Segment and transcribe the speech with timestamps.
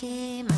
[0.00, 0.49] came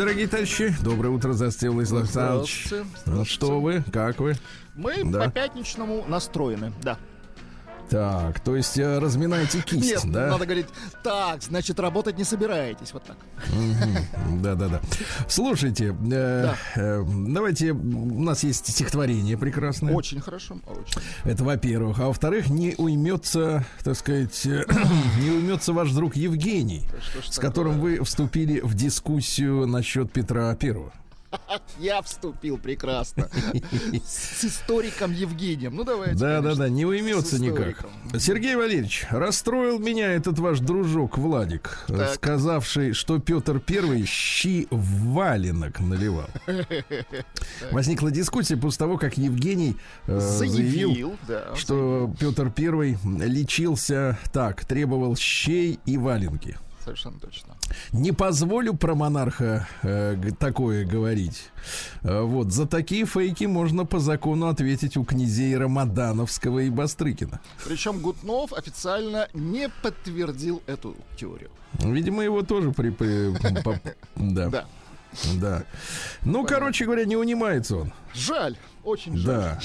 [0.00, 0.74] дорогие товарищи.
[0.82, 2.08] Доброе утро, Застел Владислав
[3.04, 4.34] Ну что вы, как вы?
[4.74, 5.26] Мы да.
[5.26, 6.96] по-пятничному настроены, да.
[7.90, 10.28] Так, то есть э, разминаете кисть, Нет, да?
[10.28, 10.68] надо говорить,
[11.02, 13.16] так, значит, работать не собираетесь, вот так.
[14.42, 14.80] Да-да-да.
[15.28, 19.94] Слушайте, э, э, давайте, у нас есть стихотворение прекрасное.
[19.94, 20.58] Очень хорошо.
[20.66, 21.98] А Это во-первых.
[22.00, 24.64] А во-вторых, не уймется, так сказать, э,
[25.22, 26.82] не уймется ваш друг Евгений,
[27.28, 30.92] с которым вы вступили в дискуссию насчет Петра Первого.
[31.78, 33.28] Я вступил прекрасно.
[34.04, 35.76] С историком Евгением.
[35.76, 36.16] Ну, давайте.
[36.16, 37.84] Да, да, да, не уймется никак.
[38.18, 42.14] Сергей Валерьевич, расстроил меня этот ваш дружок Владик, э, Так.
[42.14, 46.28] сказавший, что Петр Первый щи в валенок наливал.
[47.70, 51.54] Возникла дискуссия после того, как Евгений э, заявил, Заявил, да.
[51.56, 56.56] что Петр Первый лечился так, требовал щей и валенки.
[56.84, 57.56] Совершенно точно.
[57.92, 61.50] Не позволю про монарха э, такое говорить.
[62.02, 67.40] Э, вот за такие фейки можно по закону ответить у князей Рамадановского и Бастрыкина.
[67.66, 71.50] Причем Гутнов официально не подтвердил эту теорию.
[71.74, 72.90] Видимо, его тоже при...
[72.90, 73.80] при- по-
[74.16, 74.64] да, Да.
[75.34, 75.64] да.
[76.22, 77.92] Ну, короче говоря, не унимается он.
[78.14, 79.34] Жаль, очень жаль.
[79.36, 79.60] Да.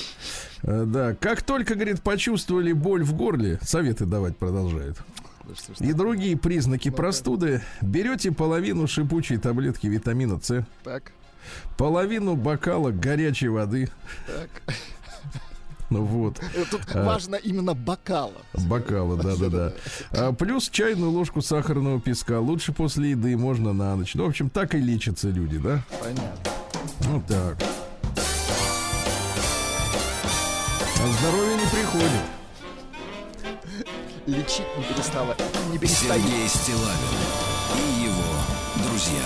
[0.63, 1.15] Э, Да.
[1.15, 4.97] Как только, говорит, почувствовали боль в горле, советы давать продолжает.
[5.79, 11.11] И другие признаки простуды, берете половину шипучей таблетки витамина С, Так,
[11.77, 13.89] половину бокала горячей воды.
[14.27, 14.75] так.
[15.91, 18.41] Ну вот, Э, Тут важно именно бокала.
[18.53, 19.73] бокала, да-да-да.
[20.11, 22.39] А, плюс чайную ложку сахарного песка.
[22.39, 24.15] Лучше после еды, можно на ночь.
[24.15, 25.83] Ну, в общем, так и лечатся люди, да?
[26.01, 26.51] Понятно.
[27.07, 27.57] Ну так.
[30.97, 32.21] А здоровье не приходит.
[34.25, 35.35] Лечить не перестала.
[35.71, 36.21] Не перестает.
[36.21, 36.89] Сергей Стилавин
[37.75, 39.21] и его друзья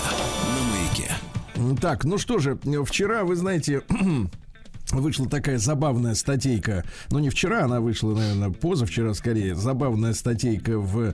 [0.55, 1.79] на маяке.
[1.79, 3.81] Так, ну что же, вчера, вы знаете,
[4.91, 6.83] вышла такая забавная статейка.
[7.11, 9.55] Ну, не вчера, она вышла, наверное, позавчера скорее.
[9.55, 11.13] Забавная статейка в, э,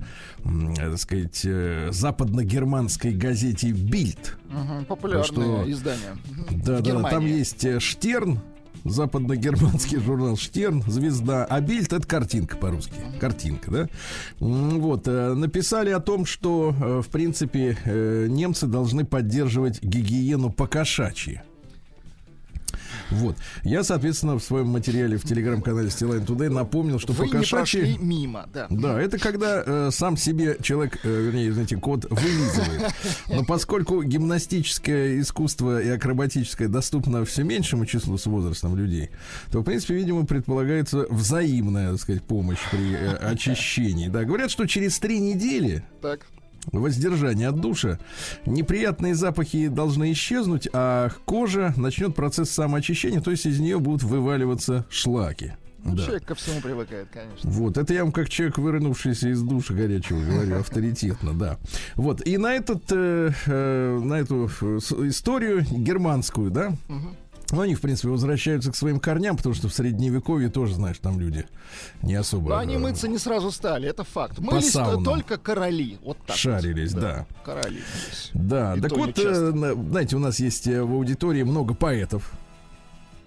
[0.75, 4.37] так сказать, э, западно-германской газете «Бильд».
[4.87, 6.17] Популярное что- издание.
[6.49, 8.39] Да, да, да, там есть э, Штерн,
[8.85, 12.93] западно-германский журнал Штерн, звезда, а Бильд это картинка по-русски.
[13.19, 13.89] Картинка, да?
[14.39, 21.41] Вот, э, написали о том, что, э, в принципе, э, немцы должны поддерживать гигиену по-кошачьи.
[23.11, 23.37] Вот.
[23.63, 27.97] Я, соответственно, в своем материале в телеграм-канале Стилайн Today напомнил, что Вы по-кошачьи...
[27.99, 28.67] мимо, да.
[28.69, 32.93] Да, это когда э, сам себе человек, э, вернее, знаете, кот вылизывает.
[33.29, 39.09] Но поскольку гимнастическое искусство и акробатическое доступно все меньшему числу с возрастом людей,
[39.51, 44.07] то, в принципе, видимо, предполагается взаимная, так сказать, помощь при э, очищении.
[44.07, 46.25] Да, говорят, что через три недели Так.
[46.71, 47.99] Воздержание от душа,
[48.45, 54.85] неприятные запахи должны исчезнуть, а кожа начнет процесс самоочищения, то есть из нее будут вываливаться
[54.89, 55.53] шлаки.
[55.85, 56.03] Ну, Да.
[56.03, 57.47] Человек ко всему привыкает, конечно.
[57.47, 61.57] Вот, это я вам как человек, вырынувшийся из душа горячего, говорю, авторитетно, да.
[61.95, 66.73] Вот, и на этот, э, э, на эту э, историю германскую, да,
[67.51, 71.19] ну, они, в принципе, возвращаются к своим корням, потому что в средневековье тоже, знаешь, там
[71.19, 71.45] люди
[72.01, 72.49] не особо...
[72.49, 74.39] Но они э, мыться не сразу стали, это факт.
[74.39, 75.03] Мылись саунам.
[75.03, 75.97] только короли.
[76.03, 76.29] Вот так.
[76.29, 76.37] вот.
[76.37, 77.25] Шарились, да.
[77.43, 77.81] Короли.
[78.33, 81.73] Да, И так то вот, э, на- знаете, у нас есть э, в аудитории много
[81.73, 82.31] поэтов.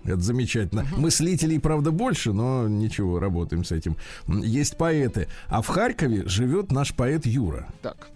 [0.05, 0.87] Это замечательно.
[0.97, 3.97] Мыслителей, правда, больше, но ничего, работаем с этим.
[4.27, 5.29] Есть поэты.
[5.49, 7.69] А в Харькове живет наш поэт Юра.
[7.83, 8.09] Так.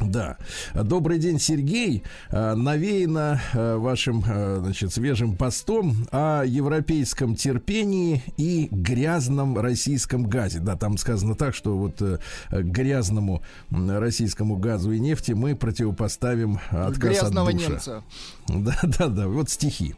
[0.00, 0.36] Да.
[0.74, 2.02] Добрый день, Сергей.
[2.30, 10.58] Э, Навеяно э, вашим, э, значит, свежим постом о европейском терпении и грязном российском газе.
[10.58, 12.02] Да, там сказано так, что вот
[12.50, 17.70] грязному российскому газу и нефти мы противопоставим отказ Грязного от душа.
[17.70, 18.02] немца.
[18.48, 19.28] Да, да, да.
[19.28, 19.94] Вот стихи.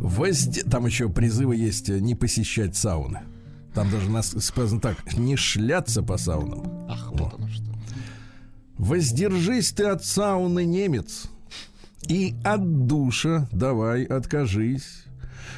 [0.00, 3.20] Возде- Там еще призывы есть не посещать сауны.
[3.74, 6.86] Там даже нас сказано так, не шляться по саунам.
[6.88, 7.67] Ах, вот оно что.
[8.78, 11.24] Воздержись ты от сауны, немец,
[12.08, 15.04] и от душа давай откажись.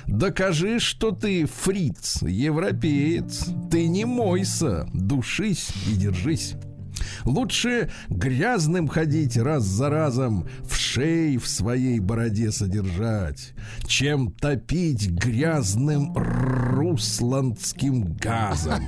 [0.07, 6.55] Докажи, что ты фриц, европеец, ты не мойся, душись и держись.
[7.25, 13.53] Лучше грязным ходить раз за разом, в шей в своей бороде содержать,
[13.87, 18.83] чем топить грязным русландским газом,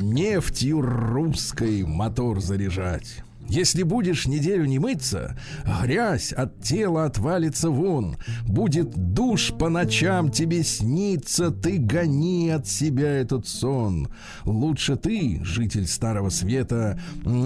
[0.00, 3.22] нефтью русской мотор заряжать.
[3.48, 5.36] Если будешь неделю не мыться,
[5.82, 8.16] грязь от тела отвалится вон.
[8.46, 14.08] Будет душ по ночам тебе снится, ты гони от себя этот сон.
[14.44, 17.00] Лучше ты, житель Старого Света,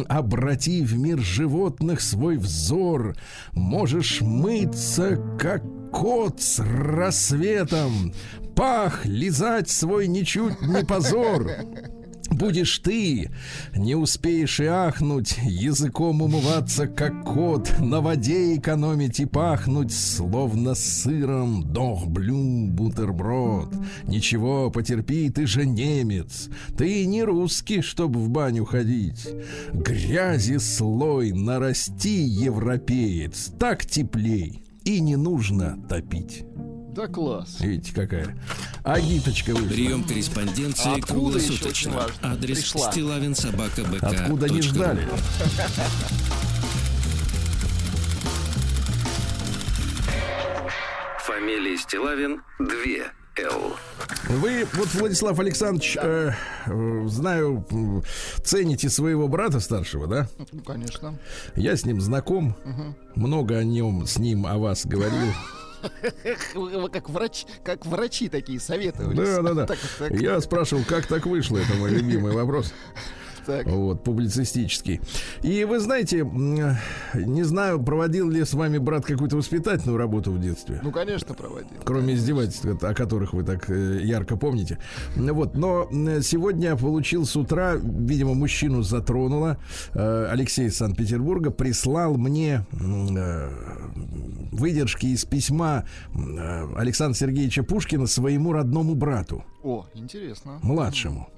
[0.08, 3.16] обрати в мир животных свой взор.
[3.52, 8.12] Можешь мыться, как кот с рассветом,
[8.54, 11.50] пах лизать свой ничуть не позор.
[12.30, 13.30] Будешь ты,
[13.74, 21.64] не успеешь и ахнуть, языком умываться, как кот, на воде экономить и пахнуть, словно сыром,
[21.72, 23.74] дох блю, бутерброд.
[24.04, 29.28] Ничего, потерпи, ты же немец, ты не русский, чтобы в баню ходить.
[29.72, 34.62] Грязи слой нарасти, европеец, так теплей.
[34.84, 36.44] и не нужно топить.
[36.98, 37.60] Да класс.
[37.60, 38.36] Видите, какая
[38.82, 39.68] агиточка вышла.
[39.68, 42.06] Прием корреспонденции откуда круглосуточно.
[42.22, 42.90] Адрес Пришла.
[42.90, 44.02] стилавинсобакабк.
[44.02, 45.08] Откуда не ждали.
[51.24, 52.66] Фамилия Стилавин 2
[53.44, 53.76] Л.
[54.28, 56.32] Вы, вот, Владислав Александрович, э,
[56.66, 57.64] э, знаю,
[58.42, 60.28] цените своего брата старшего, да?
[60.50, 61.16] Ну, конечно.
[61.54, 62.56] Я с ним знаком,
[63.14, 65.32] много о нем, с ним, о вас говорил.
[66.92, 69.16] Как врач, как врачи такие советовали.
[69.16, 70.06] Да, да, да.
[70.10, 72.72] Я спрашивал, как так вышло, это мой любимый вопрос.
[73.48, 73.66] Так.
[73.66, 75.00] Вот, публицистический.
[75.42, 76.18] И вы знаете,
[77.14, 80.80] не знаю, проводил ли с вами брат какую-то воспитательную работу в детстве.
[80.82, 81.78] Ну, конечно, проводил.
[81.82, 84.78] Кроме издевательств, о которых вы так э, ярко помните.
[85.16, 85.88] Вот, но
[86.22, 89.56] сегодня получил с утра, видимо, мужчину затронуло.
[89.94, 93.50] э, Алексей из Санкт-Петербурга прислал мне э,
[94.52, 95.84] выдержки из письма
[96.76, 100.58] Александра Сергеевича Пушкина своему родному брату, О, интересно.
[100.62, 101.28] младшему.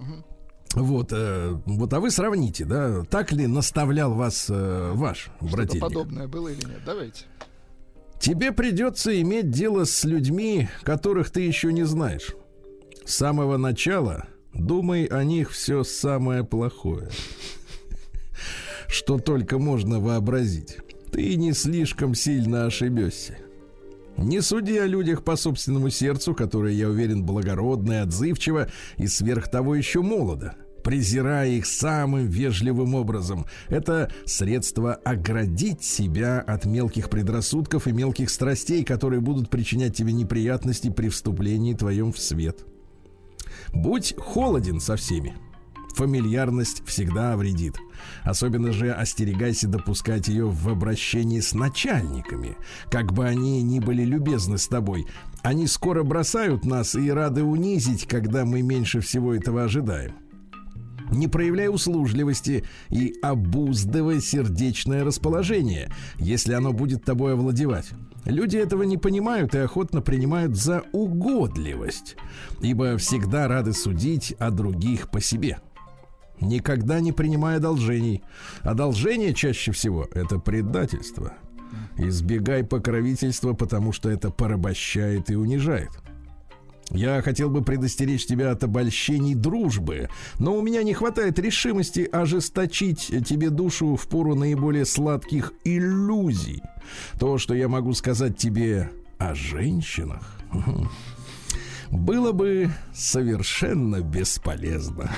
[0.74, 5.82] Вот, э, вот, а вы сравните, да, так ли наставлял вас э, ваш брательник?
[5.82, 6.80] подобное было или нет?
[6.86, 7.24] Давайте.
[8.20, 12.34] Тебе придется иметь дело с людьми, которых ты еще не знаешь.
[13.04, 17.08] С самого начала думай о них все самое плохое,
[18.86, 20.78] что только можно вообразить.
[21.10, 23.38] Ты не слишком сильно ошибешься.
[24.16, 29.50] Не суди о людях по собственному сердцу, которое, я уверен, благородно и отзывчиво, и сверх
[29.50, 30.54] того еще молодо.
[30.84, 33.46] Презирая их самым вежливым образом.
[33.68, 40.90] Это средство оградить себя от мелких предрассудков и мелких страстей, которые будут причинять тебе неприятности
[40.90, 42.64] при вступлении твоем в свет.
[43.72, 45.36] Будь холоден со всеми.
[45.94, 47.76] Фамильярность всегда вредит.
[48.24, 52.56] Особенно же остерегайся допускать ее в обращении с начальниками.
[52.90, 55.06] Как бы они ни были любезны с тобой,
[55.42, 60.12] они скоро бросают нас и рады унизить, когда мы меньше всего этого ожидаем.
[61.10, 67.90] Не проявляй услужливости и обуздывай сердечное расположение, если оно будет тобой овладевать.
[68.24, 72.16] Люди этого не понимают и охотно принимают за угодливость,
[72.60, 75.58] ибо всегда рады судить о других по себе.
[76.40, 78.22] Никогда не принимай одолжений.
[78.62, 81.34] Одолжение чаще всего– это предательство.
[81.96, 85.90] Избегай покровительства, потому что это порабощает и унижает.
[86.92, 93.12] Я хотел бы предостеречь тебя от обольщений дружбы, но у меня не хватает решимости ожесточить
[93.24, 96.62] тебе душу в пору наиболее сладких иллюзий.
[97.18, 100.40] То, что я могу сказать тебе о женщинах,
[101.90, 105.10] было бы совершенно бесполезно.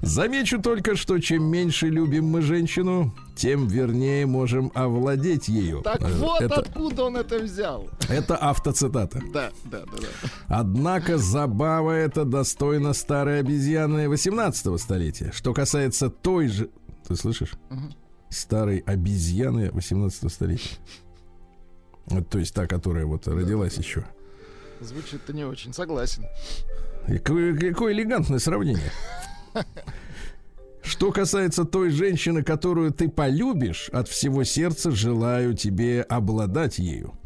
[0.00, 5.82] Замечу только, что чем меньше любим мы женщину, тем вернее можем овладеть ею.
[5.82, 7.88] Так Э, вот это, откуда он это взял.
[8.08, 9.20] это автоцитата.
[9.32, 10.28] Да, да, да, да.
[10.46, 15.32] Однако забава эта достойна старой обезьяны 18 столетия.
[15.34, 16.70] Что касается той же...
[17.06, 17.52] Ты слышишь?
[18.30, 20.76] Старой обезьяны 18 столетия.
[22.30, 24.04] То есть та, которая вот родилась еще.
[24.80, 25.72] Звучит-то не очень.
[25.72, 26.24] Согласен.
[27.06, 28.92] Какое, какое элегантное сравнение.
[30.82, 37.18] Что касается той женщины, которую ты полюбишь, от всего сердца желаю тебе обладать ею.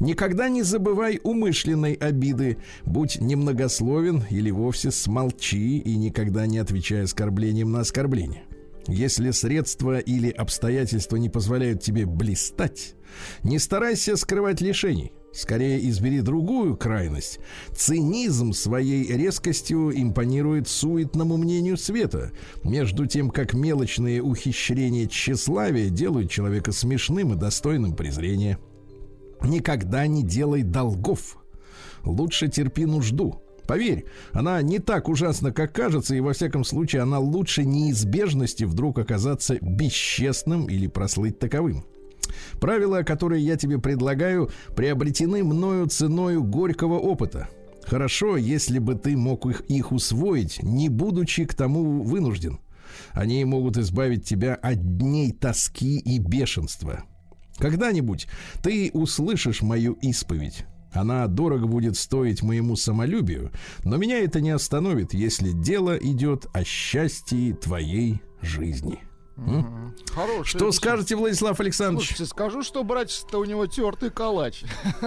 [0.00, 7.70] Никогда не забывай умышленной обиды, будь немногословен или вовсе смолчи и никогда не отвечай оскорблением
[7.70, 8.44] на оскорбление.
[8.88, 12.94] Если средства или обстоятельства не позволяют тебе блистать,
[13.42, 15.12] не старайся скрывать лишений.
[15.38, 17.38] Скорее избери другую крайность.
[17.72, 22.32] Цинизм своей резкостью импонирует суетному мнению света,
[22.64, 28.58] между тем как мелочные ухищрения тщеславия делают человека смешным и достойным презрения.
[29.40, 31.38] Никогда не делай долгов.
[32.02, 33.40] Лучше терпи нужду.
[33.68, 38.98] Поверь, она не так ужасна, как кажется, и во всяком случае она лучше неизбежности вдруг
[38.98, 41.84] оказаться бесчестным или прослыть таковым.
[42.60, 47.48] Правила, которые я тебе предлагаю, приобретены мною ценою горького опыта.
[47.84, 52.58] Хорошо, если бы ты мог их, их усвоить, не будучи к тому вынужден.
[53.12, 57.04] Они могут избавить тебя от дней тоски и бешенства.
[57.58, 58.28] Когда-нибудь
[58.62, 60.64] ты услышишь мою исповедь.
[60.92, 63.50] Она дорого будет стоить моему самолюбию,
[63.84, 69.07] но меня это не остановит, если дело идет о счастье твоей жизни.
[70.14, 70.56] Хороший.
[70.58, 72.08] Что скажете, Владислав Александрович?
[72.08, 74.62] Слушайте, скажу, что братец-то у него тертый калач.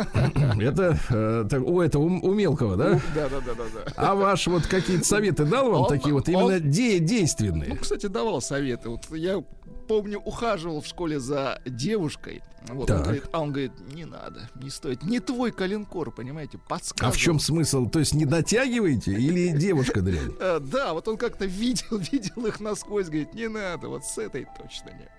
[0.59, 2.89] Это, э, так, у этого у, у мелкого, да?
[3.15, 3.91] Да, да, да, да, да.
[3.97, 7.69] А ваш вот какие-то советы дал вам Он- такие вот он- именно де- действенные?
[7.71, 8.89] Ну, кстати, давал советы.
[8.89, 9.43] Вот я
[9.91, 12.41] помню, ухаживал в школе за девушкой.
[12.69, 12.97] Вот, Так.
[12.99, 15.03] он говорит, а он говорит, не надо, не стоит.
[15.03, 17.09] Не твой коленкор, понимаете, подсказывал.
[17.09, 17.87] А в чем смысл?
[17.89, 20.31] То есть не дотягиваете или девушка дрянь?
[20.39, 24.47] Э, Да, вот он как-то видел, видел их насквозь, говорит, не надо, вот с этой
[24.57, 25.11] точно нет.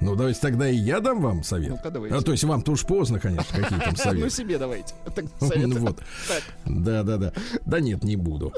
[0.00, 1.70] Ну, давайте тогда и я дам вам совет.
[1.70, 2.16] Ну-ка, давайте.
[2.16, 4.30] А то есть вам-то уж поздно, конечно, какие там Ну, советы.
[4.30, 4.94] себе давайте.
[5.16, 5.96] Так, Ну вот.
[6.28, 7.32] Так, Да, да, да.
[7.66, 8.52] Да нет, не буду.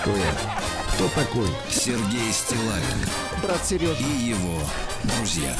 [0.00, 0.85] Что я?
[0.96, 1.46] Кто такой?
[1.68, 3.06] Сергей Стилавин
[3.42, 4.00] брат Сережа.
[4.00, 4.60] и его
[5.04, 5.54] друзья.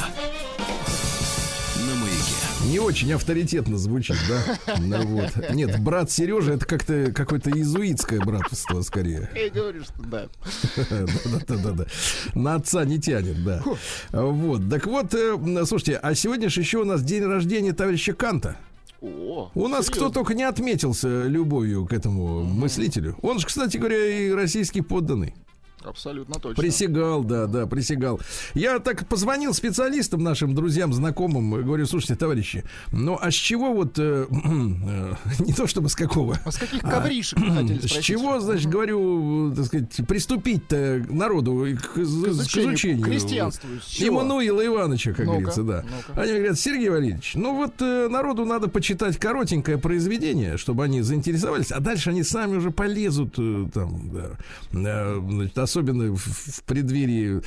[1.75, 2.71] На маяке.
[2.71, 4.75] Не очень авторитетно звучит, да?
[4.79, 5.31] Ну вот.
[5.51, 9.29] Нет, брат Сережа это как-то какое-то иезуитское братство скорее.
[9.35, 10.27] Я говорю, что да.
[10.89, 11.85] Да-да-да-да.
[12.33, 13.61] На отца не тянет, да.
[14.11, 14.67] Вот.
[14.71, 18.57] Так вот, э, слушайте, а сегодня же еще у нас день рождения товарища Канта.
[19.01, 20.13] О, У нас кто серьезно.
[20.13, 23.15] только не отметился любовью к этому мыслителю.
[23.21, 25.35] Он же, кстати говоря, и российский подданный.
[25.87, 26.61] Абсолютно точно.
[26.61, 28.19] Присягал, да, да, присягал.
[28.53, 33.97] Я так позвонил специалистам, нашим друзьям, знакомым, говорю, слушайте, товарищи, ну а с чего вот,
[33.99, 38.39] э, э, не то чтобы с какого, А с каких ковришек вы хотели с чего,
[38.39, 43.03] значит, говорю, так сказать, приступить-то к народу, к, К из- к изучению, изучению?
[43.03, 43.69] к крестьянству.
[43.99, 45.83] Иммануила Ивановича, как Ну-ка, говорится, да.
[45.83, 46.21] ну-ка.
[46.21, 51.71] Они говорят, Сергей Валерьевич, ну вот э, народу надо почитать коротенькое произведение, чтобы они заинтересовались,
[51.71, 54.29] а дальше они сами уже полезут э, там, да.
[54.73, 57.41] Э, значит, особенно в, преддверии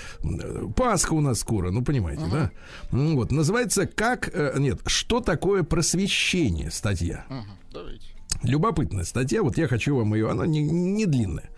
[0.74, 2.50] Пасха у нас скоро, ну понимаете, да?
[2.92, 7.24] Ну, Вот называется как э, нет, что такое просвещение статья.
[7.72, 8.06] Давайте.
[8.42, 11.50] Любопытная статья, вот я хочу вам ее, она не, не длинная.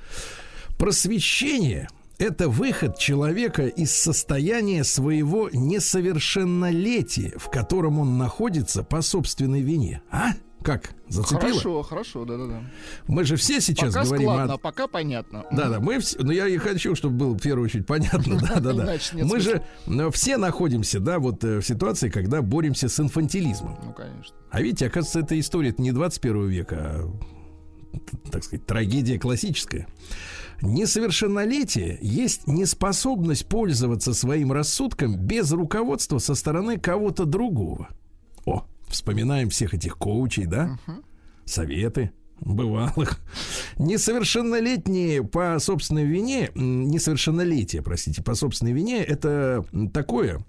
[0.78, 1.88] Просвещение–
[2.18, 10.02] это выход человека из состояния своего несовершеннолетия, в котором он находится по собственной вине.
[10.10, 10.30] А?
[10.62, 10.94] Как?
[11.08, 11.40] Зацепило?
[11.40, 12.62] Хорошо, хорошо, да-да-да.
[13.06, 14.58] Мы же все сейчас Пока говорим складно, о...
[14.58, 15.44] пока понятно.
[15.50, 18.60] Да, да, мы все, но я и хочу, чтобы было в первую очередь понятно, да,
[18.60, 18.84] да, да.
[18.84, 19.62] Иначе нет Мы же
[20.12, 23.78] все находимся, да, вот э, в ситуации, когда боремся с инфантилизмом.
[23.84, 24.34] Ну, конечно.
[24.50, 27.10] А видите, оказывается, эта история не 21 века, а,
[28.30, 29.86] так сказать, трагедия классическая.
[30.62, 37.88] Несовершеннолетие есть неспособность пользоваться своим рассудком без руководства со стороны кого-то другого.
[38.92, 40.78] Вспоминаем всех этих коучей, да?
[41.46, 43.20] Советы бывалых.
[43.78, 50.44] Несовершеннолетние по собственной вине, несовершеннолетие, простите, по собственной вине, это такое,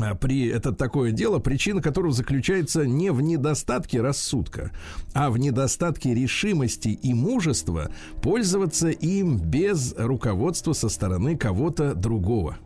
[0.00, 4.72] а, при, это такое дело, причина которого заключается не в недостатке рассудка,
[5.14, 12.58] а в недостатке решимости и мужества пользоваться им без руководства со стороны кого-то другого.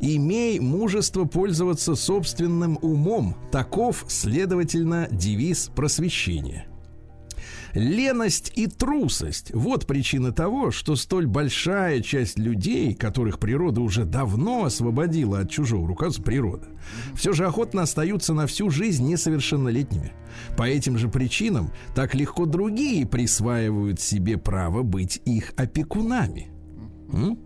[0.00, 3.36] Имей мужество пользоваться собственным умом.
[3.50, 6.66] Таков, следовательно, девиз просвещения.
[7.76, 14.64] Леность и трусость– вот причина того, что столь большая часть людей, которых природа уже давно
[14.64, 16.68] освободила от чужого руководства природа,
[17.14, 20.12] все же охотно остаются на всю жизнь несовершеннолетними.
[20.56, 26.48] По этим же причинам так легко другие присваивают себе право быть их опекунами.
[27.12, 27.38] М?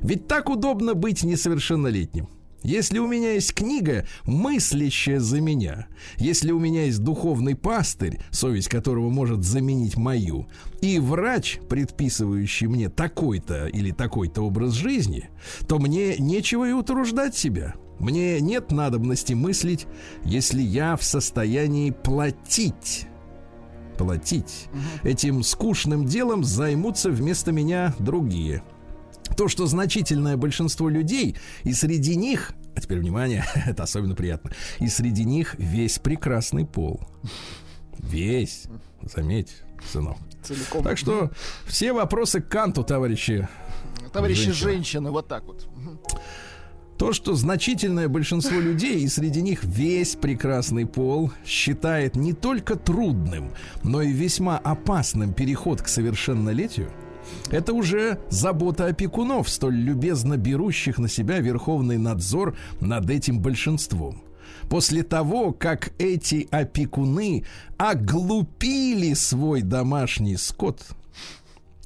[0.00, 2.28] Ведь так удобно быть несовершеннолетним.
[2.62, 8.68] Если у меня есть книга, мыслящая за меня, если у меня есть духовный пастырь, совесть
[8.68, 10.46] которого может заменить мою,
[10.80, 15.28] и врач, предписывающий мне такой-то или такой-то образ жизни,
[15.66, 17.74] то мне нечего и утруждать себя.
[17.98, 19.86] Мне нет надобности мыслить,
[20.24, 23.08] если я в состоянии платить
[23.98, 24.68] платить.
[25.04, 28.62] Этим скучным делом займутся вместо меня другие.
[29.36, 34.88] То, что значительное большинство людей, и среди них, а теперь внимание, это особенно приятно, и
[34.88, 37.00] среди них весь прекрасный пол.
[37.98, 38.64] Весь,
[39.02, 40.16] заметь, сынок.
[40.42, 40.82] Целиком.
[40.82, 41.30] Так что
[41.66, 43.48] все вопросы к Канту, товарищи.
[44.12, 44.70] Товарищи женщина.
[44.72, 45.68] женщины, вот так вот.
[46.98, 53.52] То, что значительное большинство людей, и среди них весь прекрасный пол, считает не только трудным,
[53.82, 56.92] но и весьма опасным переход к совершеннолетию,
[57.50, 64.22] это уже забота опекунов, столь любезно берущих на себя верховный надзор над этим большинством.
[64.68, 67.44] После того, как эти опекуны
[67.76, 70.82] оглупили свой домашний скот,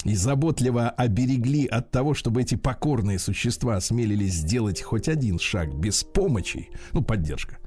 [0.05, 6.05] и заботливо оберегли от того, чтобы эти покорные существа осмелились сделать хоть один шаг без
[6.05, 7.59] помощи, ну, поддержка,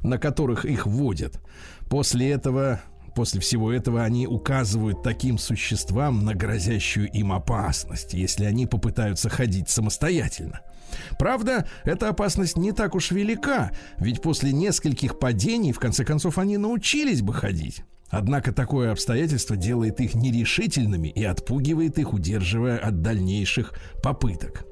[0.00, 1.40] на которых их водят.
[1.88, 2.80] После этого,
[3.18, 9.68] после всего этого они указывают таким существам на грозящую им опасность, если они попытаются ходить
[9.68, 10.60] самостоятельно.
[11.18, 16.58] Правда, эта опасность не так уж велика, ведь после нескольких падений, в конце концов, они
[16.58, 17.82] научились бы ходить.
[18.08, 24.64] Однако такое обстоятельство делает их нерешительными и отпугивает их, удерживая от дальнейших попыток.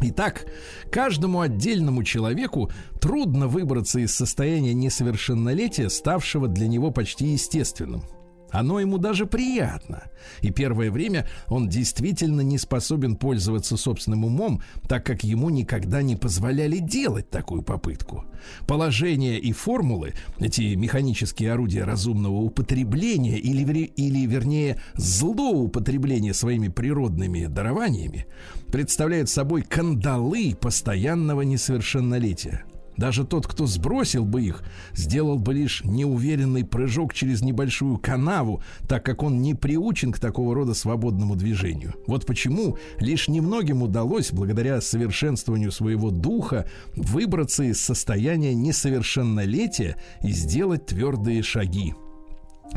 [0.00, 0.46] Итак,
[0.92, 8.04] каждому отдельному человеку трудно выбраться из состояния несовершеннолетия, ставшего для него почти естественным.
[8.50, 10.04] Оно ему даже приятно.
[10.40, 16.16] И первое время он действительно не способен пользоваться собственным умом, так как ему никогда не
[16.16, 18.24] позволяли делать такую попытку.
[18.66, 28.26] Положения и формулы, эти механические орудия разумного употребления или, или вернее, злоупотребления своими природными дарованиями,
[28.68, 32.64] представляют собой кандалы постоянного несовершеннолетия.
[32.98, 39.04] Даже тот, кто сбросил бы их, сделал бы лишь неуверенный прыжок через небольшую канаву, так
[39.04, 41.94] как он не приучен к такого рода свободному движению.
[42.08, 50.86] Вот почему лишь немногим удалось, благодаря совершенствованию своего духа, выбраться из состояния несовершеннолетия и сделать
[50.86, 51.94] твердые шаги.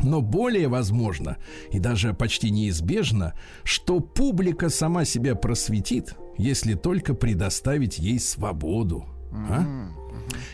[0.04, 1.36] Но более возможно
[1.70, 9.04] и даже почти неизбежно, что публика сама себя просветит, если только предоставить ей свободу.
[9.32, 9.64] А?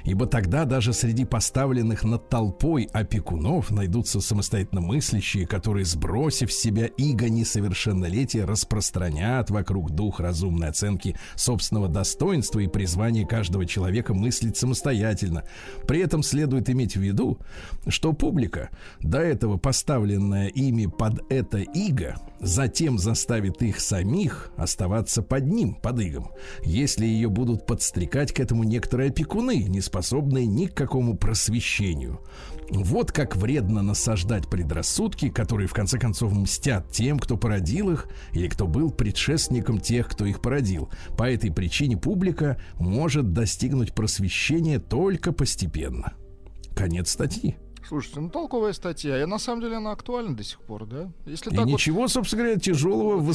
[0.04, 6.86] Ибо тогда даже среди поставленных над толпой опекунов найдутся самостоятельно мыслящие, которые, сбросив с себя
[6.86, 15.44] иго несовершеннолетия, распространят вокруг дух разумной оценки собственного достоинства и призвания каждого человека мыслить самостоятельно.
[15.86, 17.38] При этом следует иметь в виду,
[17.86, 25.46] что публика, до этого поставленная ими под это иго, затем заставит их самих оставаться под
[25.46, 26.30] ним, под игом,
[26.62, 32.20] если ее будут подстрекать к этому некоторые опекуны, не способные ни к какому просвещению.
[32.70, 38.48] Вот как вредно насаждать предрассудки, которые в конце концов мстят тем, кто породил их, или
[38.48, 40.90] кто был предшественником тех, кто их породил.
[41.16, 46.12] По этой причине публика может достигнуть просвещения только постепенно.
[46.74, 47.56] Конец статьи.
[47.86, 49.20] Слушайте, ну толковая статья.
[49.22, 51.10] И на самом деле она актуальна до сих пор, да?
[51.26, 53.30] Если И ничего, собственно говоря, тяжелого в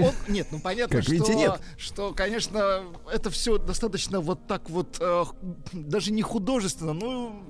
[0.00, 1.60] Ну, он- нет, ну понятно, как что, видите, нет.
[1.76, 5.24] что, конечно, это все достаточно вот так вот, э,
[5.72, 7.42] даже не художественно, ну,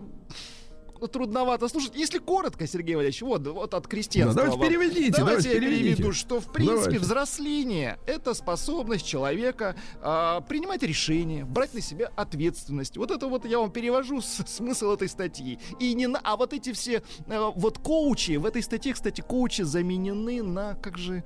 [1.08, 1.94] трудновато слушать.
[1.94, 4.34] Если коротко, Сергей Валерьевич, вот, вот от крестьянства.
[4.42, 4.68] Да, давайте вам.
[4.68, 5.94] переведите, Давайте давайте я переведите.
[5.96, 6.98] переведу, что, в принципе, Давайте.
[6.98, 12.96] взросление— это способность человека а, принимать решения, брать на себя ответственность.
[12.96, 15.58] Вот это вот я вам перевожу с- смысл этой статьи.
[15.80, 16.20] И не на...
[16.22, 20.98] А вот эти все э, вот коучи, в этой статье, кстати, коучи заменены на, как
[20.98, 21.24] же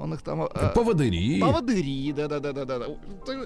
[0.00, 0.42] он их там...
[0.42, 1.40] э, Поводыри.
[1.40, 2.86] Поводыри, да, да, да, да, да.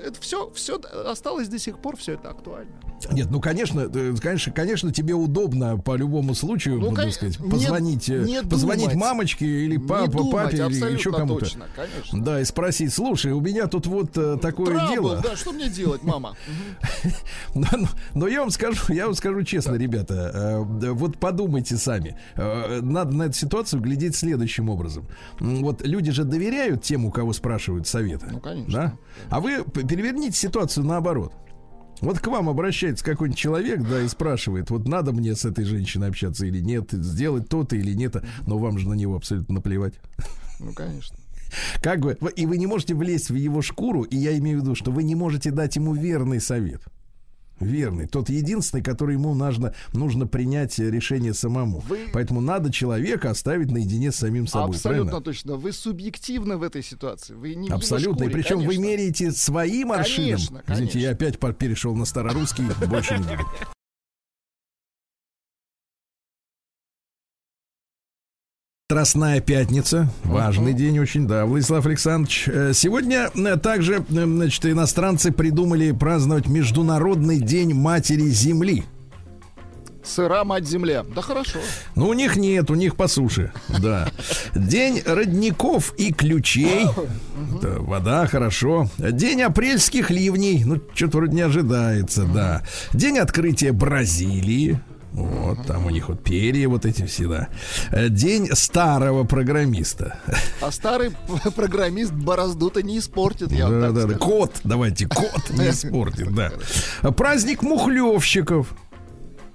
[0.07, 2.71] Это все, все осталось до сих пор, все это актуально.
[3.11, 8.09] Нет, ну конечно, э, конечно, конечно, тебе удобно по любому случаю, Ну, кон- сказать, позвонить,
[8.09, 8.97] э, не позвонить думать.
[9.01, 11.41] мамочке или папа, думать, папе или еще кому-то.
[11.41, 12.25] точно, конечно.
[12.25, 15.21] Да, и спросить, слушай, у меня тут вот э, такое Трабл, дело.
[15.23, 16.37] да, что мне делать, мама?
[17.55, 22.17] Но, но- но я вам скажу, я вам скажу честно, ребята, э, вот подумайте сами.
[22.37, 25.07] Э, Надо на эту ситуацию глядеть следующим образом.
[25.41, 26.44] Вот люди же доверяют
[26.83, 28.29] тем, у кого спрашивают совета.
[28.31, 28.73] Ну, конечно.
[28.73, 28.95] Да?
[29.31, 31.33] А вы переверните ситуацию наоборот.
[32.01, 36.09] Вот к вам обращается какой-нибудь человек, да, и спрашивает, вот надо мне с этой женщиной
[36.09, 39.95] общаться или нет, сделать то-то или нет, но вам же на него абсолютно наплевать.
[40.61, 41.17] Ну, конечно.
[41.81, 44.75] Как бы, и вы не можете влезть в его шкуру, и я имею в виду,
[44.75, 46.83] что вы не можете дать ему верный совет.
[47.61, 51.81] Верный, тот единственный, который ему нужно, нужно принять решение самому.
[51.89, 54.77] Вы- Поэтому надо человека оставить наедине с самим собой.
[54.77, 55.25] Абсолютно правильно?
[55.25, 55.55] точно.
[55.57, 57.35] Вы субъективны в этой ситуации.
[57.35, 58.25] Вы не Абсолютно.
[58.25, 58.83] И причем вы конечно.
[58.83, 60.25] меряете своим аршином.
[60.31, 61.49] Конечно, Извините, я конечно.
[61.49, 63.49] опять перешел на старорусский, больше не буду.
[68.95, 70.09] Страстная пятница.
[70.23, 72.45] Важный день очень, да, Владислав Александрович.
[72.47, 78.85] Э, Сегодня э, также, э, значит, иностранцы придумали праздновать Международный день Матери Земли.
[80.05, 81.05] Сыра мать земля.
[81.13, 81.59] Да хорошо.
[81.97, 83.53] Ну, у них нет, у них по суше.
[83.81, 84.13] Да.
[84.55, 86.87] День родников и ключей.
[87.61, 88.89] Да, вода, хорошо.
[88.99, 90.63] День апрельских ливней.
[90.63, 92.63] Ну, что-то вроде не ожидается, да.
[92.93, 94.79] День открытия Бразилии.
[95.15, 97.49] Вот, там у них вот перья вот эти всегда.
[98.09, 100.19] День старого программиста.
[100.61, 101.13] А старый
[101.55, 104.15] программист борозду-то не испортит, я Да, да, да.
[104.15, 106.51] Кот, давайте, кот не испортит, да.
[107.13, 108.75] Праздник мухлевщиков.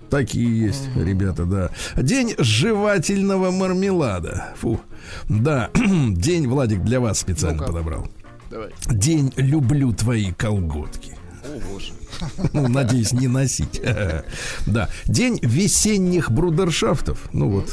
[0.10, 1.70] Такие есть, ребята, да.
[2.02, 4.56] День жевательного мармелада.
[4.60, 4.80] Фу.
[5.28, 8.08] Да, день, Владик, для вас специально подобрал.
[8.50, 8.70] Давай.
[8.88, 11.19] День люблю твои колготки.
[11.50, 11.94] О, боже.
[12.54, 13.82] Ну, надеюсь, не носить.
[14.66, 14.90] Да.
[15.06, 17.30] День весенних брудершафтов.
[17.34, 17.70] Ну вот,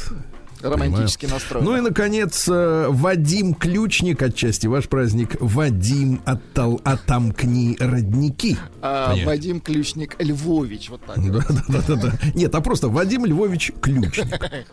[0.61, 1.65] Романтически настроен.
[1.65, 5.35] Ну и, наконец, э, Вадим Ключник, отчасти ваш праздник.
[5.39, 8.57] Вадим, оттол, отомкни родники.
[8.81, 9.31] А, Понятно.
[9.31, 11.17] Вадим Ключник Львович, вот так.
[11.31, 12.11] Да, да, да, да.
[12.33, 14.27] Нет, а просто Вадим Львович Ключник.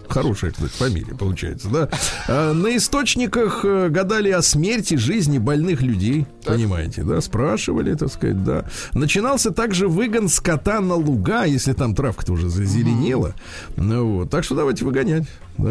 [0.08, 1.88] Хорошая, кстати, фамилия получается, да.
[2.28, 6.26] А, На источниках э, гадали о смерти, жизни больных людей.
[6.44, 7.20] Понимаете, да?
[7.20, 8.64] Спрашивали, так сказать, да.
[8.92, 13.34] Начинался также выгон скота на луга, если там травка-то уже зазеленела.
[13.76, 14.30] Ну вот.
[14.30, 15.26] Так что давайте выгонять.
[15.58, 15.70] Да.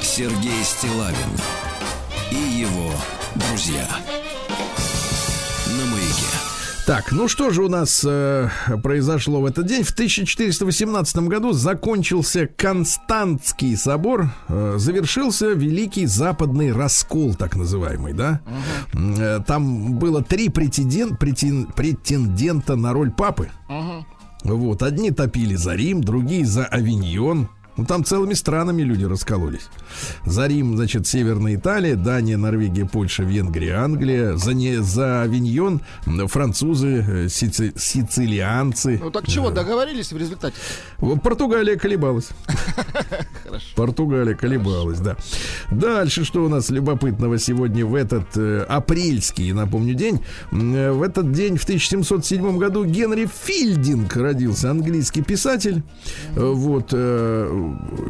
[0.00, 1.16] Сергей Стилавин
[2.30, 2.92] и его
[3.34, 3.86] друзья.
[5.66, 6.26] На маяке.
[6.84, 8.48] Так, ну что же у нас э,
[8.82, 9.84] произошло в этот день?
[9.84, 18.40] В 1418 году закончился Константский собор, э, завершился Великий Западный раскол, так называемый, да?
[18.94, 23.48] М, э, там было три претенден- претен- претендента на роль папы.
[23.68, 24.04] Мгм.
[24.44, 27.48] Вот, одни топили за Рим, другие за Авиньон.
[27.76, 29.68] Ну, там целыми странами люди раскололись.
[30.26, 34.36] За Рим, значит, Северная Италия, Дания, Норвегия, Польша, Венгрия, Англия.
[34.36, 35.80] За, не, за Авиньон
[36.28, 38.98] французы, э, сици- сицилианцы.
[39.02, 40.54] Ну так чего, договорились в результате?
[41.22, 42.28] Португалия колебалась.
[43.44, 43.66] Хорошо.
[43.74, 45.16] Португалия колебалась, да.
[45.70, 50.20] Дальше, что у нас любопытного сегодня в этот э, апрельский, напомню, день.
[50.52, 55.82] Э, В этот день, в 1707 году, Генри Филдинг родился, английский писатель.
[56.36, 57.61] Э, Вот, э,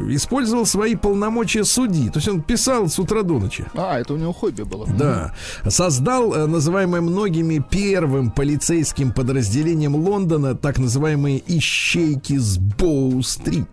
[0.09, 2.09] использовал свои полномочия судьи.
[2.09, 3.65] То есть он писал с утра до ночи.
[3.73, 4.87] А, это у него хобби было.
[4.87, 5.33] Да.
[5.67, 13.67] Создал э, называемое многими первым полицейским подразделением Лондона так называемые ищейки с Боу-стрит.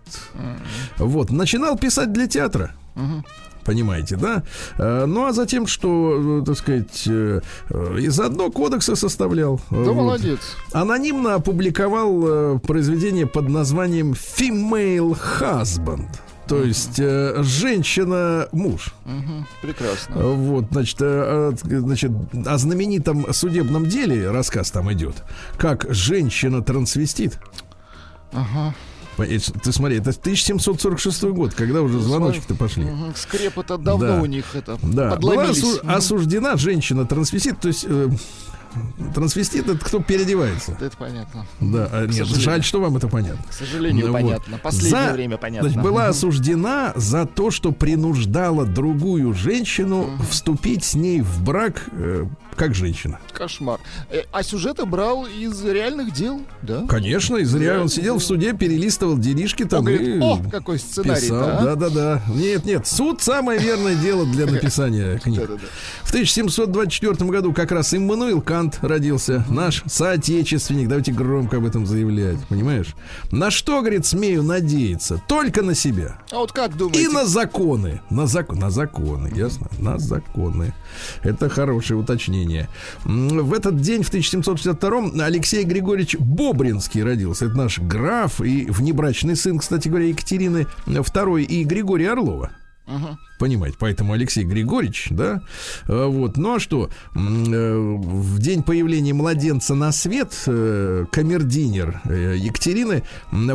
[0.99, 1.31] Вот.
[1.31, 2.75] Начинал писать для театра.
[3.65, 4.43] Понимаете, да?
[4.79, 9.61] Э, Ну а затем, что, э, так сказать, э, э, и заодно кодексы составлял.
[9.71, 9.95] Да Вот.
[9.95, 10.41] молодец.
[10.73, 16.09] Анонимно опубликовал произведение под названием Female Husband.
[16.47, 18.93] То есть э, женщина-муж.
[19.05, 19.47] Мгм.
[19.63, 20.17] Прекрасно.
[20.17, 22.11] Вот, значит, э, значит,
[22.45, 25.15] о знаменитом судебном деле рассказ там идет.
[25.59, 27.39] Как женщина-трансвестит.
[28.33, 28.75] Ага.
[29.17, 32.85] Ты смотри, это 1746 год, когда уже звоночки-то пошли.
[32.85, 33.13] Мгм.
[33.15, 34.23] Скрепы-то давно Да.
[34.23, 35.91] у них это Да, была осу- Мгм.
[35.95, 38.09] осуждена женщина-трансвестит, то есть э,
[39.15, 40.73] трансвестит это кто переодевается.
[40.81, 41.47] Это понятно.
[41.61, 43.43] Да, а нет, жаль, что вам это понятно.
[43.49, 44.21] К сожалению, Ну вот.
[44.23, 44.59] понятно.
[44.59, 45.69] Последнее За- время понятно.
[45.69, 52.25] Значит, была осуждена за то, что принуждала другую женщину вступить с ней в брак э,
[52.61, 53.19] как женщина.
[53.33, 53.81] Кошмар.
[54.11, 56.85] Э, А сюжеты брал из реальных дел, да?
[56.87, 60.79] Конечно, и зря он сидел в суде, перелистывал делишки Он там говорит, и о, какой
[60.79, 61.41] сценарий, писал.
[61.41, 61.75] да?
[61.75, 62.23] Да, да.
[62.29, 65.49] Нет, нет, суд самое верное дело для написания книг.
[66.03, 70.87] В 1724 году как раз Иммануил Кант родился, наш соотечественник.
[70.89, 72.95] Давайте громко об этом заявлять, понимаешь?
[73.31, 75.23] На что, говорит, смею надеяться?
[75.29, 76.19] Только на себя.
[76.31, 77.05] А вот как думаете?
[77.05, 78.03] И на законы.
[78.11, 78.53] На, зак...
[78.53, 79.69] на законы, ясно?
[79.79, 80.75] На законы.
[81.23, 82.50] Это хорошее уточнение.
[83.05, 87.47] М, В этот день, в 1762-м, Алексей Григорьевич Бобринский родился.
[87.47, 92.51] Это наш граф и внебрачный сын, кстати говоря, Екатерины II и Григория Орлова.
[92.87, 93.19] Мгм.
[93.39, 95.43] Понимаете, поэтому Алексей Григорьевич, да,
[95.87, 102.35] Э, вот, ну а что, э, в день появления младенца на свет э, камердинер э,
[102.37, 103.05] Екатерины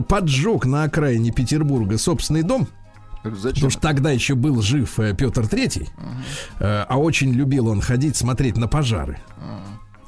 [0.08, 2.68] поджег на окраине Петербурга собственный дом,
[3.34, 3.54] Зачем?
[3.56, 5.90] Потому что тогда еще был жив э, Петр Третий,
[6.60, 9.20] э, а очень любил он ходить смотреть на пожары.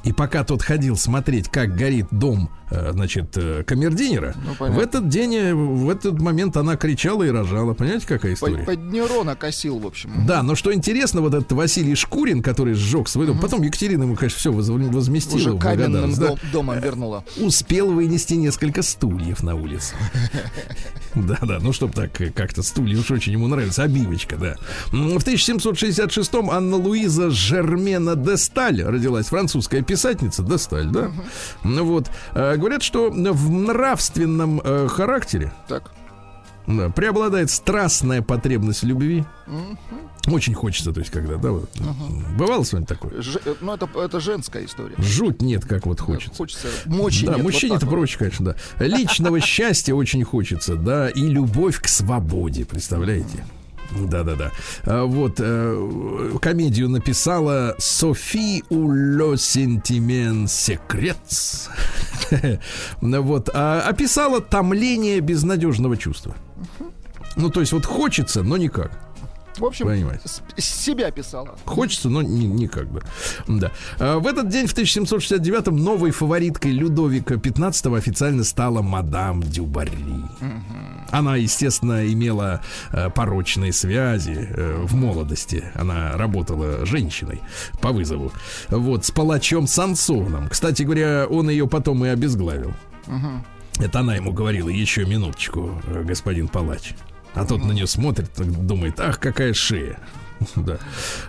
[0.08, 4.80] И пока тот ходил смотреть, как горит дом, э, значит, э, камердинера, Ну, понятно.
[4.80, 7.74] в этот день, э, в этот момент она кричала и рожала.
[7.74, 8.60] Понимаете, какая история?
[8.64, 10.26] Под, под Нерона косил, в общем.
[10.26, 14.16] Да, но что интересно, вот этот Василий Шкурин, который сжег свой дом, потом Екатерина ему,
[14.16, 15.36] конечно, все возместила.
[15.36, 16.28] Уже каменным благодарность, да.
[16.28, 17.26] дом- домом вернула.
[17.42, 19.94] Успел вынести несколько стульев на улицу.
[21.16, 24.56] Да, да, ну чтобы так как-то стулья уж очень ему нравится, обивочка, да.
[24.92, 29.97] В 1766-м Анна Луиза Жермена де Сталь родилась, французская писательница
[30.44, 31.12] де Сталь, да.
[31.64, 35.92] Ну вот, э, говорят, что в нравственном э, характере Так.
[36.68, 39.26] да, преобладает страстная потребность любви.
[40.28, 41.70] Очень хочется, то есть, когда, да, вот.
[42.38, 43.22] Бывало с вами такое?
[43.22, 44.96] Ж- э, ну, это, это женская история.
[44.98, 46.36] Жуть нет, как вот хочется.
[46.36, 47.96] Хочется мочи да, мужчине-то так вот.
[47.96, 48.46] проще, конечно,
[48.78, 48.86] да.
[48.86, 53.46] Личного счастья очень хочется, да, и любовь к свободе, представляете?
[53.92, 54.52] Да-да-да.
[54.86, 61.70] А, Вот э, комедию написала Софи Уло Сентимен Секретс.
[63.02, 63.50] Вот.
[63.54, 66.36] А описала томление безнадежного чувства.
[67.36, 68.92] Ну, то есть вот хочется, но никак.
[69.58, 70.22] В общем, Понимаете.
[70.58, 71.56] себя писала.
[71.66, 73.02] Хочется, но не- никак бы.
[73.48, 73.72] Да.
[74.00, 79.92] А, В этот день, в 1769-м, новой фавориткой Людовика XV официально стала мадам Дюбари.
[81.12, 85.64] Она, естественно, имела э, порочные связи э, в молодости.
[85.76, 87.42] Она работала женщиной
[87.82, 88.32] по вызову.
[88.70, 90.50] Вот, с палачом Сансоном.
[90.50, 92.74] Кстати говоря, он ее потом и обезглавил.
[93.80, 96.94] Это она ему говорила, еще минуточку, э, господин палач.
[97.34, 100.00] А тот на нее смотрит, думает, ах, какая шея.
[100.56, 100.78] Да.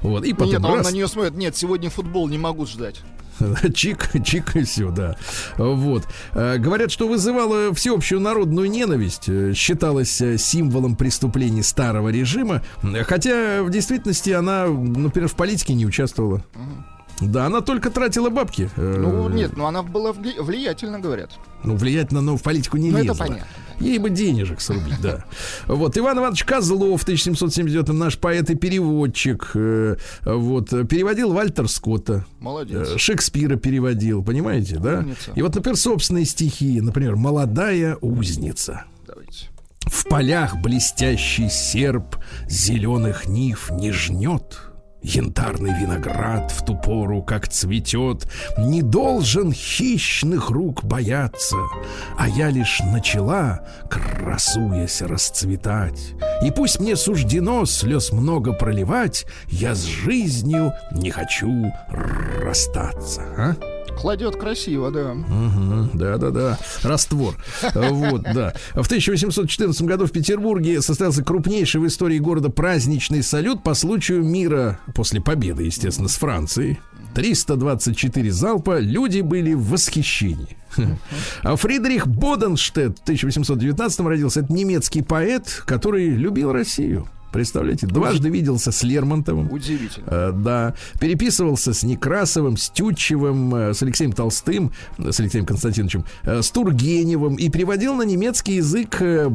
[0.02, 0.24] Вот.
[0.24, 1.34] И потом Нет, а он раз, на нее смотрит.
[1.34, 3.00] Нет, сегодня футбол не могу ждать.
[3.74, 5.16] чик, чик и все, да.
[5.56, 6.04] Вот.
[6.34, 12.62] Э, Говорят, что вызывало всеобщую народную ненависть, э, считалось э, символом преступлений старого режима,
[13.06, 16.44] хотя в действительности она, например, в политике не участвовала.
[17.20, 18.70] Да, она только тратила бабки.
[18.76, 21.32] э, Ну, нет, ну она была вли- влиятельна, говорят.
[21.64, 23.24] Ну, влиятельно, но в политику не Ну, это лезла.
[23.24, 23.46] понятно,
[23.80, 25.24] Ей бы денежек срубить, да.
[25.66, 29.50] Вот, Иван Иванович Козлов в 1779 наш поэт и переводчик.
[29.54, 32.24] э, Вот, переводил Вальтер Скотта.
[32.40, 32.88] Молодец.
[32.94, 35.00] Э, Шекспира переводил, понимаете, да?
[35.00, 35.32] Умница.
[35.34, 38.84] И вот, например, собственные стихи, например, «Молодая узница».
[39.06, 39.46] Давайте.
[39.86, 42.16] В полях блестящий серп
[42.48, 44.58] зеленых нив не жнет.
[45.02, 51.56] Янтарный виноград в ту пору, как цветет, Не должен хищных рук бояться,
[52.18, 56.14] А я лишь начала, красуясь, расцветать.
[56.42, 61.72] И пусть мне суждено слез много проливать, Я с жизнью не хочу
[62.42, 63.22] расстаться.
[63.36, 63.77] А?
[63.98, 65.14] Кладет красиво, да.
[65.14, 67.36] Мгм, Да-да-да, раствор.
[67.74, 68.54] Вот, да.
[68.74, 74.78] В 1814 году в Петербурге состоялся крупнейший в истории города праздничный салют по случаю мира
[74.94, 76.78] после победы, естественно, с Францией.
[77.14, 80.56] 324 залпа, люди были в восхищении.
[81.42, 84.40] А Фридрих Боденштедт в 1819 родился.
[84.40, 87.08] Это немецкий поэт, который любил Россию.
[87.32, 89.50] Представляете, дважды виделся с Лермонтовым.
[89.52, 90.06] Удивительно.
[90.06, 96.04] Э, Да, переписывался с Некрасовым, с Тютчевым, э, с Алексеем Толстым, э, с Алексеем Константиновичем,
[96.22, 99.30] э, с Тургеневым и переводил на немецкий язык э,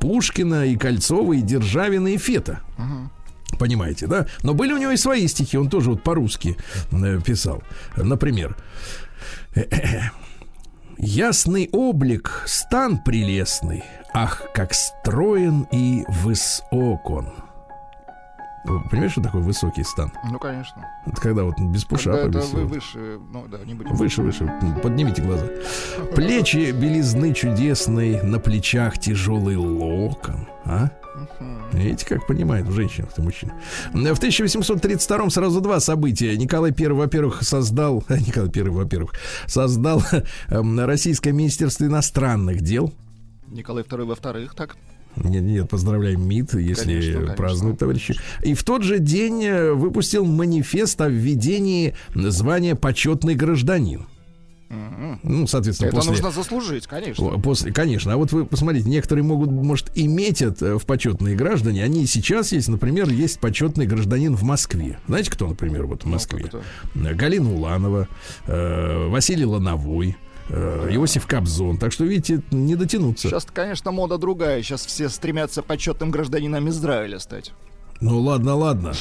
[0.00, 2.60] Пушкина и Кольцова, и Державина, и Фета.
[3.58, 4.26] Понимаете, да?
[4.42, 6.56] Но были у него и свои стихи, он тоже вот по-русски
[7.24, 7.62] писал.
[7.96, 8.56] Например,
[10.98, 17.28] Ясный облик, стан прелестный, Ах, как строен и высок он.
[18.64, 20.12] Вы Понимаешь, что такое высокий стан?
[20.30, 20.86] Ну, конечно.
[21.06, 22.58] Это когда вот без Когда пушапа это висел.
[22.58, 23.94] вы выше, ну да, не будем.
[23.94, 24.52] Выше, выше.
[24.82, 25.46] Поднимите глаза.
[26.14, 30.46] Плечи белизны чудесной, на плечах тяжелый локон.
[30.66, 30.90] А?
[31.72, 33.54] Видите, как понимает в женщинах-то мужчина.
[33.92, 36.36] В 1832 сразу два события.
[36.36, 38.04] Николай I, во-первых, создал...
[38.08, 39.12] Николай I, во-первых,
[39.46, 40.02] создал
[40.48, 42.92] эм, Российское Министерство иностранных дел.
[43.50, 44.76] Николай II во-вторых, так.
[45.16, 47.34] Нет, нет, поздравляем МИД, если Конечно, конечно.
[47.34, 48.14] празднуют, товарищи.
[48.44, 54.06] И в тот же день э, выпустил манифест о введении звания почетный гражданин.
[55.24, 56.12] Ну, соответственно, Это после...
[56.12, 57.26] нужно заслужить, конечно.
[57.40, 58.12] После, конечно.
[58.12, 61.82] А вот вы посмотрите, некоторые могут, может, и метят в почетные граждане.
[61.82, 65.00] Они сейчас есть, например, есть почетный гражданин в Москве.
[65.08, 66.44] Знаете, кто, например, вот в Москве?
[66.44, 66.62] кто?
[66.94, 68.06] Э, Галина Уланова,
[68.46, 70.16] э, Василий Лановой,
[70.50, 71.78] э, Иосиф Кобзон.
[71.78, 73.28] Так что, видите, не дотянуться.
[73.28, 74.62] Сейчас, конечно, мода другая.
[74.62, 77.52] Сейчас все стремятся почетным гражданином Израиля стать.
[78.00, 78.92] Ну ладно, ладно.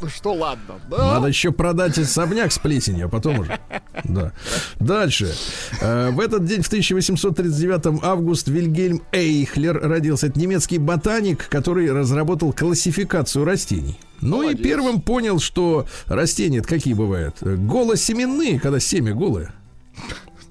[0.00, 1.14] Ну что, ладно, да?
[1.14, 3.58] Надо еще продать особняк с плесенью, а потом уже.
[4.02, 4.32] Да.
[4.80, 5.32] Дальше.
[5.80, 10.26] Э, В этот день, в 1839 Август Вильгельм Эйхлер родился.
[10.26, 13.98] Это немецкий ботаник, который разработал классификацию растений.
[14.20, 14.62] Ну и Молодец.
[14.62, 17.36] первым понял, что растения какие бывают?
[17.40, 19.54] Голосеменные, когда семя голое.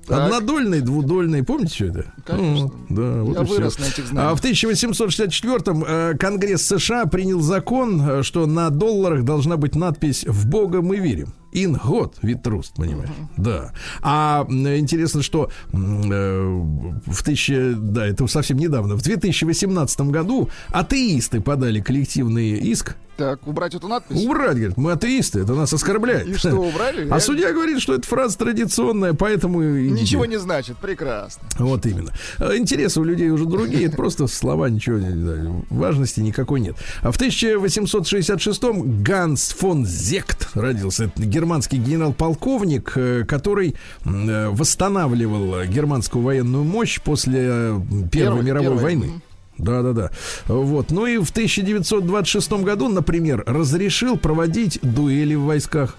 [0.08, 0.26] Так.
[0.26, 1.44] Однодольные, двудольные.
[1.44, 2.14] Помните, что это?
[2.26, 2.72] Конечно.
[2.90, 4.32] Ну, да, вот Я вырос на этих знаниях.
[4.32, 10.26] А в 1864-м э, Конгресс США принял закон, э, что на долларах должна быть надпись
[10.28, 11.34] «В Бога мы верим».
[11.54, 13.10] In God we trust, понимаешь?
[13.38, 13.72] Да.
[14.02, 16.62] А интересно, что э,
[17.06, 22.96] в тысяче, да, это совсем недавно, в 2018 году атеисты подали коллективный иск.
[23.16, 24.26] Так, убрать эту надпись?
[24.26, 26.28] Убрать, говорят, мы атеисты, это нас оскорбляет.
[26.28, 27.08] И что, убрали?
[27.10, 29.62] А судья говорит, что эта фраза традиционная, поэтому...
[29.62, 31.44] Ничего не значит, прекрасно.
[31.60, 32.12] вот именно.
[32.40, 36.76] А Интересы у людей уже другие, это просто слова, ничего важности никакой нет.
[37.02, 41.06] А в 1866-м Ганс фон Зект родился.
[41.06, 47.80] Это германский генерал-полковник, э, который э, восстанавливал э, германскую военную мощь после э,
[48.12, 49.22] Первой Первой, мировой первой, войны.
[49.58, 50.12] Да, да, да.
[50.48, 50.92] Вот.
[50.92, 55.98] Ну и в 1926 году, например, разрешил проводить дуэли в войсках.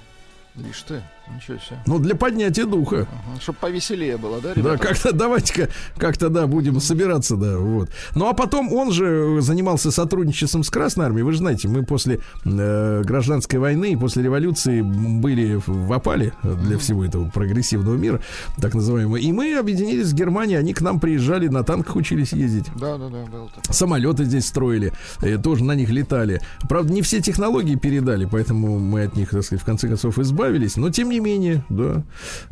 [0.57, 1.03] Ишь ты.
[1.33, 1.79] Ничего себе.
[1.87, 3.07] Ну, для поднятия духа.
[3.41, 4.79] Чтобы повеселее было, да, Да, ребята?
[4.79, 7.91] как-то давайте-ка как-то да будем собираться, да, вот.
[8.15, 11.23] Ну а потом он же занимался сотрудничеством с Красной армией.
[11.23, 16.33] Вы же знаете, мы после э, гражданской войны и после революции были в в опале
[16.43, 18.21] для всего этого прогрессивного мира,
[18.61, 19.17] так называемого.
[19.17, 22.67] И мы объединились с Германией, они к нам приезжали, на танках учились ездить.
[22.77, 23.73] Да, да, да, было такое.
[23.73, 26.41] Самолеты здесь строили, э, тоже на них летали.
[26.69, 30.77] Правда, не все технологии передали, поэтому мы от них, так сказать, в конце концов избавились.
[30.77, 32.03] Но тем не менее, да,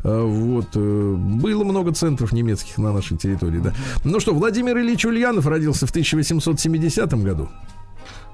[0.03, 3.73] А, вот э, было много центров немецких на нашей территории, да.
[4.03, 7.49] Ну что, Владимир Ильич Ульянов родился в 1870 году.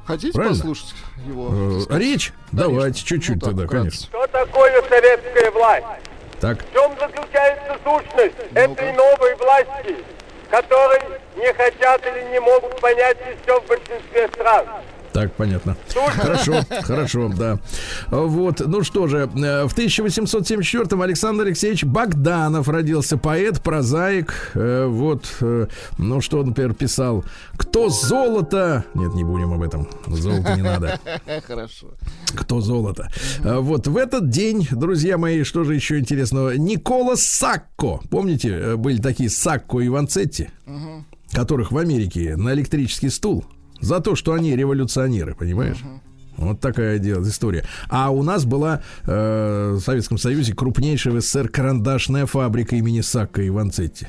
[0.05, 0.55] Хотите Правильно?
[0.57, 0.95] послушать
[1.27, 1.49] его?
[1.89, 1.97] Э?
[1.97, 2.33] Речь?
[2.51, 2.69] Конечно.
[2.73, 3.89] Давайте, чуть-чуть Ну так, тогда, вкратце.
[3.89, 4.07] конечно.
[4.07, 5.85] Что такое советская власть?
[6.39, 9.95] Так, В чем заключается сущность этой новой власти,
[10.49, 10.99] которой
[11.37, 14.65] не хотят или не могут понять еще в большинстве стран?
[15.13, 15.75] Так, понятно.
[16.15, 17.59] Хорошо, хорошо, да.
[18.09, 24.51] Вот, ну что же, э, в 1874-м Александр Алексеевич Богданов родился, поэт, прозаик.
[24.55, 27.23] Э, Вот, э, ну что он, например, писал?
[27.57, 28.85] Кто золото...
[28.93, 29.87] Нет, не будем об этом.
[30.07, 30.99] Золото не надо.
[31.47, 31.87] Хорошо.
[32.35, 33.09] Кто золото.
[33.43, 36.55] Вот в этот день, друзья мои, что же еще интересного?
[36.57, 37.99] Никола Сакко.
[38.09, 40.49] Помните, были такие Сакко и Ванцетти,
[41.31, 43.45] которых в Америке на электрический стул
[43.81, 45.77] за то, что они революционеры, понимаешь?
[46.37, 47.65] Вот такая дело, история.
[47.89, 53.41] А у нас была э, в Советском Союзе крупнейшая в СССР карандашная фабрика имени Сакко
[53.41, 54.07] и Ванцетти.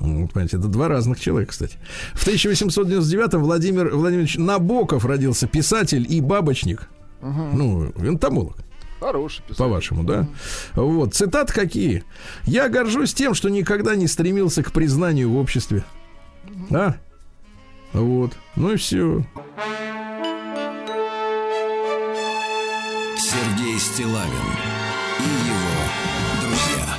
[0.00, 1.76] Ну, понимаете, это два разных человека, кстати.
[2.14, 6.88] В 1899-м Владимир Владимирович Набоков родился писатель и бабочник.
[7.20, 8.56] Ну, энтомолог,
[8.98, 9.58] Хороший писатель.
[9.58, 10.26] по-вашему, да?
[10.74, 12.02] Вот, цитат какие?
[12.44, 15.84] «Я горжусь тем, что никогда не стремился к признанию в обществе».
[16.70, 16.96] А?
[17.92, 18.32] Вот.
[18.56, 19.22] Ну и все.
[23.16, 24.30] Сергей Стилавин
[25.18, 26.96] и его друзья.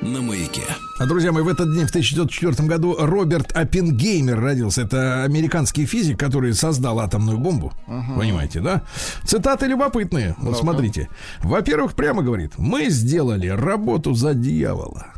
[0.00, 0.62] На маяке.
[1.00, 4.82] А, друзья мои, в этот день, в 1904 году, Роберт Оппенгеймер родился.
[4.82, 7.72] Это американский физик, который создал атомную бомбу.
[8.16, 8.82] Понимаете, да?
[9.24, 10.34] Цитаты любопытные.
[10.38, 10.58] Вот Ну-ка.
[10.58, 11.08] смотрите.
[11.42, 15.08] Во-первых, прямо говорит, мы сделали работу за дьявола.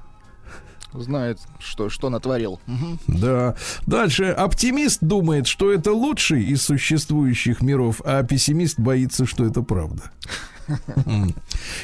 [0.93, 2.61] Знает, что, что натворил.
[3.07, 3.55] Да.
[3.87, 4.25] Дальше.
[4.25, 10.11] Оптимист думает, что это лучший из существующих миров, а пессимист боится, что это правда.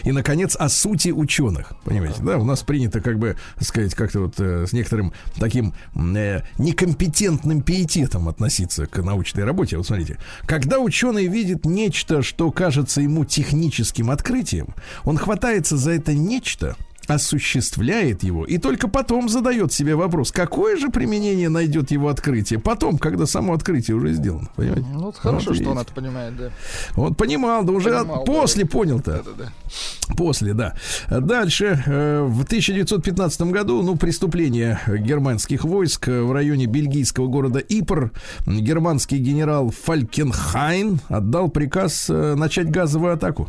[0.05, 1.73] И, наконец, о сути ученых.
[1.85, 2.39] Понимаете, да?
[2.39, 8.29] У нас принято, как бы, сказать, как-то вот э, с некоторым таким э, некомпетентным пиететом
[8.29, 9.77] относиться к научной работе.
[9.77, 10.19] Вот смотрите.
[10.47, 14.69] Когда ученый видит нечто, что кажется ему техническим открытием,
[15.05, 16.77] он хватается за это нечто,
[17.07, 22.99] осуществляет его и только потом задает себе вопрос, какое же применение найдет его открытие потом,
[22.99, 24.49] когда само открытие уже сделано.
[24.57, 24.87] Понимаете?
[24.93, 26.51] Ну, вот хорошо, Вот что он это понимает, да.
[26.97, 28.33] Он понимал, да уже Понимал, да.
[28.33, 29.23] после понял-то.
[29.25, 30.15] Да-да-да.
[30.17, 30.75] После, да.
[31.09, 38.13] Дальше, э, в 1915 году, ну, преступление германских войск в районе бельгийского города Ипр,
[38.47, 43.49] германский генерал Фалькенхайн отдал приказ э, начать газовую атаку.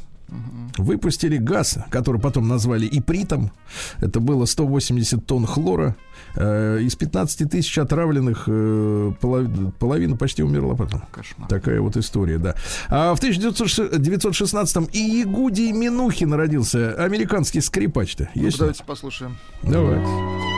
[0.77, 3.51] Выпустили газ, который потом назвали ипритом.
[3.99, 5.95] Это было 180 тонн хлора.
[6.35, 11.01] Э, Из 15 тысяч отравленных э, полов- половина почти умерла потом.
[11.11, 11.47] Кошмар.
[11.47, 12.55] Такая вот история, да.
[12.89, 18.29] А в 1916-м и Ягудий Минухин родился, американский скрипач-то.
[18.35, 19.37] Ну, давайте послушаем.
[19.63, 20.56] Давай.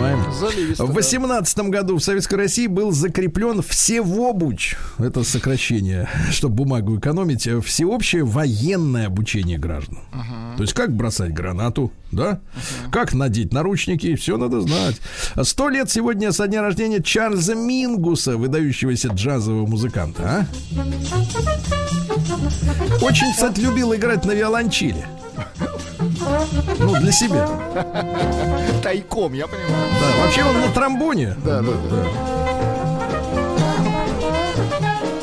[0.00, 0.32] Понимаем?
[0.32, 0.94] Заливисто, В да.
[0.94, 8.24] 18 году в Советской России был закреплен всевобуч, это сокращение, чтобы бумагу экономить, э, всеобщее
[8.24, 9.98] военное обучение граждан.
[10.56, 12.40] То есть как бросать гранату, да?
[12.90, 15.00] Как надеть наручники, все надо знать.
[15.42, 20.46] Сто лет сегодня со дня рождения Чарльза Мингуса, выдающегося джазового музыканта, а?
[23.02, 25.04] Очень, кстати, любил играть на виолончели.
[26.78, 27.48] Ну, для себя.
[28.82, 29.70] Тайком, я понимаю.
[30.00, 31.36] Да, вообще он на тромбоне.
[31.44, 32.04] Да, да, да.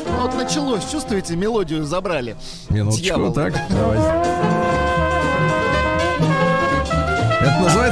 [0.06, 2.36] Ну, Вот началось, чувствуете, мелодию забрали.
[2.68, 3.32] Минуточку, Дьявол.
[3.32, 4.67] так, давай.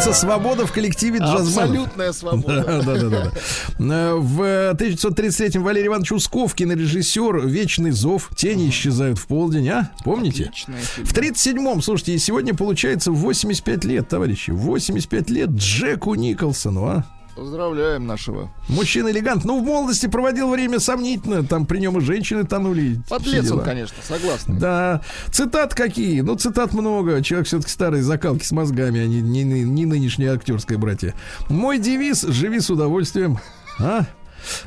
[0.07, 1.57] Называется свобода в коллективе джазменов.
[1.57, 2.64] Абсолютная свобода.
[2.64, 3.30] Да, да, да,
[3.78, 4.14] да.
[4.16, 4.40] В
[4.74, 9.90] 1933-м Валерий Иванович Усковкин, режиссер «Вечный зов», «Тени исчезают в полдень», а?
[10.04, 10.50] Помните?
[10.66, 14.50] В 37-м, слушайте, и сегодня получается 85 лет, товарищи.
[14.50, 17.04] 85 лет Джеку Николсону, а?
[17.37, 18.51] Поздравляем нашего.
[18.68, 19.45] Мужчина элегант.
[19.45, 21.45] Ну, в молодости проводил время сомнительно.
[21.45, 22.99] Там при нем и женщины тонули.
[23.11, 24.59] Подлец он, конечно, согласен.
[24.59, 26.22] Да, цитат какие?
[26.22, 27.22] Ну, цитат много.
[27.22, 31.14] Человек все-таки старой закалки с мозгами, а не, не, не- не нынешнее актерское братья.
[31.51, 33.39] Мой девиз «Живи с удовольствием».
[33.78, 34.07] А?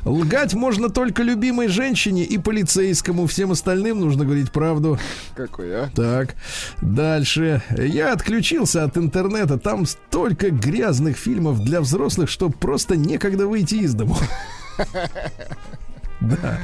[0.04, 3.26] Лгать можно только любимой женщине и полицейскому.
[3.26, 4.98] Всем остальным нужно говорить правду.
[5.34, 5.90] Какой, а?
[5.94, 6.34] Так,
[6.80, 7.62] дальше.
[7.76, 9.58] Я отключился от интернета.
[9.58, 14.16] Там столько грязных фильмов для взрослых, что просто некогда выйти из дому.
[16.20, 16.58] Да.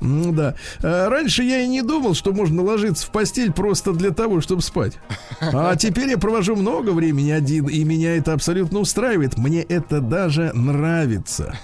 [0.00, 0.54] Ну да.
[0.82, 4.62] А Раньше я и не думал, что можно ложиться в постель просто для того, чтобы
[4.62, 4.98] спать.
[5.40, 9.38] А теперь я провожу много времени один, и меня это абсолютно устраивает.
[9.38, 11.54] Мне это даже нравится.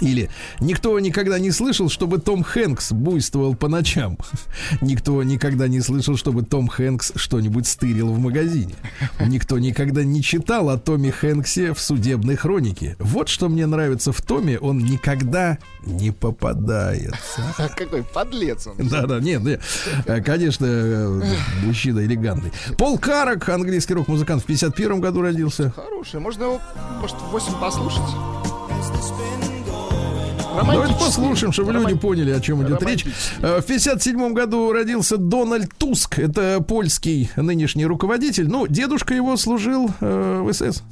[0.00, 0.30] Или
[0.60, 4.18] никто никогда не слышал, чтобы Том Хэнкс буйствовал по ночам.
[4.80, 8.74] Никто никогда не слышал, чтобы Том Хэнкс что-нибудь стырил в магазине.
[9.20, 12.96] Никто никогда не читал о Томе Хэнксе в судебной хронике.
[12.98, 16.10] Вот что мне нравится в Томе, он никогда не
[16.44, 17.42] попадается.
[17.76, 18.76] Какой подлец он.
[18.88, 19.60] Да, да, нет, нет.
[20.06, 21.22] Э, конечно, э,
[21.64, 22.52] мужчина элегантный.
[22.76, 25.72] Пол Карак, английский рок-музыкант, в 51 году родился.
[25.74, 26.20] Хороший.
[26.20, 26.60] Можно его,
[27.00, 28.02] может, 8 послушать?
[30.54, 33.06] Давайте послушаем, чтобы люди поняли, о чем идет речь.
[33.40, 36.18] Э, В 57 году родился Дональд Туск.
[36.18, 38.48] Это польский нынешний руководитель.
[38.48, 40.82] Ну, дедушка его служил э, в СС.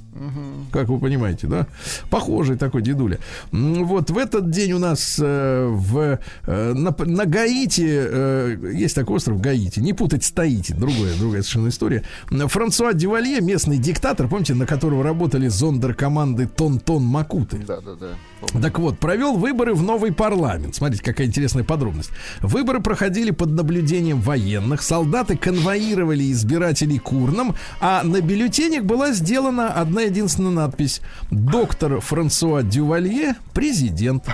[0.71, 1.67] Как вы понимаете, да?
[2.11, 3.19] Похожий такой дедуля.
[3.51, 9.17] Вот в этот день у нас э, в, э, на, на Гаити, э, есть такой
[9.17, 12.03] остров Гаити, не путать с Таити, другая, другая совершенно история.
[12.29, 17.59] Франсуа Дювалье, местный диктатор, помните, на которого работали зондеркоманды Тон-Тон Макуты.
[17.67, 18.61] Да, да, да.
[18.61, 20.75] Так вот, провел выборы в новый парламент.
[20.75, 22.11] Смотрите, какая интересная подробность.
[22.41, 29.73] Выборы проходили под наблюдением военных, солдаты конвоировали избирателей к урнам, а на бюллетенях была сделана
[29.73, 31.01] одна единственная надпись
[31.31, 34.25] «Доктор Франсуа Дювалье, президент».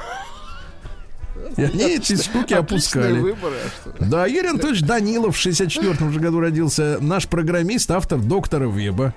[1.56, 3.18] И они эти штуки Отличные опускали.
[3.20, 4.04] выборы, а?
[4.04, 6.98] Да, Юрий Анатольевич Данилов в 64 же году родился.
[7.00, 9.14] Наш программист, автор доктора Веба.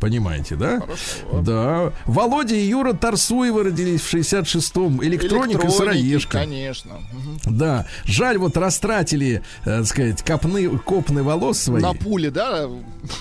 [0.00, 0.80] Понимаете, да?
[0.80, 1.40] Хорошо.
[1.42, 1.92] Да.
[2.04, 5.02] Володя и Юра Тарсуевы родились в 66-м.
[5.02, 6.38] Электроника Электроники, сыроежка.
[6.38, 6.94] Конечно.
[7.12, 7.58] Мгм.
[7.58, 7.86] Да.
[8.04, 11.80] Жаль, вот растратили, э, так сказать, копны, копны волос свои.
[11.80, 12.68] На пуле, да,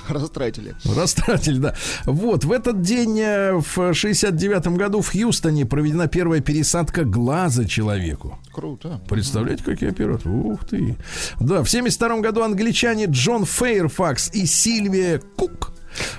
[0.09, 0.75] растратили.
[0.95, 1.75] Растратили, да.
[2.05, 8.37] Вот, в этот день, э, в 69-м году в Хьюстоне проведена первая пересадка глаза человеку.
[8.51, 9.01] Круто.
[9.09, 10.35] Представляете, какие операторы?
[10.35, 10.97] Ух ты.
[11.39, 15.74] Да, в 72 году англичане Джон Фейрфакс и Сильвия Кук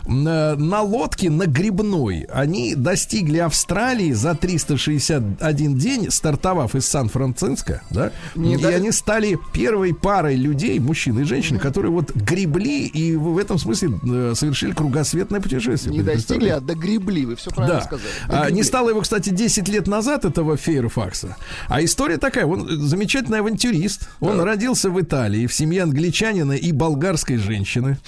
[0.06, 8.12] на, на лодке на грибной они достигли Австралии за 361 день, стартовав из Сан-Франциско, да,
[8.34, 13.16] Не и да- они стали первой парой людей, мужчин и женщин, которые вот гребли и
[13.16, 15.94] в этом смысле э, совершили кругосветное путешествие.
[15.96, 17.26] Не достигли, а догребли.
[17.26, 17.84] Вы все правильно Да.
[17.84, 18.08] сказали.
[18.28, 18.54] А, Догребли.
[18.56, 21.36] не стало его, кстати, 10 лет назад, этого Фейерфакса.
[21.68, 24.08] А история такая, он замечательный авантюрист.
[24.20, 27.98] Он родился в Италии, в семье англичанина и болгарской женщины.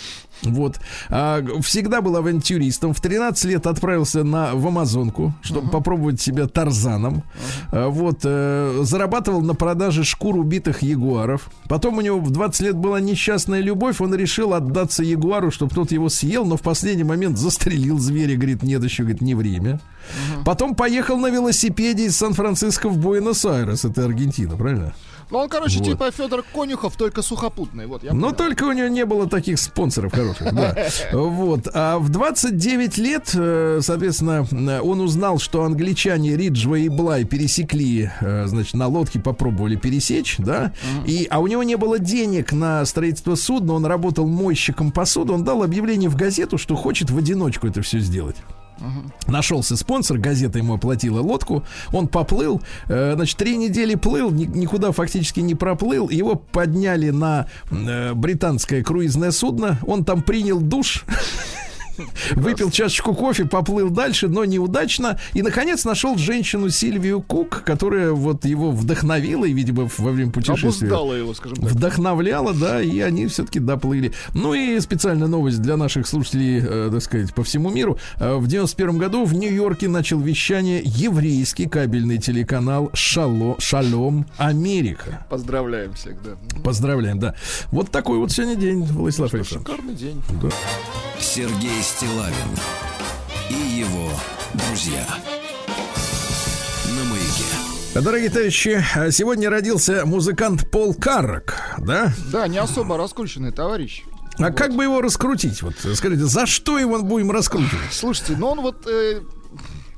[0.42, 0.78] Вот.
[1.08, 2.94] А, всегда был авантюристом.
[2.94, 7.22] В 13 лет отправился на, в Амазонку, чтобы попробовать себя Тарзаном.
[7.70, 8.20] А, вот.
[8.24, 11.50] э, зарабатывал на продаже шкур убитых ягуаров.
[11.68, 14.00] Потом у него в 20 лет была несчастная любовь.
[14.00, 18.36] Он решил отдаться ягуару, чтобы тот его съел, но в последний момент застрелил зверя.
[18.36, 19.80] Говорит, нет, еще говорит, не время.
[20.44, 23.84] Потом поехал на велосипеде из Сан-Франциско в Буэнос-Айрес.
[23.84, 24.94] Это Аргентина, правильно?
[25.30, 25.86] Ну, он, короче, Вот.
[25.88, 27.86] типа Федор Конюхов, только сухопутный.
[27.86, 28.36] Вот, я Но понял.
[28.36, 30.74] только у него не было таких спонсоров хороших, да.
[31.12, 31.68] Вот.
[31.74, 38.10] А в 29 лет, э, соответственно, э, он узнал, что англичане Риджвей и Блай пересекли,
[38.20, 40.72] э, значит, на лодке попробовали пересечь, да,
[41.06, 45.44] и, а у него не было денег на строительство судна, он работал мойщиком посуды, он
[45.44, 48.36] дал объявление в газету, что хочет в одиночку это все сделать.
[49.26, 54.92] Нашелся спонсор, газета ему оплатила лодку, он поплыл, э, значит, три недели плыл, ни- никуда
[54.92, 61.04] фактически не проплыл, его подняли на э, британское круизное судно, он там принял душ,
[62.36, 68.44] выпил чашечку кофе, поплыл дальше, но неудачно, и, наконец, нашел женщину Сильвию Кук, которая вот
[68.44, 71.70] его вдохновила, и, видимо, во время путешествия Обуздала его, скажем так.
[71.70, 74.12] вдохновляла, да, и они все-таки доплыли.
[74.34, 77.98] Ну и специальная новость для наших слушателей, э, так сказать, по всему миру.
[78.18, 85.26] Э, в 91 году в Нью-Йорке начал вещание еврейский кабельный телеканал Шало, Шалом Америка.
[85.30, 86.30] Поздравляем всех, да.
[86.62, 87.34] Поздравляем, да.
[87.70, 89.68] Вот такой вот сегодня день, Владислав Александрович.
[89.68, 90.22] Шикарный день.
[91.20, 92.34] Сергей Стилавин
[93.48, 94.10] и его
[94.52, 95.06] друзья.
[96.94, 97.44] На маяке.
[97.94, 102.12] Дорогие товарищи, э, сегодня родился музыкант Пол Каррак, да?
[102.30, 104.04] Да, не особо раскрученный товарищ.
[104.38, 105.62] А как бы его раскрутить?
[105.62, 107.90] Вот скажите, за что его будем раскручивать?
[107.90, 109.22] Слушайте, ну он вот, э,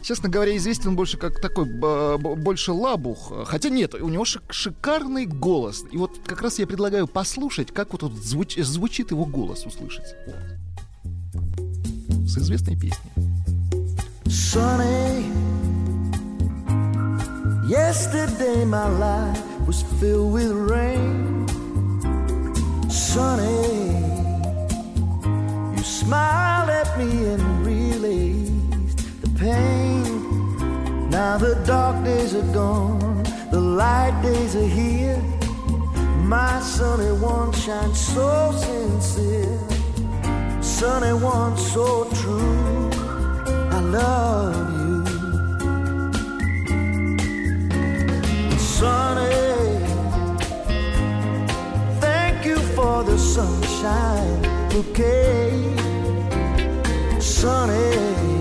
[0.00, 3.32] честно говоря, известен больше как такой, больше лабух.
[3.48, 5.82] Хотя нет, у него шик- шикарный голос.
[5.90, 10.14] И вот как раз я предлагаю послушать, как вот тут звуч- звучит его голос услышать.
[12.29, 13.11] С известной песней.
[14.27, 15.25] Sunny,
[17.67, 21.47] Yesterday my life was filled with rain.
[22.89, 23.97] Sunny,
[25.75, 31.09] you smiled at me and released the pain.
[31.09, 35.21] Now the dark days are gone, the light days are here.
[36.21, 39.59] My sunny one shines so sincere,
[40.78, 42.90] sunny one so true.
[43.76, 45.04] I love you.
[48.58, 49.36] Sunny,
[52.00, 54.40] thank you for the sunshine
[54.70, 55.50] bouquet.
[57.18, 58.39] Sunny,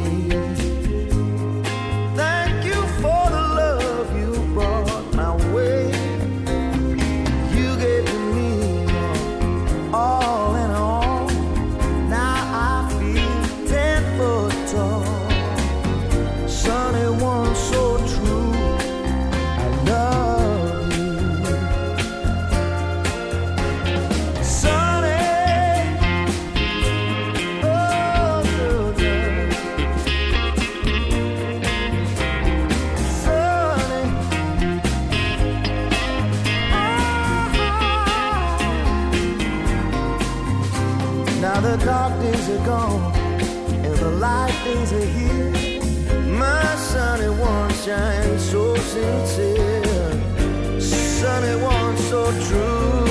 [47.89, 50.11] one shines so sincere,
[50.79, 53.08] sunny one so true.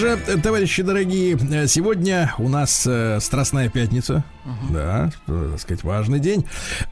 [0.00, 4.24] Же, э, товарищи дорогие, э, сегодня у нас э, Страстная пятница.
[4.70, 6.46] Да, э, так сказать, важный день.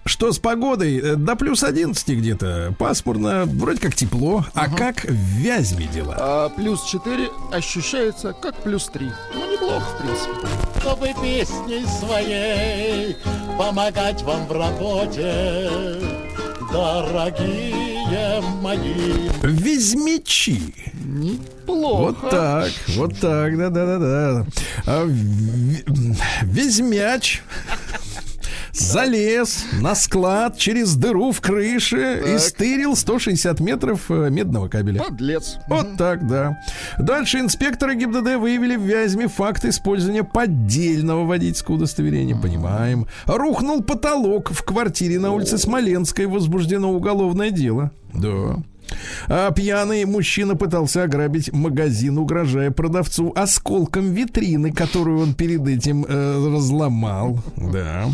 [0.05, 0.99] Что с погодой?
[0.99, 2.75] Э, До плюс 11 где-то.
[2.79, 4.45] Пасмурно, вроде как тепло.
[4.55, 6.17] А как в Вязьме дела?
[6.19, 9.11] А, плюс 4 ощущается как плюс 3.
[9.35, 10.49] Ну, неплохо, в принципе.
[10.81, 13.17] чтобы песней своей
[13.59, 15.71] помогать вам в работе,
[16.73, 19.29] дорогие мои.
[19.43, 20.61] Вязьмичи.
[21.05, 22.13] Неплохо.
[22.21, 24.47] Вот так, вот так, да-да-да-да.
[24.87, 27.43] А, в- Вязьмяч
[28.79, 32.41] залез на склад через дыру в крыше и Так.
[32.41, 35.03] стырил 160 метров э, медного кабеля.
[35.03, 35.57] Подлец.
[35.69, 36.59] Вот так, да.
[36.99, 42.37] Дальше инспекторы ГИБДД выявили в Вязьме факт использования поддельного водительского удостоверения.
[42.37, 43.07] Понимаем.
[43.27, 46.27] Рухнул потолок в квартире на улице Смоленской.
[46.27, 47.91] Возбуждено уголовное дело.
[48.15, 48.57] Да.
[49.29, 56.55] А пьяный мужчина пытался ограбить магазин, угрожая продавцу осколком витрины, которую он перед этим э,
[56.57, 57.39] разломал.
[57.57, 58.07] Да.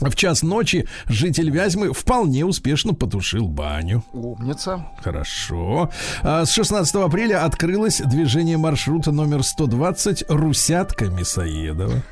[0.00, 4.04] В час ночи житель Вязьмы вполне успешно потушил баню.
[4.12, 4.86] Умница.
[5.02, 5.90] Хорошо.
[6.22, 12.02] А С 16 апреля открылось движение маршрута номер 120 Русятка Мясоедова.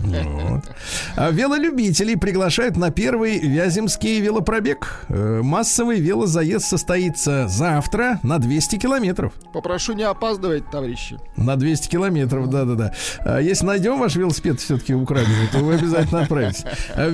[0.00, 0.64] Вот.
[1.16, 5.04] А велолюбителей приглашают на первый Вяземский велопробег.
[5.08, 9.32] Э, Массовый велозаезд состоится завтра на 200 километров.
[9.52, 11.18] Попрошу не опаздывать, товарищи.
[11.36, 12.92] На 200 километров, да-да-да.
[13.20, 16.64] А Если найдем ваш велосипед все-таки украденный, то вы обязательно отправитесь.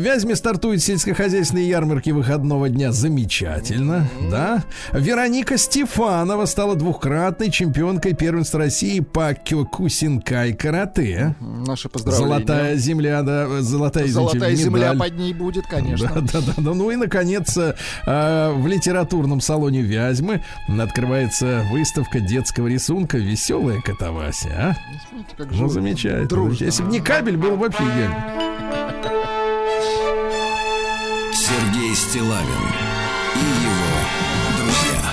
[0.06, 2.92] Вязьме стартует сельскохозяйственные ярмарки выходного дня.
[2.92, 4.62] Замечательно, да?
[4.92, 11.34] Вероника Стефанова стала двухкратной чемпионкой первенства России по кюкусинкай карате.
[11.40, 12.28] Наши поздравления.
[12.36, 14.98] Золотая земля, да, золотая, извините, Золотая земля медаль.
[15.10, 16.08] под ней будет, конечно.
[16.14, 16.74] Да, да, да, да.
[16.74, 17.74] Ну и, наконец, э,
[18.52, 24.48] в литературном салоне Вязьмы открывается выставка детского рисунка «Веселая Катавася».
[24.56, 24.76] А?
[25.10, 26.28] Смотрите, как Ну, замечательно.
[26.28, 26.64] дружно.
[26.64, 29.26] Если бы не кабель, было бы вообще идеально.
[32.16, 32.46] Сергей Стилавин
[33.34, 35.12] и его друзья.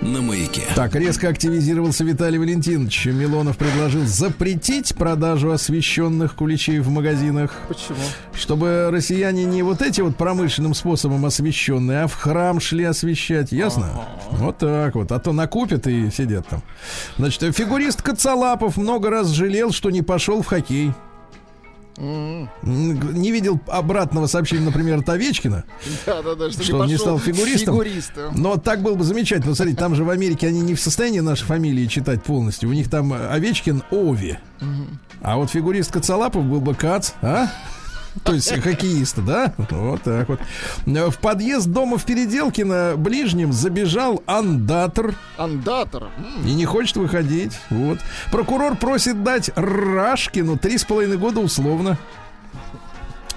[0.00, 0.62] На маяке.
[0.76, 3.06] Так, резко активизировался Виталий Валентинович.
[3.06, 7.52] Милонов предложил запретить продажу освещенных куличей в магазинах.
[7.66, 7.98] Почему?
[8.32, 13.88] Чтобы россияне не вот эти вот промышленным способом освещенные, а в храм шли освещать, ясно?
[14.30, 15.10] Вот так вот.
[15.10, 16.62] А то накупят и сидят там.
[17.16, 20.92] Значит, фигурист Коцалапов много раз жалел, что не пошел в хоккей.
[22.00, 25.64] М, Не видел обратного сообщения, например, от Овечкина.
[26.06, 26.50] Да, да, да.
[26.50, 27.74] Что, не стал фигуристом?
[27.74, 28.32] Фигуристом.
[28.40, 29.54] Но так было бы замечательно.
[29.54, 32.68] Смотрите, там же в Америке они не в состоянии наши фамилии читать полностью.
[32.68, 34.38] У них там э, Овечкин Ови.
[35.20, 37.48] А вот фигурист Коцалапов был бы Кац, а?
[38.24, 39.54] То есть хоккеиста, да?
[39.56, 40.40] Вот так вот.
[40.84, 46.08] В подъезд дома в Переделке на ближнем забежал андатор Андатор.
[46.44, 47.58] И не хочет выходить.
[47.70, 47.98] Вот.
[48.32, 51.98] Прокурор просит дать Рашкину три с половиной года условно.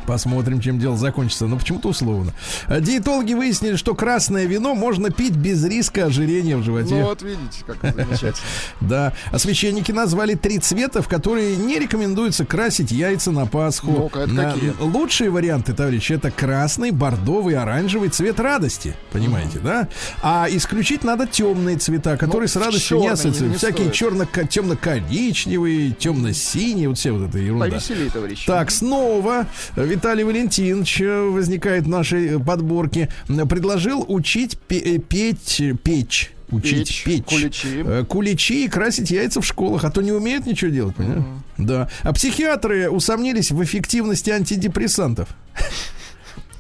[0.06, 1.48] Посмотрим, чем дело закончится.
[1.48, 2.34] Но почему-то условно.
[2.68, 6.96] А Диетологи выяснили, что красное вино можно пить без риска ожирения в животе.
[6.96, 8.36] Ну вот видите, как замечательно.
[8.82, 9.14] Да.
[9.32, 14.12] А священники назвали три цвета, в которые не рекомендуется красить яйца на Пасху.
[14.28, 14.56] На-?
[14.80, 18.96] Лучшие варианты, товарищи, это красный, бордовый, оранжевый цвет радости.
[19.12, 19.88] Понимаете, да?
[20.22, 23.58] А исключить надо темные цвета, которые с радостью не ассоциируют.
[23.58, 27.68] Всякие темно-коричневые, темно-синие, вот все вот эта ерунда.
[27.68, 28.48] Повеселее, товарищи.
[28.48, 29.48] Так, снова
[29.92, 33.10] Виталий Валентинович э, возникает в нашей э, подборке.
[33.50, 36.32] Предложил учить э, петь, печь.
[36.50, 37.26] Учить Печь, печь.
[37.26, 38.06] куличи.
[38.08, 41.24] Куличи и красить яйца в школах, а то не умеют ничего делать, понимаешь?
[41.58, 41.90] Да.
[42.04, 45.30] А психиатры усомнились в эффективности антидепрессантов.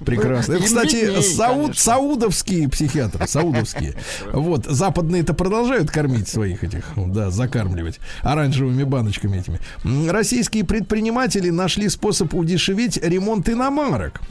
[0.06, 0.54] Прекрасно.
[0.54, 3.95] Им Кстати, сауд, саудовские психиатры, саудовские.
[4.34, 9.60] Вот, западные-то продолжают кормить своих этих, да, закармливать оранжевыми баночками этими.
[10.10, 14.22] Российские предприниматели нашли способ удешевить ремонт иномарок.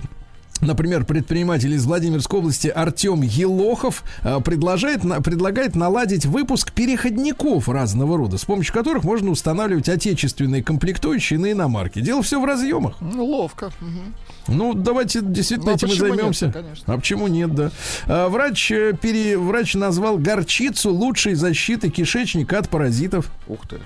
[0.60, 8.18] Например, предприниматель из Владимирской области Артем Елохов э, предложает, на- предлагает наладить выпуск переходников разного
[8.18, 12.00] рода, с помощью которых можно устанавливать отечественные комплектующие на иномарки.
[12.02, 12.96] Дело все в разъемах.
[13.00, 13.70] Ну, ловко.
[13.80, 14.14] Мгм.
[14.50, 16.52] Ну, давайте действительно Ну, а этим и нет, займемся.
[16.52, 16.94] конечно.
[16.94, 17.70] А почему нет, да?
[18.06, 23.30] А, врач, э, пере, врач назвал горчицу лучшей защиты кишечника от паразитов.
[23.48, 23.78] Ух ты.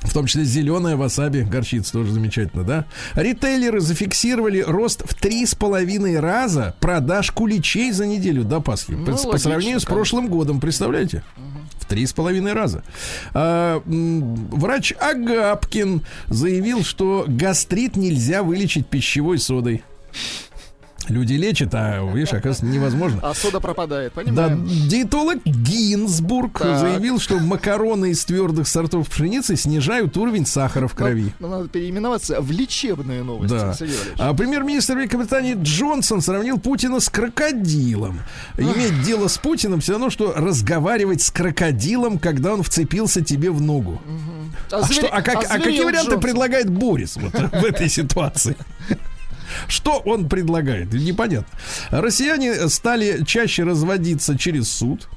[0.00, 2.84] В том числе зеленая васаби, горчица тоже замечательно, да?
[3.14, 8.92] Ритейлеры зафиксировали рост в три с половиной раза продаж куличей за неделю до Пасхи.
[8.92, 9.94] Ну, по, по логично, сравнению с конечно.
[9.94, 11.24] прошлым годом, представляете?
[11.88, 12.82] Три с половиной раза.
[13.32, 19.84] А, врач Агапкин заявил, что гастрит нельзя вылечить пищевой содой.
[21.08, 23.20] Люди лечат, а, видишь, оказывается, невозможно.
[23.22, 24.66] А сода пропадает, Да, понимаем?
[24.88, 26.78] диетолог Гинзбург Так.
[26.80, 31.32] заявил, что макароны из твердых сортов пшеницы снижают уровень сахара в крови.
[31.38, 33.76] Ну, надо переименоваться в лечебные новости, Да.
[34.18, 38.20] А премьер-министр Великобритании Джонсон сравнил Путина с крокодилом.
[38.58, 43.60] Иметь дело с Путиным все равно, что разговаривать с крокодилом, когда он вцепился тебе в
[43.60, 44.00] ногу.
[44.72, 46.20] А, зверь- что, а, как- а зверел какие варианты Джонсон.
[46.20, 48.56] предлагает Борис вот, в этой ситуации?
[49.68, 50.92] Что он предлагает?
[50.92, 51.58] Непонятно.
[51.90, 55.08] Россияне стали чаще разводиться через суд.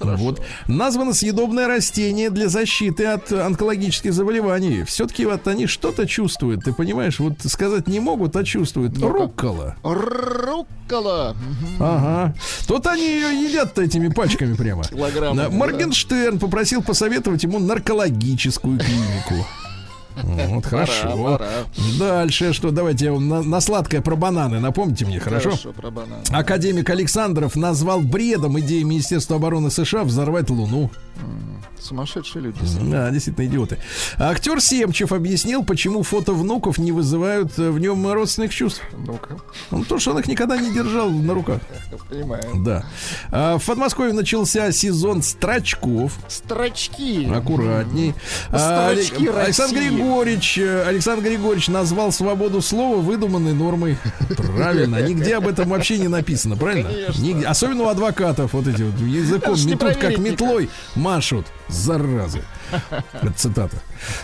[0.00, 0.42] вот.
[0.66, 4.84] Названо съедобное растение для защиты от онкологических заболеваний.
[4.84, 7.18] Все-таки вот они что-то чувствуют, ты понимаешь?
[7.18, 8.96] Вот сказать не могут, а чувствуют.
[8.96, 9.18] Ну-ка.
[9.18, 9.76] Руккола.
[9.82, 11.36] Руккола.
[11.78, 12.34] Ага.
[12.66, 14.82] Тут они ее едят этими пачками прямо.
[15.50, 19.46] Моргенштерн попросил посоветовать ему наркологическую клинику.
[20.22, 21.38] Вот, хорошо.
[21.38, 21.48] пора.
[21.98, 22.70] Дальше что?
[22.70, 24.60] Давайте я вам на, на сладкое про бананы.
[24.60, 25.50] Напомните мне, хорошо?
[25.50, 26.20] Хорошо, про банан.
[26.30, 30.90] Академик Александров назвал бредом идеи Министерства обороны США взорвать Луну.
[31.88, 32.58] Сумасшедшие люди.
[32.90, 33.78] Да, действительно идиоты.
[34.18, 38.82] Актер Семчев объяснил, почему фото внуков не вызывают э, в нем родственных чувств.
[39.06, 39.36] Ну-ка,
[39.70, 41.60] Ну, то, что он их никогда не держал на руках.
[42.10, 42.62] понимаем.
[42.64, 42.84] Да.
[43.30, 46.12] А, в Подмосковье начался сезон строчков.
[46.28, 47.30] Строчки.
[47.32, 48.14] Аккуратней.
[48.50, 49.88] А, Строчки Алек- Александр России.
[49.88, 53.96] Григорьевич, э, Александр Григорьевич назвал свободу слова выдуманной нормой.
[54.36, 55.00] Правильно.
[55.00, 56.88] Нигде об этом вообще не написано, правильно?
[57.18, 57.46] Нигде.
[57.46, 61.46] Особенно у адвокатов вот эти вот языком метут, как метлой, машут,
[61.78, 62.42] заразы.
[63.36, 63.76] Цитата.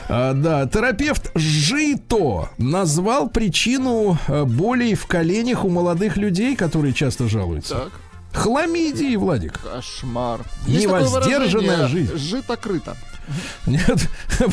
[0.08, 7.28] А, да, терапевт Жито назвал причину э, болей в коленях у молодых людей, которые часто
[7.28, 7.74] жалуются.
[7.74, 7.92] Так,
[8.32, 9.60] Хламидии, Владик.
[9.60, 10.40] кошмар.
[10.66, 12.16] Невоздержанная жизнь.
[12.16, 12.96] Жито-крыто.
[13.66, 14.08] Нет,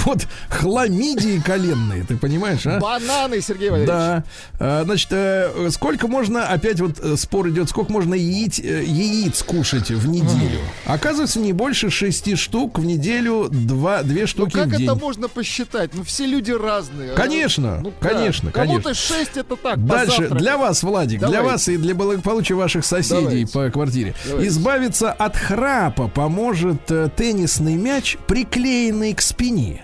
[0.06, 2.80] вот хламидии коленные, ты понимаешь, а?
[2.80, 3.88] Бананы, Сергей Валерьевич.
[3.88, 4.24] Да.
[4.60, 9.44] А, Значит, э, сколько можно, опять вот э, спор идет, сколько можно яиц, э, яиц
[9.44, 10.60] кушать в неделю?
[10.86, 14.84] Оказывается, не больше шести штук в неделю, два, две Ну штуки как в день.
[14.84, 15.92] это можно посчитать?
[15.94, 17.14] Ну все люди разные.
[17.14, 19.16] Конечно, Ну конечно, Кому-то конечно.
[19.18, 21.52] 6 это так, Дальше, для вас, Владик, для Давайте.
[21.52, 23.54] вас и для благополучия ваших соседей Давайте.
[23.54, 24.16] по квартире.
[24.26, 24.48] Давайте.
[24.48, 28.61] Избавиться от храпа поможет теннисный мяч, приклеенный
[29.16, 29.84] к спине.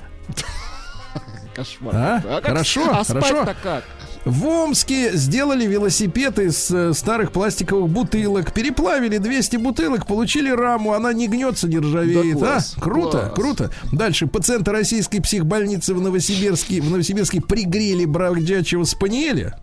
[1.55, 1.95] Кошмар.
[1.95, 2.21] А?
[2.21, 3.45] как- Хорошо, А хорошо.
[3.63, 3.83] как?
[4.25, 8.51] В Омске сделали велосипед из э, старых пластиковых бутылок.
[8.51, 12.33] Переплавили 200 бутылок, получили раму, она не гнется, не ржавеет.
[12.37, 12.81] Да класс, а?
[12.81, 13.31] Круто, класс.
[13.35, 13.71] круто.
[13.93, 14.27] Дальше.
[14.27, 19.57] Пациенты российской психбольницы в Новосибирске, в Новосибирске пригрели бродячего спаниеля.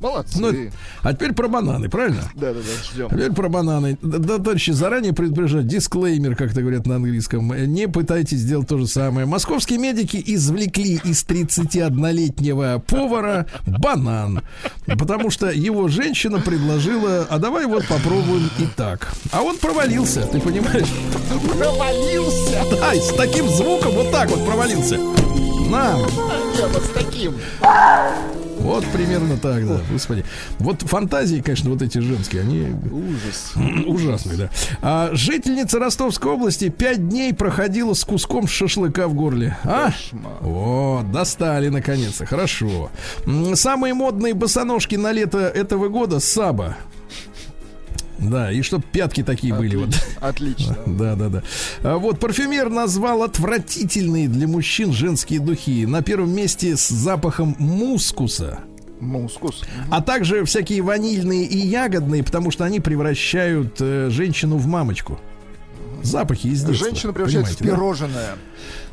[0.00, 0.38] Молодцы.
[0.38, 0.70] Ну,
[1.02, 2.22] а теперь про бананы, правильно?
[2.34, 3.06] Да-да-да, ждем.
[3.06, 3.98] А Теперь про бананы.
[4.02, 7.52] Да, да, товарищи, заранее предупреждать, дисклеймер, как это говорят на английском.
[7.72, 9.26] Не пытайтесь сделать то же самое.
[9.26, 14.42] Московские медики извлекли из 31-летнего повара банан,
[14.98, 19.12] потому что его женщина предложила, а давай вот попробуем и так.
[19.32, 20.88] А он провалился, ты понимаешь?
[21.58, 22.64] Провалился.
[22.78, 24.98] Да, и с таким звуком вот так вот провалился.
[24.98, 27.34] На, Нет, вот с таким.
[28.66, 30.24] Вот примерно так, да, господи.
[30.58, 33.52] Вот фантазии, конечно, вот эти женские, они Ужас.
[33.86, 34.50] Ужасный, да.
[34.82, 39.56] А, жительница Ростовской области пять дней проходила с куском шашлыка в горле.
[39.62, 39.92] А?
[39.92, 40.32] Кошмар.
[40.40, 42.26] Вот, достали наконец-то.
[42.26, 42.90] Хорошо.
[43.54, 46.76] Самые модные босоножки на лето этого года Саба.
[48.18, 49.76] Да, и чтоб пятки такие были.
[49.76, 49.90] Вот.
[50.20, 50.76] Отлично.
[50.86, 51.42] Да, да, да.
[51.82, 55.84] А вот парфюмер назвал отвратительные для мужчин женские духи.
[55.84, 58.60] На первом месте с запахом мускуса.
[59.00, 59.62] Мускус.
[59.90, 65.20] А также всякие ванильные и ягодные, потому что они превращают э, женщину в мамочку.
[66.02, 66.86] Запахи из детства.
[66.88, 67.76] Женщина превращается в понимаете, да?
[67.76, 68.36] пирожное.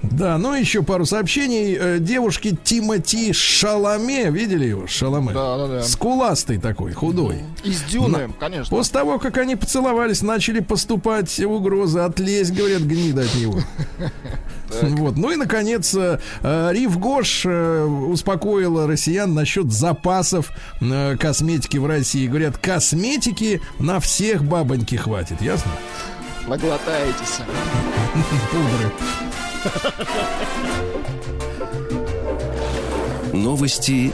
[0.03, 1.77] Да, ну еще пару сообщений.
[1.79, 4.85] Э, Девушки Тимати Шаламе, видели его?
[4.85, 5.31] Шаламе.
[5.33, 5.81] Да-да-да.
[5.83, 7.43] Скуластый такой, худой.
[7.63, 8.75] Из дюны, конечно.
[8.75, 11.99] После того, как они поцеловались, начали поступать угрозы.
[11.99, 13.59] Отлезь, говорят, гнида от него.
[14.81, 15.17] Вот.
[15.17, 20.51] Ну и, наконец, э, э, Рив Гош успокоила россиян насчет запасов
[21.19, 22.25] косметики в России.
[22.25, 25.43] Говорят, косметики на всех бабоньки хватит.
[25.43, 25.71] Ясно?
[26.47, 27.39] Наглотаетесь.
[28.51, 28.91] Пудры.
[33.33, 34.13] Новости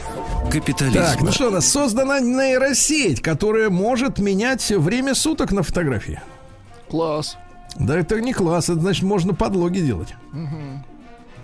[0.50, 1.02] капитализма.
[1.02, 1.66] Так, ну что у нас?
[1.66, 6.20] Создана нейросеть, которая может менять время суток на фотографии.
[6.88, 7.36] Класс.
[7.76, 10.14] Да это не класс, это значит можно подлоги делать.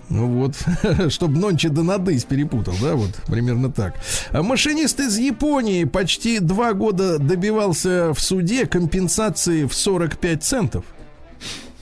[0.09, 0.55] Ну вот,
[1.11, 3.95] чтобы нонче да надысь перепутал, да, вот примерно так.
[4.31, 10.85] А Машинист из Японии почти два года добивался в суде компенсации в 45 центов,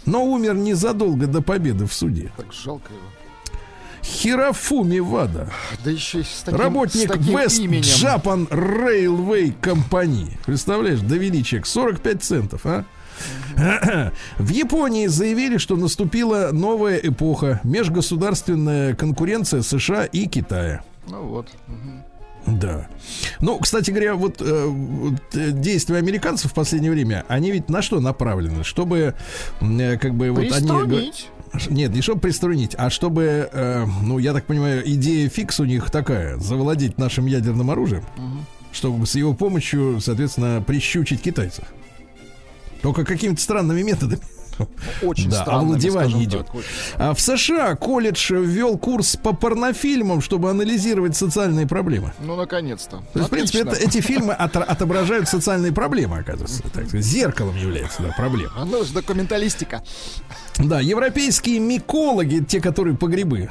[0.06, 2.32] но умер незадолго до победы в суде.
[2.36, 3.04] Так жалко его.
[4.04, 5.50] Хирофуми Вада,
[5.84, 7.82] Да еще и с таким, работник с таким West именем.
[7.82, 10.38] Japan Railway Company.
[10.46, 12.86] Представляешь, довели чек 45 центов, а?
[14.38, 20.82] В Японии заявили, что наступила новая эпоха, межгосударственная конкуренция США и Китая.
[21.08, 21.50] Ну вот.
[22.46, 22.88] Да.
[23.42, 27.82] Ну, кстати говоря, вот, э, вот, э, действия американцев в последнее время, они ведь на
[27.82, 28.64] что направлены?
[28.64, 29.16] Чтобы,
[29.62, 31.12] э, как бы, вот они...
[31.70, 35.90] Нет, не чтобы приструнить, а чтобы, э, ну, я так понимаю, идея фикс у них
[35.90, 38.04] такая, завладеть нашим ядерным оружием,
[38.72, 41.66] чтобы с его помощью, соответственно, прищучить китайцев.
[42.86, 44.22] Только какими-то странными методами.
[45.02, 45.62] Очень Да, странно.
[45.62, 46.48] овладевание идет.
[46.98, 52.14] А в США колледж ввел курс по порнофильмам, чтобы анализировать социальные проблемы.
[52.20, 52.98] Ну, наконец-то.
[53.12, 56.62] То есть, в принципе, это- эти фильмы отра- отображают социальные проблемы, оказывается.
[56.72, 58.54] Так сказать, зеркалом является, да, проблема.
[58.66, 59.82] Ну, ж документалистика.
[60.60, 63.50] Да, европейские микологи, те, которые по грибы,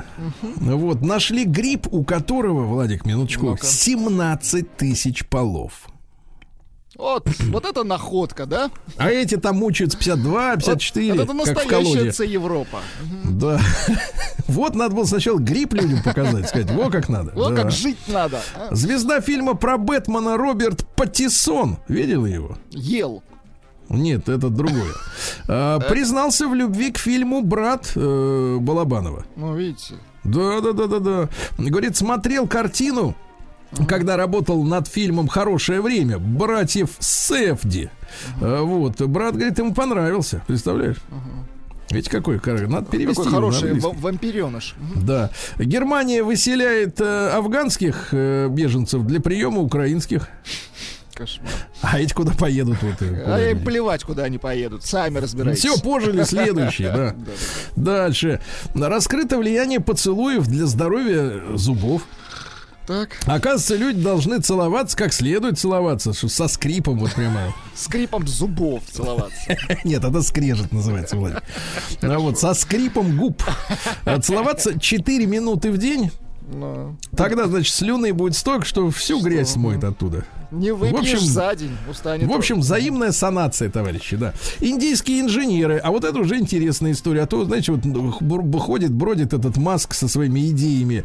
[0.61, 3.67] вот, нашли гриб, у которого, Владик, минуточку, Ну-ка.
[3.67, 5.89] 17 тысяч полов.
[6.97, 8.71] Вот, вот это находка, да?
[8.97, 12.13] А эти там мучаются 52, Вот, 54, вот это как в настоящая.
[12.13, 12.79] Ц-Европа.
[13.25, 13.61] Да.
[14.47, 17.33] Вот надо было сначала гриб людям показать, сказать, во как надо.
[17.35, 17.63] Вот Да.
[17.63, 18.41] как жить надо.
[18.73, 21.79] Звезда фильма про Бэтмена Роберт Паттисон.
[21.89, 22.57] Видел его?
[22.71, 23.23] Ел.
[23.89, 24.93] Нет, это другое.
[25.49, 29.25] А, признался в любви к фильму брат э, Балабанова.
[29.37, 29.95] Ну, видите.
[30.25, 31.29] Да, да, да, да, да.
[31.59, 33.15] Говорит, смотрел картину,
[33.89, 37.91] когда работал над фильмом Хорошее время братьев Сефди.
[38.41, 40.99] А, Вот, брат говорит, ему понравился, представляешь?
[41.91, 43.17] Видите, какой кар- Надо перевести.
[43.23, 44.75] Какой хороший вампиреныш.
[44.97, 45.31] Да.
[45.59, 50.29] Германия выселяет э, афганских э, беженцев для приема украинских.
[51.13, 51.49] Кошмар.
[51.83, 52.79] А эти куда поедут?
[52.83, 54.85] Вот, э, куда А им плевать, куда они поедут.
[54.85, 55.61] Сами разбирайтесь.
[55.61, 57.15] Все, пожили, следующий, да.
[57.77, 58.41] Дальше.
[58.75, 62.03] Раскрыто влияние поцелуев для здоровья зубов.
[62.87, 67.55] Так, Оказывается, люди должны целоваться как следует целоваться, что со скрипом вот прямо.
[67.75, 69.57] скрипом зубов целоваться.
[69.85, 71.43] Нет, это скрежет называется, Владимир.
[72.03, 73.43] А вот со скрипом губ.
[74.05, 76.11] А Целоваться 4 минуты в день.
[76.53, 80.25] Ну, Тогда, значит, слюны будет столько, что всю грязь смоет оттуда.
[80.55, 82.29] Не выпьешь общем, за день, устанет.
[82.29, 84.33] В общем, взаимная санация, товарищи, да.
[84.61, 87.23] Индийские инженеры, а вот это уже интересная история.
[87.23, 91.05] А то, знаете, вот ну, бр- ходит, бродит этот Маск со своими идеями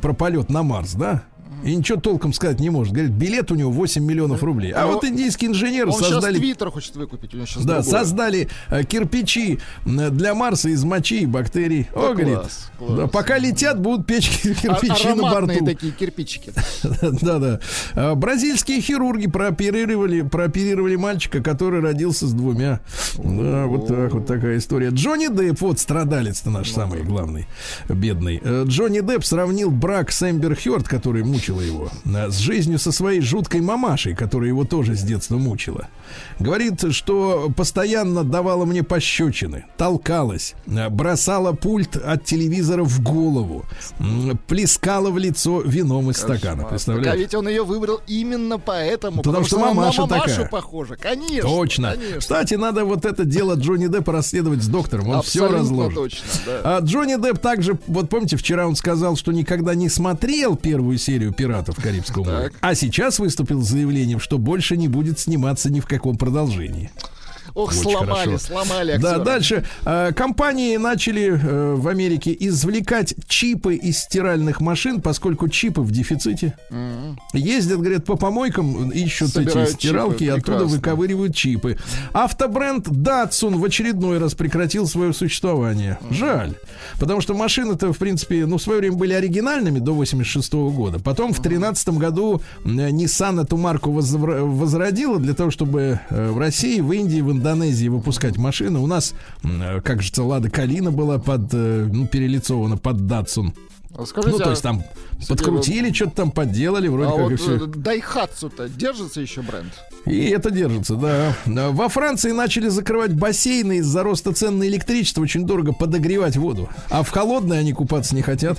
[0.00, 1.22] про полет на Марс, да?
[1.64, 2.92] И ничего толком сказать не может.
[2.92, 4.72] Говорит, билет у него 8 миллионов рублей.
[4.72, 6.38] А Ну, вот индийские инженеры Он создали...
[6.38, 7.98] Твиттер хочет выкупить, у него сейчас Да, другое.
[8.00, 11.88] создали э, кирпичи для Марса из мочи и бактерий.
[11.94, 12.92] О, Да говорит, класс, класс.
[12.98, 15.64] да, пока летят, будут печь кирпичи на Ароматные борту.
[15.66, 16.52] такие кирпичики.
[17.22, 17.60] Да-да.
[17.94, 22.80] А, Бразильские хирурги прооперировали, прооперировали мальчика, который родился с двумя.
[23.18, 24.88] Да, вот так, вот такая история.
[24.90, 27.46] Джонни Депп, вот страдалец-то наш самый главный,
[27.88, 28.40] бедный.
[28.42, 32.92] Э, Джонни Депп сравнил брак с Эмбер Хёрд, который мучила его, э, с жизнью со
[32.92, 35.88] своей жуткой мамашей, которая его тоже с детства мучила.
[36.38, 43.64] Говорит, что постоянно давала мне пощечины, толкалась, э, бросала пульт от телевизора в голову,
[44.46, 46.64] плескала в лицо вином из стакана.
[46.64, 49.22] Так, а ведь он ее выбрал именно поэтому.
[49.22, 50.48] Потому что она мамаша на мамашу такая.
[50.48, 50.96] похожа.
[50.96, 51.48] Конечно.
[51.48, 51.92] Точно.
[51.92, 52.18] конечно.
[52.18, 55.08] Кстати, надо вот это дело Джонни Деппа расследовать с доктором.
[55.08, 55.98] Он все Абсолютно разложит.
[55.98, 56.60] точно, да.
[56.76, 61.32] А Джонни Депп также, вот помните, вчера он сказал, что никогда не смотрел первую серию
[61.40, 62.52] «Пиратов Карибского моря».
[62.60, 66.90] А сейчас выступил с заявлением, что больше не будет сниматься ни в каком продолжении.
[67.54, 68.38] Ох, Очень сломали, хорошо.
[68.38, 69.24] сломали Да, актера.
[69.24, 69.64] дальше.
[69.84, 76.54] Э, компании начали э, в Америке извлекать чипы из стиральных машин, поскольку чипы в дефиците.
[77.32, 80.76] Ездят, говорят, по помойкам, ищут Собирают эти стиралки, чипы, и оттуда прекрасно.
[80.76, 81.76] выковыривают чипы.
[82.12, 85.98] Автобренд Datsun в очередной раз прекратил свое существование.
[86.10, 86.54] Жаль.
[86.98, 90.98] Потому что машины-то, в принципе, ну, в свое время были оригинальными до 86 года.
[90.98, 96.92] Потом в 13 году э, Nissan эту марку возродила для того, чтобы в России, в
[96.92, 97.40] Индии, в Индонезии
[97.88, 98.78] выпускать машины.
[98.78, 103.54] У нас, э, как же, Лада Калина была под, э, ну, перелицована под Datsun.
[103.96, 104.84] А Скажите, ну, то есть а- там
[105.18, 107.56] Сергей, подкрутили, что-то там подделали, вроде а как и вот все.
[107.56, 109.72] э, Дайхатсу-то держится еще бренд?
[110.06, 111.34] И это держится, да.
[111.44, 115.20] Да, Во Франции начали закрывать бассейны из-за роста цен на электричество.
[115.20, 116.70] Очень дорого подогревать воду.
[116.88, 118.58] А в холодной они купаться не хотят.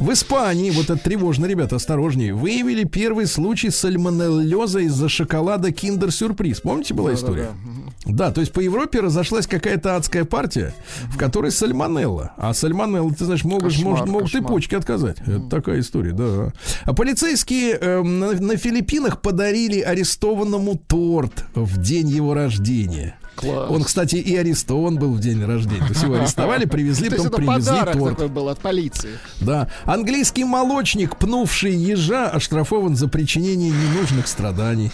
[0.00, 6.60] В Испании, вот это тревожно, ребята, осторожнее, выявили первый случай сальмонеллеза из-за шоколада Kinder Сюрприз.
[6.60, 7.50] Помните, была история?
[7.64, 10.74] Да, то есть по Европе разошлась какая-то адская партия,
[11.06, 12.32] в которой сальмонелла.
[12.36, 15.18] А сальмонелла, ты знаешь, могут, Кошмар, может, могут и почки отказать.
[15.20, 16.52] Это такая история, да.
[16.84, 23.16] А полицейские эм, на, на Филиппинах подарили арестованному торт в день его рождения.
[23.36, 23.70] Класс.
[23.70, 25.80] Он, кстати, и арестован был в день рождения.
[25.80, 28.16] То есть его арестовали, привезли, потом привезли торт.
[28.16, 29.18] такой был от полиции.
[29.40, 29.68] Да.
[29.84, 34.92] Английский молочник, пнувший ежа, оштрафован за причинение ненужных страданий.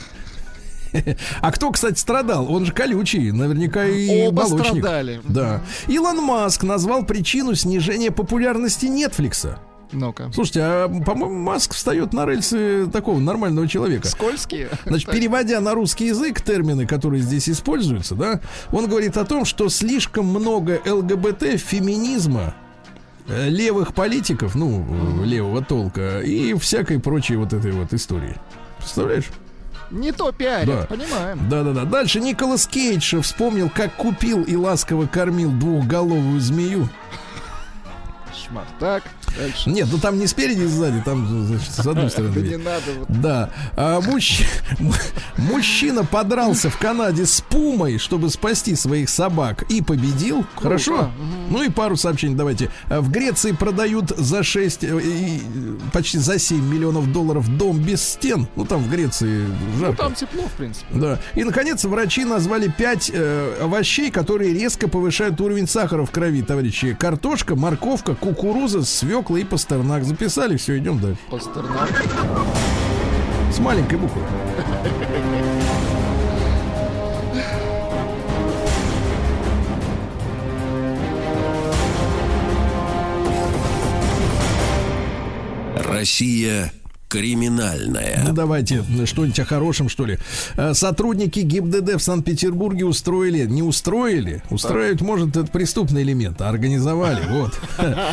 [1.41, 2.51] А кто, кстати, страдал?
[2.53, 4.79] Он же колючий, наверняка и Оба молочник.
[4.79, 5.21] страдали.
[5.25, 5.63] Да.
[5.87, 9.59] Илон Маск назвал причину снижения популярности Нетфликса.
[9.91, 10.31] Ну-ка.
[10.35, 14.07] Слушайте, а, по-моему, Маск встает на рельсы такого нормального человека.
[14.07, 14.69] Скользкие?
[14.85, 19.69] Значит, переводя на русский язык термины, которые здесь используются, да, он говорит о том, что
[19.71, 22.55] слишком много ЛГБТ, феминизма,
[23.29, 24.85] э, левых политиков, ну,
[25.23, 28.37] э, левого толка, и всякой прочей вот этой вот истории.
[28.79, 29.31] Представляешь?
[29.91, 30.87] Не то пиарят, Да.
[30.87, 31.49] понимаем.
[31.49, 31.85] Да-да-да.
[31.85, 36.89] Дальше Николас Кейдж вспомнил, как купил и ласково кормил двухголовую змею.
[38.49, 38.65] Кошмар.
[38.81, 39.03] Так,
[39.37, 39.69] дальше.
[39.71, 42.35] Нет, ну там не спереди, а сзади, там, значит, с одной стороны.
[42.35, 42.83] Да не надо.
[42.99, 43.21] вот.
[43.21, 43.51] Да.
[43.77, 44.45] А, мужч-
[45.37, 50.45] Мужчина подрался в Канаде с пумой, чтобы спасти своих собак, и победил.
[50.57, 51.11] Хорошо?
[51.51, 52.71] Ну и пару сообщений давайте.
[52.89, 55.41] В Греции продают за 6, э, и, э,
[55.93, 58.47] почти за 7 миллионов долларов дом без стен.
[58.57, 59.97] Ну там в Греции Ну, жарко.
[60.03, 60.87] там тепло, в принципе.
[60.91, 61.19] Да.
[61.35, 63.13] И, наконец, врачи назвали 5
[63.61, 66.95] овощей, которые резко повышают уровень сахара в крови, товарищи.
[66.99, 68.38] Картошка, морковка, кукуруза,
[68.85, 70.05] свекла и пастернак.
[70.05, 71.21] Записали, все, идем дальше.
[71.31, 71.91] Пастернак.
[73.53, 74.23] С маленькой буквы.
[85.77, 86.73] Россия
[87.09, 88.23] Криминальное.
[88.27, 90.19] Ну, давайте что-нибудь о хорошем, что ли.
[90.57, 97.23] Э, Сотрудники ГИБДД в Санкт-Петербурге устроили, не устроили, устраивать может это преступный элемент, а организовали,
[97.31, 97.59] вот.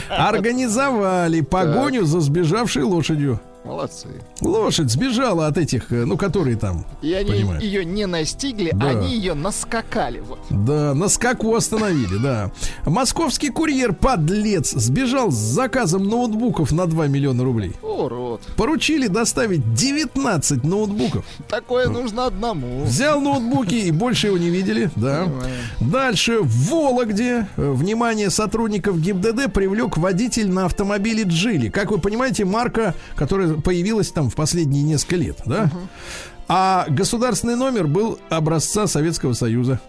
[0.10, 3.40] Организовали погоню за сбежавшей лошадью.
[3.66, 4.10] Молодцы.
[4.42, 7.64] Лошадь сбежала от этих, э, ну, которые там, И они понимаешь.
[7.64, 8.90] ее не настигли, Да.
[8.90, 10.20] они ее наскакали.
[10.20, 10.38] Вот.
[10.52, 12.52] Да, на скаку остановили, да.
[12.86, 17.74] Московский курьер, подлец, сбежал с заказом ноутбуков на 2 миллиона рублей.
[18.36, 18.56] Урод.
[18.56, 21.26] Поручили доставить 19 ноутбуков.
[21.50, 22.84] Такое нужно одному.
[22.84, 25.24] Взял ноутбуки и больше его не видели, да.
[25.24, 25.52] Понимаю.
[25.80, 31.70] Дальше в Вологде э, внимание сотрудников ГИБДД привлек водитель на автомобиле Джили.
[31.70, 35.70] Как вы понимаете, марка, которая появилась там в последние несколько лет, да.
[36.48, 39.80] А государственный номер был образца Советского Союза.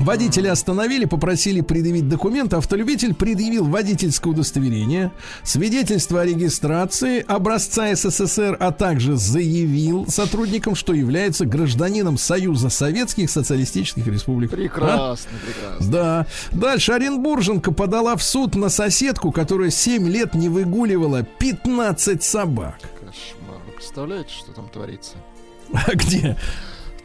[0.00, 2.56] Водителя остановили, попросили предъявить документы.
[2.56, 11.44] Автолюбитель предъявил водительское удостоверение, свидетельство о регистрации образца СССР, а также заявил сотрудникам, что является
[11.44, 14.54] гражданином Союза Советских Социалистических Республик.
[14.54, 14.56] А?
[14.56, 15.92] Прекрасно, прекрасно.
[15.92, 16.26] Да.
[16.50, 22.78] Дальше Оренбурженка подала в суд на соседку, которая 7 лет не выгуливала 15 собак.
[23.00, 23.60] Кошмар.
[23.66, 25.16] Вы представляете, что там творится?
[25.74, 26.38] А где?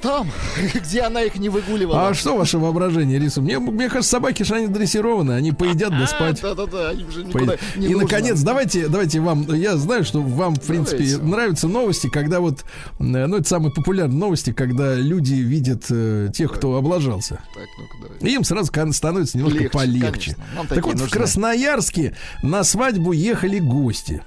[0.01, 0.29] Там,
[0.73, 2.09] где она их не выгуливала.
[2.09, 3.45] А что ваше воображение рисует?
[3.45, 6.41] Мне, мне кажется, собаки же они дрессированы, они поедят да А, спать.
[6.41, 8.03] Да-да-да, им же никуда не И нужно.
[8.03, 11.23] наконец, давайте, давайте вам, я знаю, что вам, в принципе, Давайте.
[11.23, 12.65] нравятся новости, когда вот,
[12.99, 17.41] ну, это самые популярные новости, когда люди видят э, тех, кто облажался.
[17.53, 18.21] Так.
[18.21, 20.35] И им сразу становится немножко Легче, полегче.
[20.69, 21.09] Так вот, в нужны.
[21.09, 24.23] Красноярске на свадьбу ехали гости.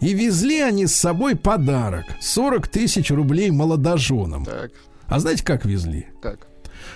[0.00, 2.04] И везли они с собой подарок.
[2.20, 4.44] 40 тысяч рублей молодоженам.
[4.44, 4.70] Так,
[5.06, 6.06] А знаете, как везли?
[6.22, 6.46] как?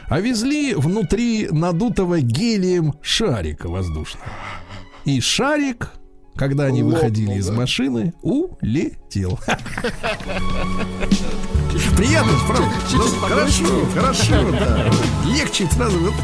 [0.09, 4.27] А везли внутри надутого гелием шарика воздушного.
[5.05, 5.91] И шарик,
[6.35, 7.53] когда они Лопнул, выходили из да?
[7.55, 9.39] машины, улетел.
[11.97, 12.69] Приятно, правда?
[12.93, 14.91] Ну, Хорошо, хорошо, да.
[15.27, 16.15] Легче сразу, вот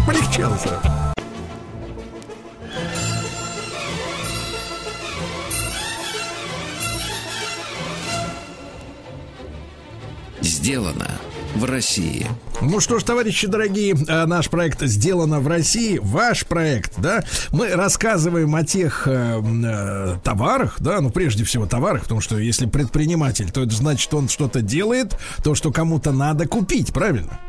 [10.60, 11.08] Сделано
[11.54, 12.26] в России.
[12.60, 17.24] Ну что ж, товарищи дорогие, э, наш проект сделано в России, ваш проект, да.
[17.50, 22.66] Мы рассказываем о тех э, э, товарах, да, ну прежде всего товарах, потому что если
[22.66, 27.40] предприниматель, то это значит, он что-то делает, то, что кому-то надо купить, правильно?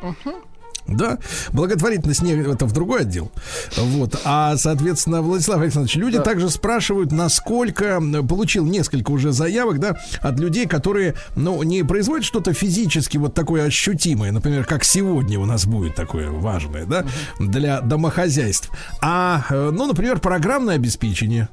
[0.88, 1.20] Да,
[1.54, 3.32] благотворительность не это в другой отдел.
[3.78, 4.20] Вот.
[4.26, 10.68] А, соответственно, Владислав Александрович, люди также спрашивают, насколько получил несколько уже заявок, да, от людей,
[10.68, 15.96] которые, ну, не производят что-то физически вот такое ощутимое, например, как сегодня у нас будет
[15.96, 17.06] такое важное, да,
[17.40, 18.70] для домохозяйств.
[19.02, 21.50] А, э, ну, например, программное обеспечение.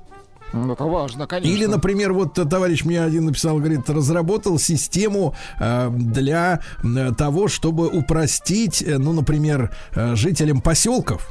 [0.53, 1.55] Ну, это важно, конечно.
[1.55, 7.89] Или, например, вот товарищ мне один написал, говорит, разработал систему э, для э, того, чтобы
[7.89, 11.29] упростить, э, ну, например, э, жителям поселков,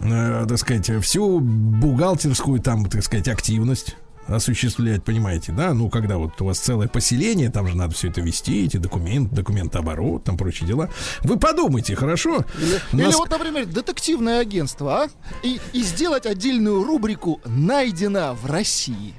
[0.00, 3.96] э, так сказать, всю бухгалтерскую там, так сказать, активность
[4.28, 5.72] осуществлять, понимаете, да?
[5.74, 9.34] Ну, когда вот у вас целое поселение, там же надо все это вести, эти документы,
[9.34, 10.90] документооборот, там прочие дела.
[11.22, 12.44] Вы подумайте, хорошо?
[12.92, 15.08] Или Нас- вот, например, детективное агентство, а?
[15.42, 19.14] И, и сделать отдельную рубрику «Найдено в России».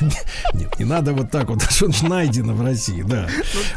[0.54, 3.28] Нет, не надо вот так вот, что ж найдено в России, да.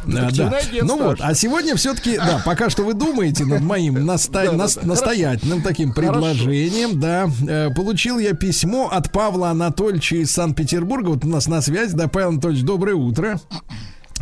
[0.06, 0.60] А, да.
[0.82, 7.00] Ну вот, а сегодня все-таки, да, пока что вы думаете над моим настоятельным таким предложением,
[7.00, 11.10] да, э, получил я письмо от Павла Анатольевича из Санкт-Петербурга.
[11.10, 13.40] Вот у нас на связи, да, Павел Анатольевич, доброе утро.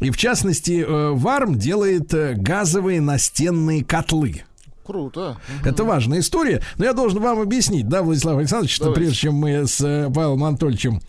[0.00, 4.42] И в частности, э, Варм делает э, газовые настенные котлы.
[4.84, 5.36] Круто.
[5.64, 6.62] Это важная история.
[6.78, 9.00] Но я должен вам объяснить, да, Владислав Александрович, что Давайте.
[9.00, 11.00] прежде чем мы с э, Павлом Анатольевичем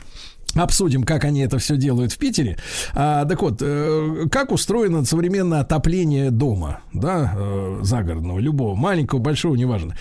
[0.55, 2.57] обсудим, как они это все делают в Питере.
[2.93, 9.55] А, так вот, э, как устроено современное отопление дома, да, э, загородного, любого, маленького, большого,
[9.55, 9.95] неважно.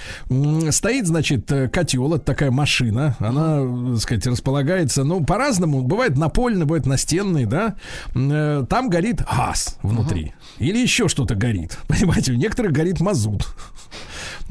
[0.70, 6.66] Стоит, значит, э, котел, это такая машина, она, так сказать, располагается, ну, по-разному, бывает напольный,
[6.66, 7.76] бывает настенный, да,
[8.14, 9.22] э, там горит
[9.52, 10.35] газ внутри.
[10.59, 11.78] Или еще что-то горит.
[11.89, 13.47] Понимаете, у некоторых горит мазут.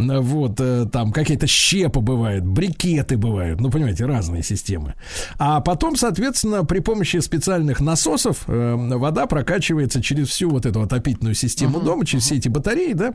[0.07, 4.95] Вот, э, там какие-то щепы бывают, брикеты бывают, ну, понимаете, разные системы.
[5.38, 11.36] А потом, соответственно, при помощи специальных насосов э, вода прокачивается через всю вот эту отопительную
[11.36, 13.14] систему дома, через все эти батареи, да,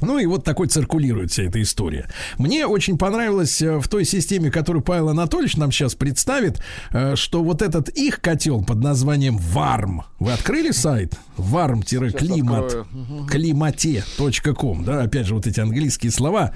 [0.00, 2.08] ну и вот такой циркулирует вся эта история.
[2.38, 7.42] Мне очень понравилось э, в той системе, которую Павел Анатольевич нам сейчас представит, э, что
[7.42, 10.04] вот этот их котел под названием Варм.
[10.18, 11.14] Вы открыли сайт?
[11.36, 12.86] Warm-климат открою.
[13.30, 16.52] климате.ком, да, опять же, вот эти английские слова.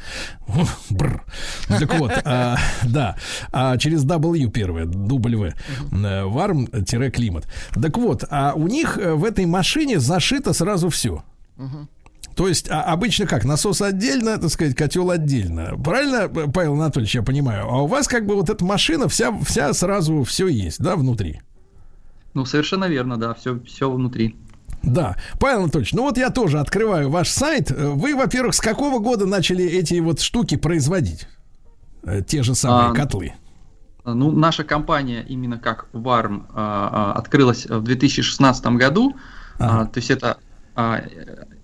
[0.91, 1.25] Бррр.
[1.69, 3.17] Так вот, а, да,
[3.53, 5.55] а через W первое, W, э,
[5.93, 7.47] warm-климат.
[7.81, 11.23] Так вот, а у них э, в этой машине зашито сразу все.
[12.35, 13.45] То есть а, обычно как?
[13.45, 15.77] Насос отдельно, так сказать, котел отдельно.
[15.83, 17.67] Правильно, Павел Анатольевич, я понимаю?
[17.69, 21.41] А у вас как бы вот эта машина вся, вся сразу все есть, да, внутри?
[22.35, 24.37] Ну, совершенно верно, да, все, все внутри.
[24.83, 25.17] Да.
[25.39, 27.71] Павел Анатольевич, ну вот я тоже открываю ваш сайт.
[27.71, 31.29] Вы, во-первых, с какого года начали эти вот штуки производить?
[32.03, 33.35] Э, Те же самые А, котлы.
[34.05, 39.15] Ну, наша компания именно как Варм а, а, открылась в 2016 году.
[39.59, 39.83] Ага.
[39.83, 40.39] А, то есть это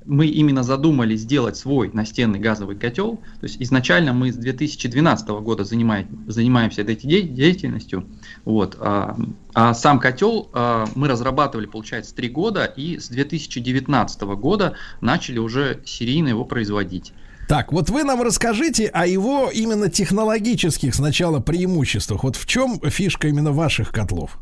[0.08, 3.16] мы именно задумали сделать свой настенный газовый котел.
[3.40, 8.06] То есть изначально мы с 2012 года занимаем, занимаемся этой де- деятельностью.
[8.44, 9.16] Вот, а,
[9.52, 15.82] а сам котел а, мы разрабатывали, получается, три года, и с 2019 года начали уже
[15.84, 17.12] серийно его производить.
[17.46, 22.24] Так, вот вы нам расскажите о его именно технологических сначала преимуществах.
[22.24, 24.38] Вот в чем фишка именно ваших котлов?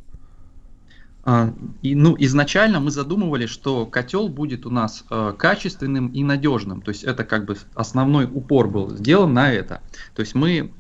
[1.29, 6.83] А, И, ну, изначально мы задумывали, что котел будет у нас э, качественным и надежным.
[6.83, 9.83] То есть это как бы основной упор был сделан на это.
[10.15, 10.73] То есть мы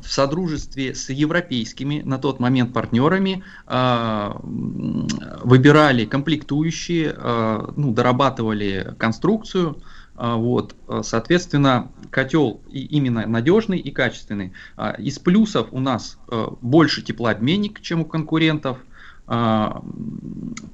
[0.00, 5.06] в содружестве с европейскими на тот момент партнерами а, м,
[5.44, 9.82] выбирали комплектующие, а, ну, дорабатывали конструкцию.
[10.14, 14.52] А, Вот, а, соответственно, котел и именно надежный и качественный.
[14.76, 18.78] А, Из плюсов у нас э, больше теплообменник, чем у конкурентов.
[19.26, 19.82] А,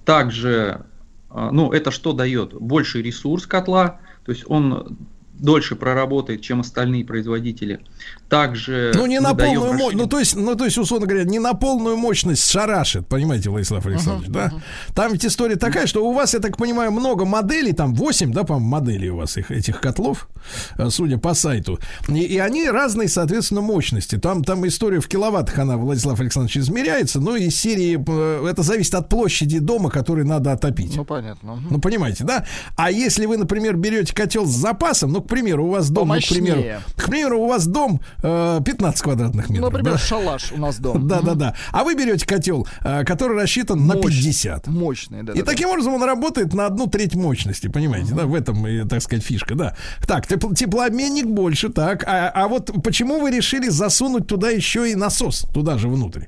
[0.04, 0.86] Также,
[1.30, 2.54] а, ну, это что дает?
[2.54, 4.98] Больший ресурс котла, то есть он
[5.38, 7.80] дольше проработает, чем остальные производители.
[8.28, 9.96] Также Ну, не на полную мощность.
[9.96, 13.86] Ну, то есть, ну, то есть, условно говоря, не на полную мощность шарашит, понимаете, Владислав
[13.86, 14.52] Александрович, да?
[14.94, 18.44] Там ведь история такая, что у вас, я так понимаю, много моделей, там 8, да,
[18.44, 20.28] по-моему, моделей у вас их, этих котлов,
[20.76, 21.78] э, судя по сайту.
[22.08, 24.16] И, и они разные, соответственно, мощности.
[24.16, 28.94] Там, там история в киловаттах, она, Владислав Александрович, измеряется, ну, из серии, э, это зависит
[28.94, 30.96] от площади дома, который надо отопить.
[30.96, 31.54] Ну, понятно.
[31.54, 31.66] Мгм.
[31.70, 32.44] Ну, понимаете, да?
[32.76, 36.14] А если вы, например, берете котел с запасом, ну, к примеру, у вас дом, ну,
[36.14, 36.62] к примеру,
[36.96, 39.70] к примеру, у вас дом э, 15 квадратных метров.
[39.70, 39.98] Например, да?
[39.98, 41.06] шалаш у нас дом.
[41.06, 41.54] Да, да, да.
[41.70, 44.16] А вы берете котел, э, который рассчитан на Мощь.
[44.16, 44.68] 50.
[44.68, 45.34] Мощный, да.
[45.34, 49.22] И таким образом он работает на одну треть мощности, понимаете, да, в этом, так сказать,
[49.22, 49.76] фишка, да.
[50.06, 54.94] Так, тепл- теплообменник больше, так, а, а вот почему вы решили засунуть туда еще и
[54.94, 56.22] насос, туда же внутрь?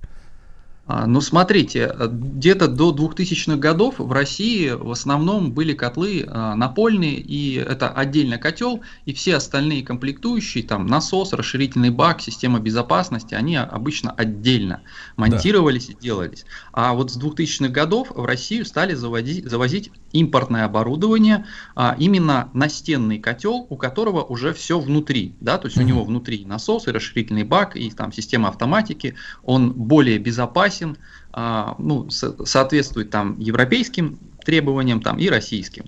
[0.92, 6.56] А, Ну, смотрите, э, где-то до 2000-х годов в России в основном были котлы а,
[6.56, 13.34] напольные, и это отдельно котел, и все остальные комплектующие, там насос, расширительный бак, система безопасности,
[13.34, 14.82] они обычно отдельно
[15.16, 16.44] монтировались и делались.
[16.72, 23.18] А вот с 2000-х годов в Россию стали заводить, завозить импортное оборудование, а, именно настенный
[23.18, 27.44] котел, у которого уже все внутри, да, то есть у него внутри насос и расширительный
[27.44, 30.96] бак, и там система автоматики, он более безопасен,
[31.32, 35.84] а, ну, со- соответствует там европейским требованиям там и российским.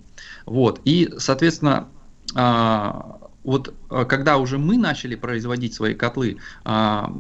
[0.46, 1.88] Вот, и, соответственно,
[2.34, 7.12] а, вот а, когда уже мы начали производить свои котлы, а,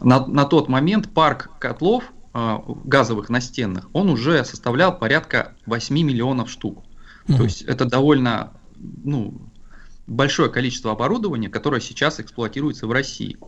[0.00, 6.84] на, на тот момент парк котлов газовых настенных, он уже составлял порядка 8 миллионов штук.
[7.26, 9.40] То есть это довольно ну,
[10.06, 13.38] большое количество оборудования, которое сейчас эксплуатируется в России.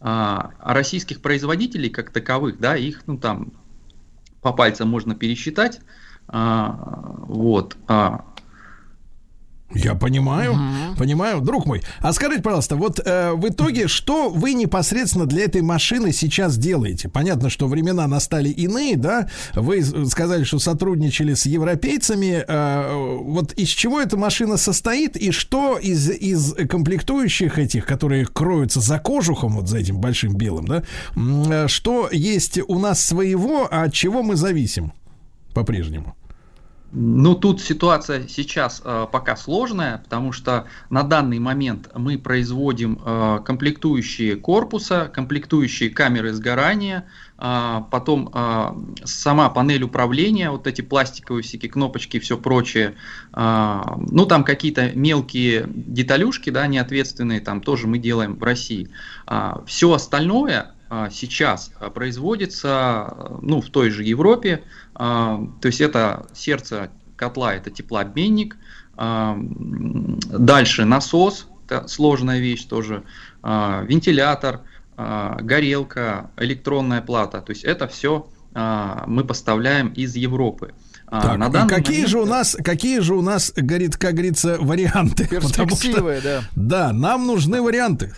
[0.00, 3.52] А, а российских производителей как таковых, да, их ну там
[4.42, 5.80] по пальцам можно пересчитать.
[6.28, 7.76] А, вот.
[7.88, 8.24] а,
[9.74, 10.56] Я понимаю,
[10.96, 11.82] понимаю, друг мой.
[12.00, 17.08] А скажите, пожалуйста, вот э, в итоге, что вы непосредственно для этой машины сейчас делаете?
[17.08, 19.28] Понятно, что времена настали иные, да?
[19.54, 22.44] Вы сказали, что сотрудничали с европейцами.
[22.46, 22.92] Э,
[23.22, 28.98] вот из чего эта машина состоит и что из, из комплектующих этих, которые кроются за
[28.98, 30.82] кожухом, вот за этим большим белым, да?
[31.16, 34.92] э, Что есть у нас своего, а от чего мы зависим
[35.54, 36.14] по-прежнему?
[36.94, 43.38] Ну, тут ситуация сейчас э, пока сложная, потому что на данный момент мы производим э,
[43.46, 47.06] комплектующие корпуса, комплектующие камеры сгорания,
[47.38, 52.94] э, потом э, сама панель управления, вот эти пластиковые всякие кнопочки и все прочее.
[53.32, 58.90] Э, ну, там какие-то мелкие деталюшки, да, неответственные, там тоже мы делаем в России.
[59.26, 64.62] А, все остальное а, сейчас а, производится а, ну, в той же Европе.
[64.94, 68.56] То есть это сердце котла, это теплообменник.
[68.96, 73.02] Дальше насос, это сложная вещь тоже.
[73.42, 74.60] Вентилятор,
[74.96, 77.40] горелка, электронная плата.
[77.40, 80.74] То есть это все мы поставляем из Европы.
[81.10, 82.08] Так, на какие момент...
[82.08, 85.26] же у нас, какие же у нас, говорит, как говорится, варианты?
[85.30, 86.42] Перспективы, что, да.
[86.56, 88.14] Да, нам нужны варианты.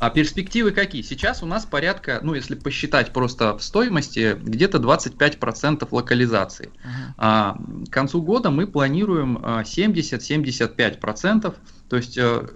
[0.00, 1.02] А перспективы какие?
[1.02, 6.66] Сейчас у нас порядка, ну если посчитать просто в стоимости, где-то 25% локализации.
[6.66, 7.12] Uh-huh.
[7.18, 11.54] А, к концу года мы планируем 70-75%.
[11.90, 12.46] То есть э,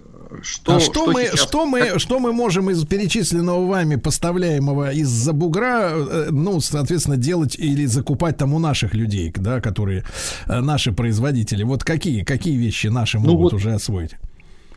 [0.43, 1.41] что, а что, что, мы, сейчас...
[1.41, 7.57] что, мы, что мы можем из перечисленного вами поставляемого из-за бугра, э, ну, соответственно, делать
[7.59, 10.05] или закупать там у наших людей, да, которые
[10.47, 11.63] э, наши производители?
[11.63, 14.13] Вот какие, какие вещи наши ну, могут вот, уже освоить?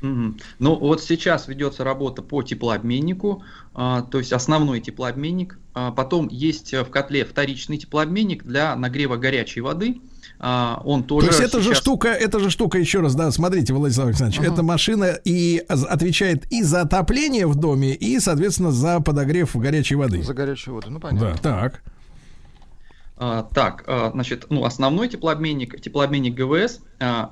[0.02, 3.44] Ну вот сейчас ведется работа по теплообменнику,
[3.74, 5.60] а, то есть основной теплообменник.
[5.74, 10.02] А, потом есть в котле вторичный теплообменник для нагрева горячей воды.
[10.40, 11.28] А, он тоже.
[11.28, 11.64] То есть это сейчас...
[11.64, 14.54] же штука, это же штука еще раз, да, смотрите, Владислав Александрович, uh-huh.
[14.54, 20.22] эта машина и отвечает и за отопление в доме, и, соответственно, за подогрев горячей воды.
[20.22, 21.36] За горячую воду, ну понятно.
[21.42, 21.82] Да,
[23.20, 23.52] так.
[23.52, 23.84] Так,
[24.14, 26.82] значит, ну основной теплообменник, теплообменник ГВС,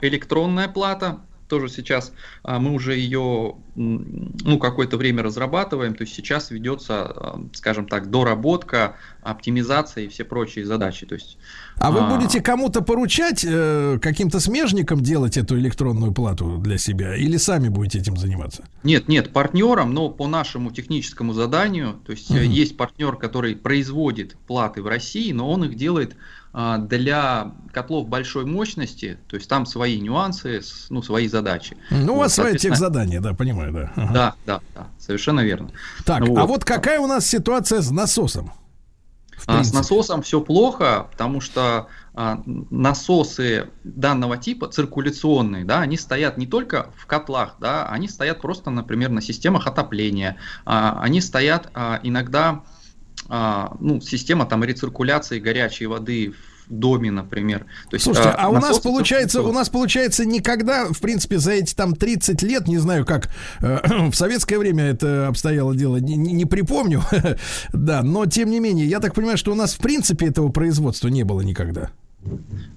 [0.02, 2.14] электронная плата, тоже сейчас
[2.44, 8.10] а, мы уже ее ну, какое-то время разрабатываем, то есть сейчас ведется, а, скажем так,
[8.10, 11.06] доработка, оптимизация и все прочие задачи.
[11.06, 11.38] То есть,
[11.78, 12.10] а вы а...
[12.10, 18.00] будете кому-то поручать, э, каким-то смежникам делать эту электронную плату для себя, или сами будете
[18.00, 18.64] этим заниматься?
[18.84, 22.40] Нет, нет, партнерам, но по нашему техническому заданию, то есть угу.
[22.40, 26.16] есть партнер, который производит платы в России, но он их делает
[26.58, 31.76] а, для котлов большой мощности, то есть там свои нюансы, ну, свои задачи.
[31.90, 33.92] Ну, у вас свои тех задания, да, понимаю, да.
[33.96, 34.14] Ага.
[34.14, 35.72] Да, да, да, совершенно верно.
[36.06, 36.50] Так, ну, а вот.
[36.50, 38.52] вот какая у нас ситуация с насосом?
[39.48, 46.38] А, с насосом все плохо, потому что а, насосы данного типа, циркуляционные, да, они стоят
[46.38, 51.70] не только в котлах, да, они стоят просто, например, на системах отопления, а, они стоят
[51.74, 52.64] а, иногда
[53.28, 57.66] а, ну, система там рециркуляции горячей воды в доме, например.
[57.90, 61.52] То есть, Слушайте, а, а у нас получается, у нас получается никогда, в принципе, за
[61.52, 63.30] эти там 30 лет, не знаю, как
[63.62, 63.80] э,
[64.12, 67.04] в советское время это обстояло дело, не, не припомню,
[67.74, 71.08] да, но тем не менее, я так понимаю, что у нас в принципе этого производства
[71.08, 71.92] не было никогда.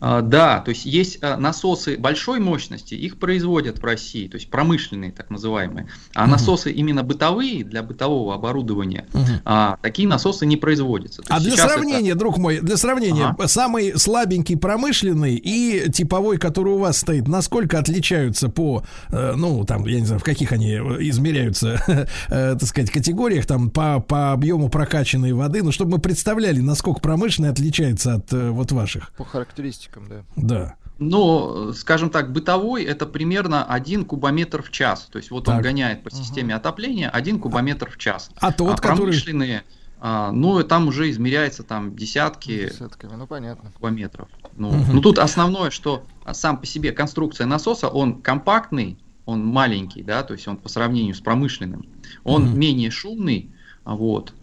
[0.00, 4.50] А, да, то есть есть а, насосы большой мощности, их производят в России, то есть
[4.50, 5.88] промышленные так называемые.
[6.14, 6.32] А угу.
[6.32, 9.24] насосы именно бытовые для бытового оборудования, угу.
[9.44, 11.22] а, такие насосы не производятся.
[11.22, 12.18] То а для сравнения, это...
[12.18, 13.48] друг мой, для сравнения, ага.
[13.48, 19.84] самый слабенький промышленный и типовой, который у вас стоит, насколько отличаются по, э, ну там,
[19.86, 21.82] я не знаю, в каких они измеряются,
[22.28, 27.00] э, так сказать, категориях, там по, по объему прокачанной воды, ну чтобы мы представляли, насколько
[27.00, 29.12] промышленный отличается от э, вот ваших.
[29.16, 30.24] По характеристикам, да.
[30.36, 30.76] Да.
[30.98, 35.08] Но, скажем так, бытовой это примерно 1 кубометр в час.
[35.10, 35.56] То есть вот так.
[35.56, 36.60] он гоняет по системе угу.
[36.60, 38.30] отопления 1 кубометр в час.
[38.36, 39.76] А тот, а промышленные, который...
[40.00, 43.70] а, ну, там уже измеряется там десятки Десятками, ну, понятно.
[43.72, 44.28] кубометров.
[44.56, 44.92] Ну, угу.
[44.92, 50.34] ну, тут основное, что сам по себе конструкция насоса, он компактный, он маленький, да, то
[50.34, 51.86] есть он по сравнению с промышленным,
[52.24, 52.56] он угу.
[52.56, 53.52] менее шумный,
[53.84, 54.34] вот,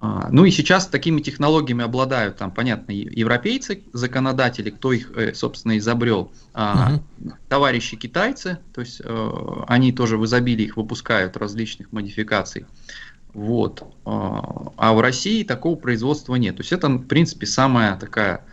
[0.00, 6.32] ну и сейчас такими технологиями обладают, там, понятно, европейцы, законодатели, кто их, э, собственно, изобрел,
[6.54, 7.32] угу.
[7.48, 9.32] товарищи китайцы, то есть э,
[9.68, 12.66] они тоже в изобилии их выпускают различных модификаций.
[13.32, 13.82] Вот.
[14.06, 16.56] А, а в России такого производства нет.
[16.56, 18.44] То есть это, в принципе, самая такая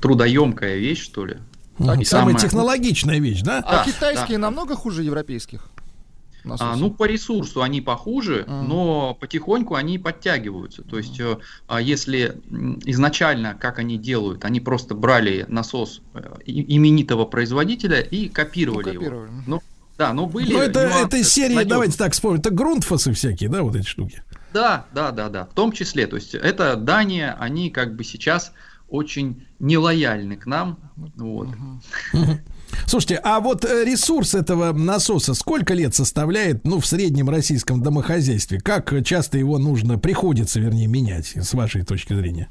[0.00, 1.36] трудоемкая вещь, что ли.
[1.78, 3.58] Самая, самая технологичная вещь, да?
[3.58, 4.42] А да, китайские да.
[4.42, 5.68] намного хуже европейских?
[6.44, 8.62] А, ну, по ресурсу они похуже, mm.
[8.62, 10.82] но потихоньку они подтягиваются.
[10.82, 11.82] То есть, mm.
[11.82, 12.40] если
[12.84, 19.30] изначально, как они делают, они просто брали насос э, именитого производителя и копировали, ну, копировали.
[19.30, 19.42] его.
[19.46, 19.62] Ну,
[19.98, 20.52] да, но были.
[20.52, 21.70] Ну, это, это из серии, надежды.
[21.70, 24.22] давайте так вспомним, это грунтфасы всякие, да, вот эти штуки.
[24.52, 25.44] Да, да, да, да.
[25.46, 26.06] В том числе.
[26.06, 28.52] То есть, это Дания, они как бы сейчас
[28.88, 30.78] очень нелояльны к нам.
[31.16, 31.48] Вот.
[32.12, 32.38] Uh-huh.
[32.86, 38.60] Слушайте, а вот э, ресурс этого насоса сколько лет составляет, ну, в среднем российском домохозяйстве?
[38.60, 42.48] Как часто его нужно, приходится, вернее, менять, с вашей точки зрения?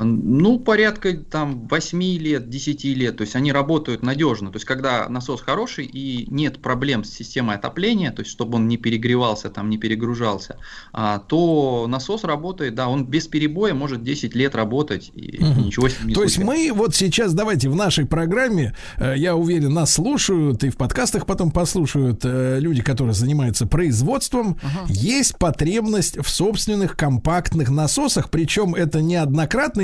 [0.00, 3.16] Ну, порядка там 8 лет, 10 лет.
[3.16, 4.50] То есть они работают надежно.
[4.50, 8.68] То есть когда насос хороший и нет проблем с системой отопления, то есть чтобы он
[8.68, 10.56] не перегревался, там не перегружался,
[10.92, 15.62] а, то насос работает, да, он без перебоя может 10 лет работать и Мгм.
[15.66, 16.68] ничего с ним не То есть случается.
[16.70, 21.26] мы вот сейчас, давайте в нашей программе, э, я уверен, нас слушают и в подкастах
[21.26, 24.58] потом послушают э, люди, которые занимаются производством.
[24.88, 29.16] Есть потребность в собственных компактных насосах, причем это не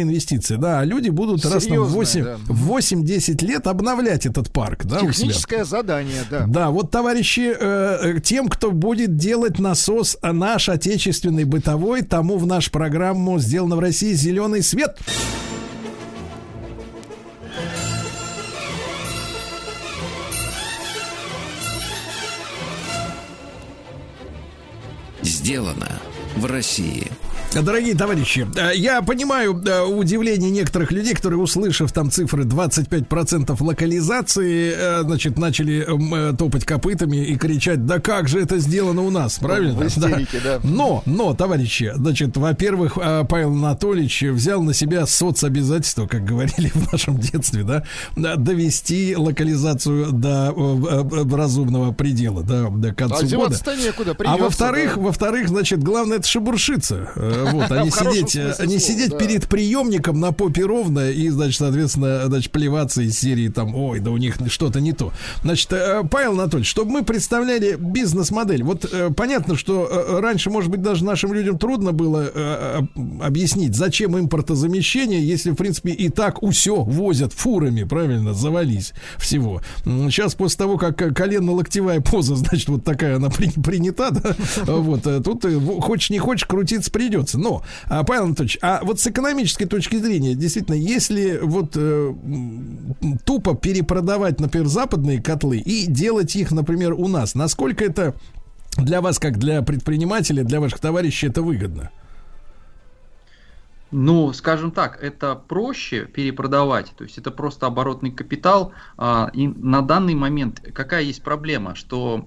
[0.05, 2.37] инвестиция, да, а люди будут раз там в Серьезная, 8 да.
[2.55, 5.13] 8-10 лет обновлять этот парк, да, у себя.
[5.13, 6.45] Техническое задание, да.
[6.47, 12.39] Да, вот, товарищи, э, э, тем, кто будет делать насос а наш отечественный бытовой, тому
[12.39, 14.99] в нашу программу сделано в России зеленый свет.
[25.23, 25.89] Сделано
[26.37, 27.11] в России.
[27.63, 34.73] Дорогие товарищи, э, я понимаю э, удивление некоторых людей, которые, услышав там цифры 25% локализации,
[34.77, 35.87] э, значит, начали
[36.37, 39.75] топать копытами и кричать, да как же это сделано у нас, правильно?
[39.75, 40.61] В истерике, да.
[40.65, 42.95] Но, но, товарищи, значит, во-первых,
[43.29, 47.85] Павел Анатольевич взял на себя соцобязательство, как говорили в нашем детстве, да,
[48.17, 50.53] да, довести локализацию до
[51.31, 53.27] разумного предела, да, до А конца года.
[53.29, 55.01] деваться-то некуда, А во-вторых, да.
[55.03, 57.09] во-вторых, значит, главное это шебуршиться.
[57.47, 61.29] Э, Вот, а не сидеть, э, не слова, сидеть перед приемником на попе ровно и,
[61.29, 65.13] значит, соответственно, значит, плеваться из серии там, ой, да у них что-то не то.
[65.43, 68.63] Значит, э, Павел Анатольевич, чтобы мы представляли бизнес-модель.
[68.65, 73.23] Вот э, понятно, что э, раньше, может быть, даже нашим людям трудно было э, об-
[73.23, 79.61] объяснить, зачем импортозамещение, если, в принципе, и так усё возят фурами, правильно, завались всего.
[79.85, 84.35] Сейчас, после того, как э, коленно-локтевая поза, значит, вот такая она при- принята, да,
[84.73, 86.91] вот, э, тут э, хочешь не хочешь, крутиться
[87.25, 87.39] придется.
[87.39, 92.15] Но, а, Павел Анатольевич, а вот с экономической точки зрения, действительно, если вот э,
[93.25, 98.15] тупо перепродавать, например, западные котлы и делать их, например, у нас, насколько это
[98.77, 101.91] для вас, как для предпринимателя, для ваших товарищей, это выгодно?
[103.91, 108.73] Ну, скажем так, это проще перепродавать, то есть это просто оборотный капитал.
[108.97, 112.27] а, И на данный момент какая есть проблема, что,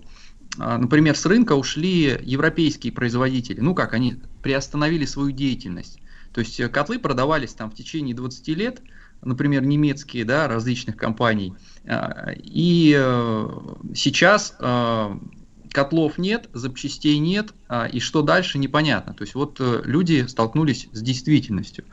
[0.57, 3.59] например, с рынка ушли европейские производители.
[3.59, 5.99] Ну как, они приостановили свою деятельность.
[6.37, 8.81] То есть э, котлы продавались там в течение 20 лет,
[9.23, 11.55] например, немецкие, да, различных компаний.
[11.87, 13.47] А, И э,
[13.95, 15.17] сейчас э,
[15.71, 19.15] котлов нет, запчастей нет, а, и что дальше непонятно.
[19.15, 21.85] То есть вот люди столкнулись с действительностью.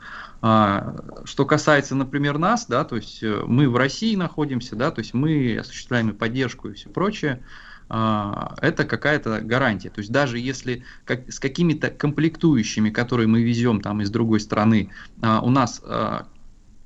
[0.43, 5.15] А, Что касается, например, нас, да, то есть мы в России находимся, да, то есть
[5.15, 7.43] мы осуществляем и поддержку и все прочее.
[7.89, 9.89] А, Это какая-то гарантия.
[9.89, 14.89] То есть даже если как, с какими-то комплектующими, которые мы везем там из другой страны,
[15.21, 16.27] а, у нас а,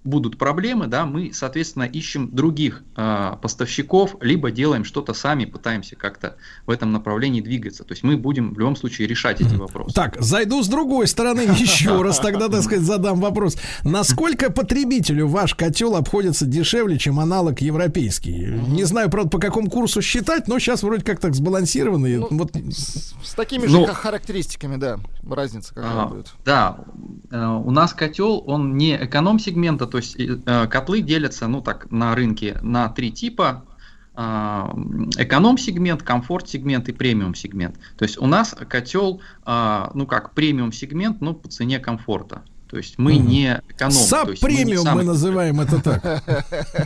[0.04, 6.36] будут проблемы, да, мы, соответственно, ищем других а, поставщиков, либо делаем что-то сами, пытаемся как-то
[6.66, 7.84] в этом направлении двигаться.
[7.84, 9.94] То есть мы будем в любом случае решать эти вопросы.
[9.94, 13.58] Так, зайду с другой стороны еще раз, тогда, так сказать, задам вопрос.
[13.84, 18.46] Насколько потребителю ваш котел обходится дешевле, чем аналог европейский?
[18.68, 22.18] Не знаю, правда, по какому курсу считать, но сейчас вроде как так сбалансированный.
[22.18, 25.00] Ну, вот, С, с такими Ну, же ха- характеристиками, да,
[25.30, 26.34] разница какая А, будет.
[26.46, 26.78] Да,
[27.32, 32.16] э, у нас котел, он не эконом-сегмента, то есть э, котлы делятся, ну так, на
[32.16, 33.66] рынке на три типа.
[34.22, 34.74] а,
[35.18, 37.76] Эконом-сегмент, комфорт-сегмент и премиум-сегмент.
[37.98, 42.42] То есть у нас котел, а, ну как, премиум-сегмент, но по цене комфорта.
[42.70, 43.28] То есть мы Мгм.
[43.28, 43.94] не эконом.
[43.96, 46.24] мы Саб-премиум мы самый- называем это так.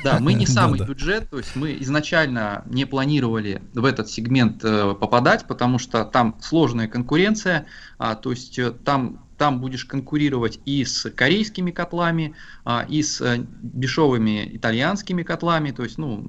[0.04, 0.46] Да, мы не
[0.78, 6.06] самый бюджет, то есть мы изначально не планировали в этот сегмент э, попадать, потому что
[6.06, 7.66] там сложная конкуренция,
[7.98, 12.34] а, то есть э, там там будешь конкурировать и с корейскими котлами,
[12.64, 16.26] а, и с э, дешевыми итальянскими котлами, то есть, ну,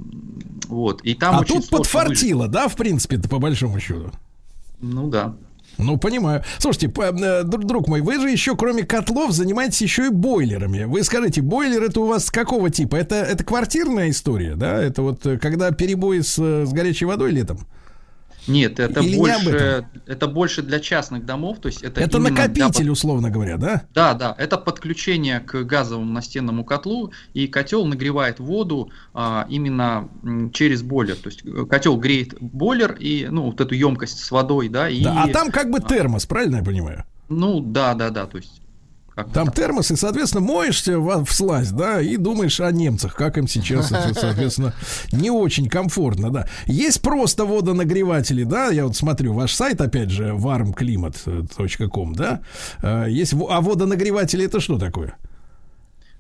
[0.67, 1.01] вот.
[1.03, 4.01] И там А очень тут подфартило, да, в принципе-то, по большому счету?
[4.01, 4.15] выжить.
[4.81, 5.37] Ну да.
[5.79, 6.43] Ну, понимаю.
[6.59, 10.83] Слушайте, э, друг мой, вы же еще, кроме котлов, занимаетесь еще и бойлерами.
[10.83, 12.97] Вы скажите, бойлер это у вас какого типа?
[12.97, 14.83] Это, это квартирная история, да?
[14.83, 17.61] Это вот э, когда перебои с, с горячей водой летом?
[18.47, 22.45] Нет, это Или больше, это больше для частных домов, то есть это, Это, именно для
[22.45, 23.85] накопитель, условно говоря, да?
[23.95, 30.09] Да, да, это подключение к газовому настенному котлу, и котел нагревает воду а, именно
[30.53, 31.17] через бойлер.
[31.17, 35.03] То есть э, котел греет бойлер и ну вот эту емкость с водой, да, и
[35.03, 37.05] Да, А там как бы термос, правильно я понимаю?
[37.29, 38.61] ну да, да, да, то есть
[39.33, 43.47] Там термос, и, соответственно, моешься в, в слазь, да, и думаешь о немцах, как им
[43.47, 44.75] сейчас, соответственно,
[45.13, 46.49] не очень комфортно, да.
[46.67, 52.41] Есть просто водонагреватели, да, я вот смотрю, ваш сайт, опять же, warmclimat.com, да,
[52.83, 55.17] Э, есть, а водонагреватели это что такое?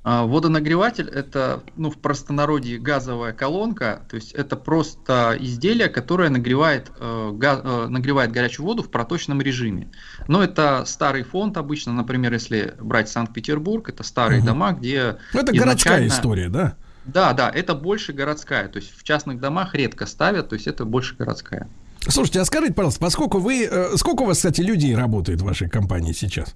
[0.07, 6.91] А, Водонагреватель это, ну, в простонародье газовая колонка, то есть это просто изделие, которое нагревает,
[7.01, 9.91] э, га- э, нагревает горячую воду в проточном режиме.
[10.29, 14.47] Но это старый фонд обычно, например, если брать Санкт-Петербург, это старые Мгм.
[14.47, 16.75] дома, где Ну, это городская изначально- история, да?
[17.07, 20.85] Да, да, это больше городская, то есть в частных домах редко ставят, то есть это
[20.85, 21.67] больше городская.
[22.09, 23.65] Слушайте, а скажите, пожалуйста, поскольку вы...
[23.71, 26.55] э, Сколько у вас, кстати, людей работает в вашей компании сейчас?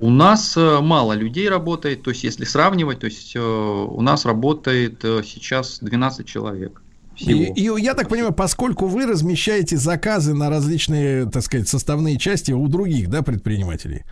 [0.00, 4.24] У нас э, мало людей работает, то есть если сравнивать, то есть э, у нас
[4.24, 6.82] работает э, сейчас 12 человек.
[7.16, 7.78] И, Всего.
[7.78, 12.66] и я так понимаю, поскольку вы размещаете заказы на различные, так сказать, составные части у
[12.66, 14.02] других, да, предпринимателей?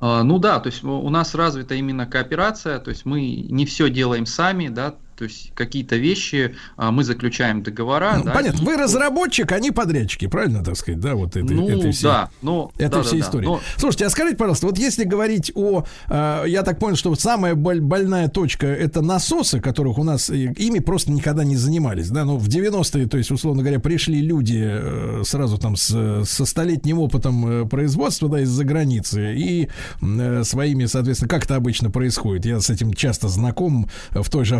[0.00, 3.20] А, Ну да, то есть у нас развита именно кооперация, то есть мы
[3.50, 8.14] не все делаем сами, да, то есть какие-то вещи а, мы заключаем договора.
[8.16, 11.68] Ну, да, понятно, и- вы разработчик, они подрядчики, правильно, так сказать, да, вот этой, Ну
[11.68, 13.46] этой всей- да, но Это да, вся да, да, история.
[13.48, 17.54] но- Слушайте, а скажите, пожалуйста, вот если говорить о, э, я так понял, что самая
[17.54, 22.24] боль- больная точка это насосы, которых у нас э, ими просто никогда не занимались, да,
[22.24, 26.98] но в 90-е, то есть условно говоря, пришли люди э, сразу там с, со столетним
[26.98, 29.68] опытом э, производства, да, из-за границы и
[30.00, 32.46] э, своими, соответственно, как это обычно происходит.
[32.46, 34.56] Я с этим часто знаком в той же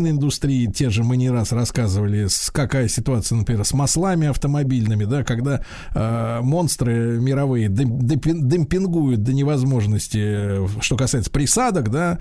[0.00, 5.24] автомобильной индустрии, те же мы не раз рассказывали, какая ситуация, например, с маслами автомобильными, да,
[5.24, 5.60] когда
[5.94, 12.18] э, монстры мировые демпингуют до невозможности, э, что касается присадок, да,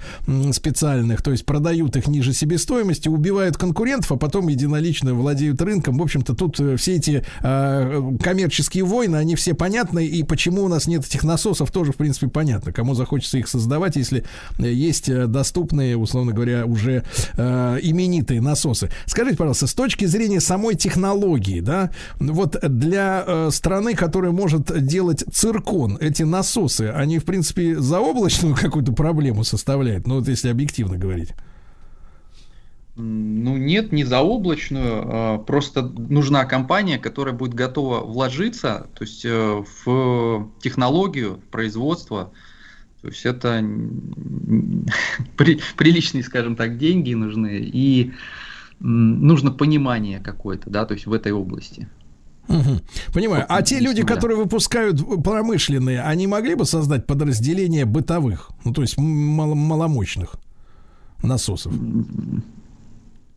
[0.51, 5.97] специальных, то есть продают их ниже себестоимости, убивают конкурентов, а потом единолично владеют рынком.
[5.97, 10.67] В общем-то, тут э, все эти э, коммерческие войны, они все понятны, и почему у
[10.67, 12.71] нас нет этих насосов, тоже, в принципе, понятно.
[12.73, 14.25] Кому захочется их создавать, если
[14.59, 17.03] э, есть доступные, условно говоря, уже
[17.37, 18.89] э, именитые насосы.
[19.05, 25.23] Скажите, пожалуйста, с точки зрения самой технологии, да, вот для э, страны, которая может делать
[25.31, 31.33] циркон, эти насосы, они, в принципе, заоблачную какую-то проблему составляют, ну, вот если объективно говорить.
[33.01, 39.63] Ну нет, не заоблачную, а, просто нужна компания, которая будет готова вложиться, то есть э,
[39.85, 42.33] в технологию, в производство.
[43.01, 43.63] То есть это
[45.37, 48.11] при- приличные, скажем так, деньги нужны и
[48.79, 51.87] нужно понимание какое-то, да, то есть в этой области.
[52.47, 52.81] Мгм.
[53.13, 53.45] Понимаю.
[53.47, 58.97] А те люди, которые выпускают промышленные, они могли бы создать подразделение бытовых, ну, то есть
[58.97, 60.35] м- мало- маломощных
[61.21, 61.73] насосов?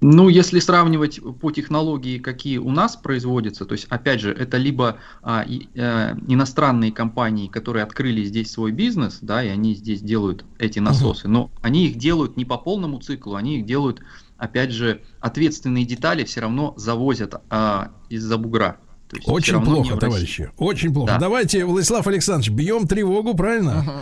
[0.02, 4.98] Ну, если сравнивать по технологии, какие у нас производятся, то есть, опять же, это либо
[5.22, 10.44] а, и, э, иностранные компании, которые открыли здесь свой бизнес, да, и они здесь делают
[10.58, 14.02] эти насосы, но они их делают не по полному циклу, они их делают,
[14.38, 18.78] опять же, ответственные детали все равно завозят а, из-за бугра.
[19.26, 20.50] Очень плохо, товарищи.
[20.56, 21.12] Очень плохо.
[21.12, 21.18] Да.
[21.18, 24.00] Давайте, Владислав Александрович, бьем тревогу, правильно?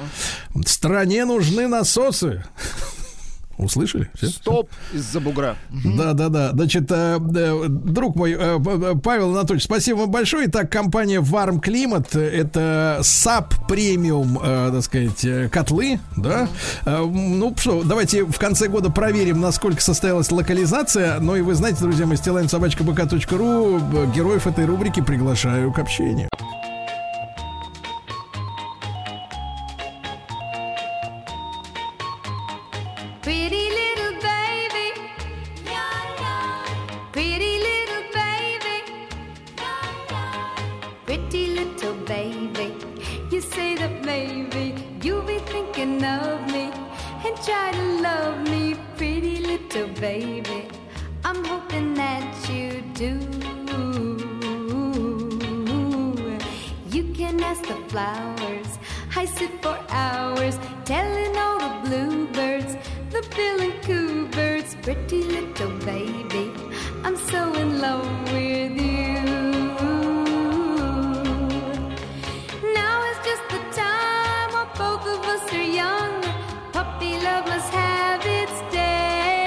[0.64, 2.44] Стране нужны насосы.
[3.64, 4.10] Услышали?
[4.14, 4.28] Всё?
[4.28, 5.56] Стоп из-за бугра.
[5.70, 6.50] Да, да, да.
[6.52, 8.58] Значит, э, э, друг мой, э,
[9.02, 10.46] Павел Анатольевич, спасибо вам большое.
[10.48, 16.48] Итак, компания Warm Климат это САП премиум, э, так сказать, котлы, да.
[16.84, 21.18] Э, Ну что, давайте в конце года проверим, насколько состоялась локализация.
[21.20, 23.80] Ну и вы знаете, друзья мои, стилайн.собачка.бк.ру
[24.14, 26.28] героев этой рубрики приглашаю к общению.
[50.00, 50.66] Baby.
[51.24, 53.12] I'm hoping that you do.
[56.90, 58.78] You can ask the flowers.
[59.14, 62.72] I sit for hours telling all the bluebirds,
[63.10, 66.50] the bill and coo birds, pretty little baby.
[67.04, 69.20] I'm so in love with you.
[72.78, 76.22] Now is just the time while both of us are young.
[76.72, 79.39] Puppy love must have its day.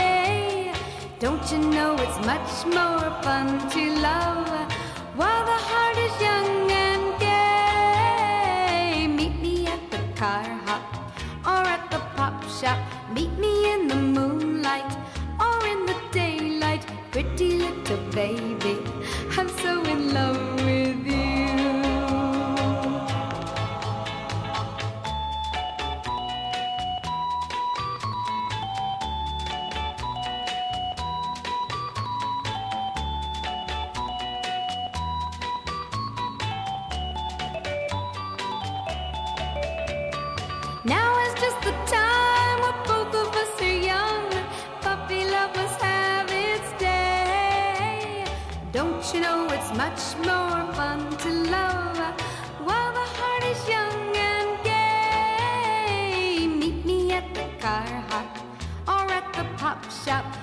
[1.23, 4.49] Don't you know it's much more fun to love
[5.15, 9.07] while the heart is young and gay?
[9.07, 10.83] Meet me at the car hop
[11.45, 12.77] or at the pop shop.
[13.13, 14.97] Meet me in the moonlight
[15.39, 16.85] or in the daylight.
[17.13, 18.77] Pretty little baby,
[19.37, 20.42] I'm so in love
[49.84, 51.97] much more fun to love
[52.65, 56.47] while the heart is young and gay.
[56.47, 58.31] Meet me at the car hop
[58.88, 60.42] or at the pop shop.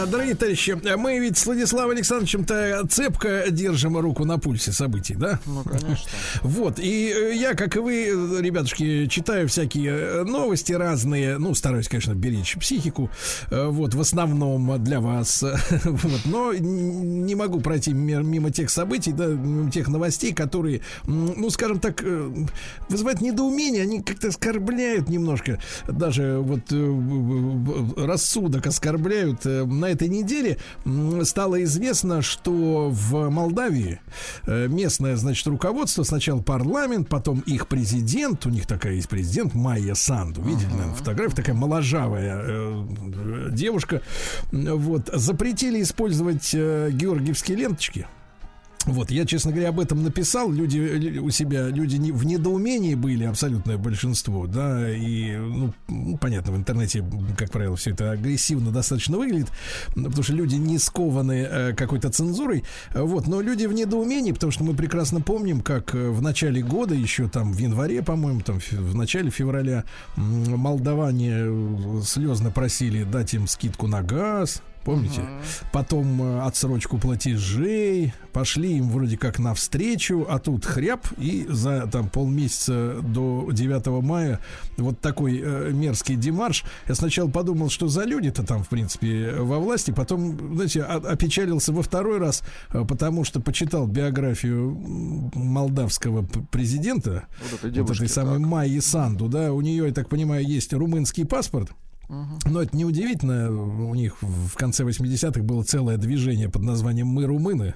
[0.00, 5.38] На Дорогие товарищи, мы ведь с Владиславом Александровичем-то цепко держим руку на пульсе событий, да?
[5.44, 6.08] Ну, конечно.
[6.40, 11.88] Вот, и э, я, как и вы, ребятушки, читаю всякие э, новости разные, ну, стараюсь,
[11.88, 13.10] конечно, беречь психику,
[13.50, 15.42] э, вот, в основном для вас,
[15.84, 21.50] вот, но не могу пройти ми- мимо тех событий, да, мимо тех новостей, которые, ну,
[21.50, 22.02] скажем так,
[22.88, 25.58] вызывают недоумение, они как-то оскорбляют немножко,
[25.88, 26.72] даже вот
[27.98, 29.44] рассудок оскорбляют.
[29.44, 30.56] Э, На этой неделе
[31.24, 34.00] стало известно, что в Молдавии
[34.46, 39.94] э, местное, значит, руководство, сначала парламент, потом их президент, у них такая есть президент, Майя
[39.96, 44.02] Санду, видели, наверное, фотографию, такая моложавая э, девушка,
[44.52, 48.06] вот, запретили использовать э, георгиевские ленточки.
[48.86, 50.50] Вот, я, честно говоря, об этом написал.
[50.50, 56.16] Люди э, у себя, люди не- в недоумении были, абсолютное большинство, да, и, ну, ну,
[56.16, 57.04] понятно, в интернете,
[57.36, 59.48] как правило, все это агрессивно достаточно выглядит,
[59.94, 64.64] потому что люди не скованы э, какой-то цензурой, вот, но люди в недоумении, потому что
[64.64, 68.94] мы прекрасно помним, как э, в начале года, еще там в январе, по-моему, там в
[68.94, 69.84] начале февраля,
[70.16, 75.22] молдаване э, слезно просили дать им скидку на газ, Помните?
[75.72, 82.08] Потом э, отсрочку платежей, пошли им вроде как навстречу, а тут хряб, и за там
[82.08, 84.40] полмесяца до 9 мая
[84.78, 86.64] вот такой э, мерзкий демарш.
[86.88, 91.82] Я сначала подумал, что за люди-то там, в принципе, во власти, потом, знаете, опечалился во
[91.82, 94.70] второй раз, э, потому что почитал биографию
[95.34, 98.02] молдавского президента, Вот этой вот девушки.
[98.04, 98.46] этой самой так.
[98.46, 101.70] Майи Санду, да, у нее, я так понимаю, есть румынский паспорт.
[102.44, 103.50] Но это неудивительно.
[103.50, 107.74] У них в конце 80-х было целое движение под названием «Мы румыны».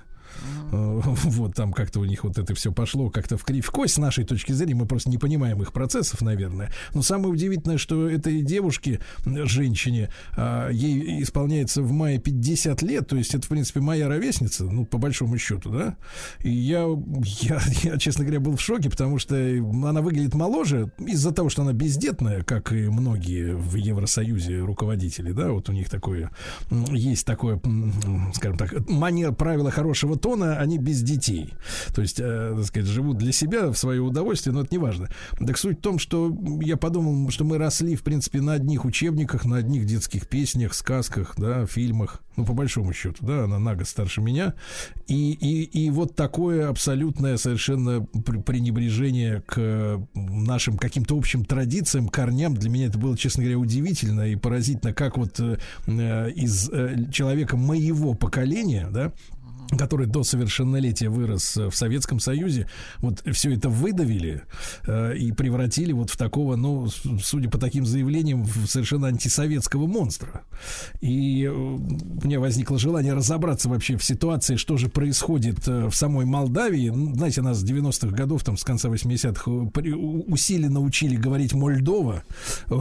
[0.73, 3.99] Э, Вот там как-то у них вот это все пошло как-то в кривь кость с
[3.99, 4.75] нашей точки зрения.
[4.75, 6.71] Мы просто не понимаем их процессов, наверное.
[6.95, 13.09] Но самое удивительное, что этой девушке, м, женщине, а, ей исполняется в мае 50 лет.
[13.09, 15.97] То есть это, в принципе, моя ровесница, ну, по большому счету, да.
[16.41, 16.87] И я,
[17.41, 21.63] я, я, честно говоря, был в шоке, потому что она выглядит моложе из-за того, что
[21.63, 26.31] она бездетная, как и многие в Евросоюзе руководители, да, вот у них такое,
[26.93, 27.61] есть такое,
[28.35, 31.53] скажем так, манера, правила хорошего тона, они без детей.
[31.95, 35.11] То есть, э, так сказать, живут для себя, в свое удовольствие, но это не важно.
[35.39, 39.45] Так суть в том, что я подумал, что мы росли, в принципе, на одних учебниках,
[39.45, 42.23] на одних детских песнях, сказках, да, фильмах.
[42.37, 44.55] Ну, по большому счету, да, она на год старше меня.
[45.09, 52.55] И, и, и вот такое абсолютное совершенно пр- пренебрежение к нашим каким-то общим традициям, корням.
[52.55, 55.59] Для меня это было, честно говоря, удивительно и поразительно, как вот э,
[56.35, 59.13] из э, человека моего поколения, да,
[59.77, 62.69] который до совершеннолетия вырос э, в Советском Союзе,
[62.99, 64.43] вот все это выдавили
[64.87, 66.89] э, и превратили вот в такого, ну,
[67.23, 70.43] судя по таким заявлениям, в совершенно антисоветского монстра.
[71.01, 71.79] И э, у
[72.25, 76.89] меня возникло желание разобраться вообще в ситуации, что же происходит э, в самой Молдавии.
[76.91, 81.17] Ну, Знаете, нас с 90-х годов, там, с конца 80-х э, при- у- усиленно учили
[81.17, 82.23] говорить Мольдова.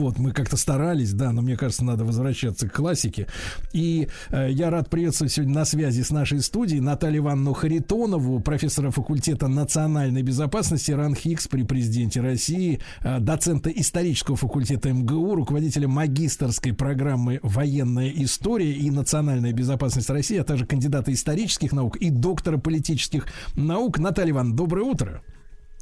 [0.00, 3.26] Вот, мы как-то старались, да, но мне кажется, надо возвращаться к классике.
[3.72, 9.48] И я рад приветствовать сегодня на связи с нашей студией Наталью Ивановну Харитонову, профессора факультета
[9.48, 18.10] национальной безопасности РАНХИКС при президенте России, э, доцента исторического факультета МГУ, руководителя магистрской программы «Военная
[18.10, 23.26] история и национальная безопасность России», а также кандидата исторических наук и доктора политических
[23.56, 23.98] наук.
[23.98, 25.22] Наталья Ивановна, доброе утро.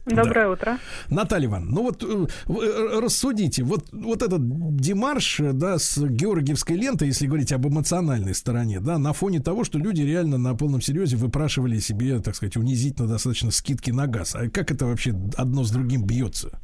[0.08, 0.78] Доброе утро.
[1.08, 4.40] Наталья Ивановна, ну вот э, э, рассудите, вот, вот этот
[4.76, 9.64] демарш, э, да, с георгиевской лентой, если говорить об эмоциональной стороне, да, на фоне того,
[9.64, 14.34] что люди реально на полном серьезе выпрашивали себе, так сказать, унизительно достаточно скидки на газ.
[14.34, 16.58] А как это вообще одно с другим бьется?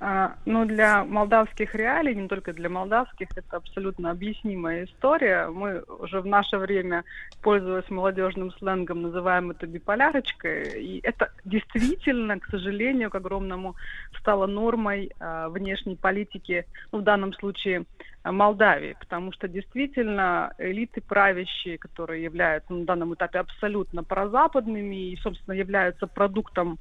[0.00, 5.48] А, Ну, для молдавских реалий, не только для молдавских, это абсолютно объяснимая история.
[5.48, 7.04] Мы уже в наше время,
[7.42, 10.80] пользуясь молодежным сленгом, называем это биполярочкой.
[10.80, 13.74] И это действительно, к сожалению, к огромному,
[14.20, 17.84] стало нормой а, внешней политики, ну, в данном случае
[18.22, 25.16] а, Молдавии, потому что действительно элиты правящие, которые являются на данном этапе абсолютно прозападными и,
[25.16, 26.78] собственно, являются продуктом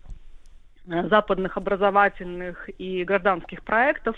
[0.88, 4.16] западных образовательных и гражданских проектов,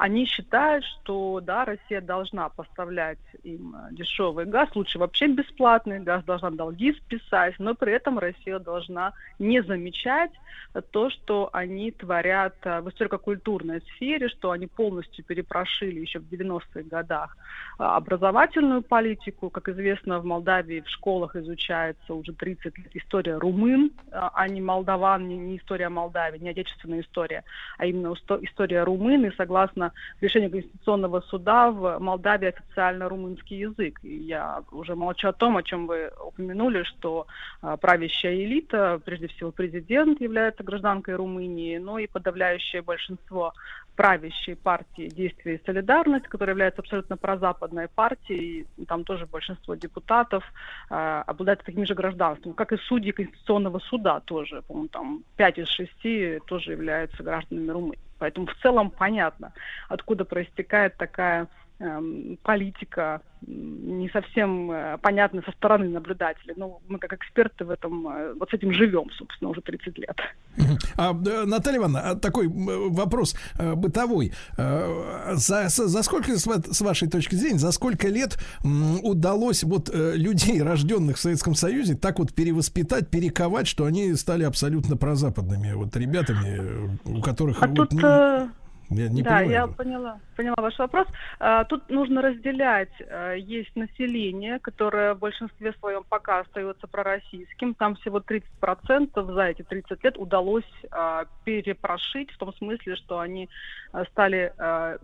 [0.00, 6.24] они считают, что да, Россия должна поставлять им э, дешевый газ, лучше вообще бесплатный газ,
[6.24, 10.30] должна долги списать, но при этом Россия должна не замечать
[10.90, 16.80] то, что они творят э, в историко-культурной сфере, что они полностью перепрошили еще в 90-х
[16.84, 17.36] годах
[17.78, 19.50] э, образовательную политику.
[19.50, 25.28] Как известно, в Молдавии в школах изучается уже 30 лет история румын, а не молдаван,
[25.28, 27.44] не, история Молдавии, не отечественная история,
[27.76, 29.26] а именно история румын.
[29.26, 29.89] И согласно
[30.20, 34.00] решению Конституционного суда в Молдавии официально румынский язык.
[34.02, 37.26] И я уже молчу о том, о чем вы упомянули, что
[37.62, 43.52] а, правящая элита, прежде всего президент, является гражданкой Румынии, но и подавляющее большинство
[44.00, 50.42] правящей партии «Действие и солидарность», которая является абсолютно прозападной партией, и там тоже большинство депутатов
[50.88, 55.68] э, обладают таким же гражданством, как и судьи Конституционного суда тоже, по-моему, там 5 из
[55.68, 57.98] 6 тоже являются гражданами Румынии.
[58.18, 59.52] Поэтому в целом понятно,
[59.90, 61.48] откуда проистекает такая
[62.42, 66.54] политика м, не совсем э, понятна со стороны наблюдателей.
[66.56, 70.16] Но мы как эксперты в этом, э, вот с этим живем, собственно, уже 30 лет.
[70.96, 73.34] А, э, Наталья Ивановна, а такой вопрос
[73.76, 74.32] бытовой.
[74.56, 78.38] За, за- сколько, с ва- с вашей точки зрения, за сколько лет
[79.02, 84.96] удалось вот людей, рожденных в Советском Союзе, так вот перевоспитать, перековать, что они стали абсолютно
[84.96, 87.92] прозападными вот ребятами, у которых А вот, тут...
[87.92, 88.50] ну,
[88.90, 89.50] я не да, понимаю.
[89.50, 91.06] я поняла, поняла ваш вопрос.
[91.38, 92.90] А, Тут нужно разделять.
[93.08, 97.74] А, Есть население, которое в большинстве своем пока остается пророссийским.
[97.74, 103.48] Там всего 30% за эти 30 лет удалось а, перепрошить, в том смысле, что они
[103.92, 104.96] а, стали а,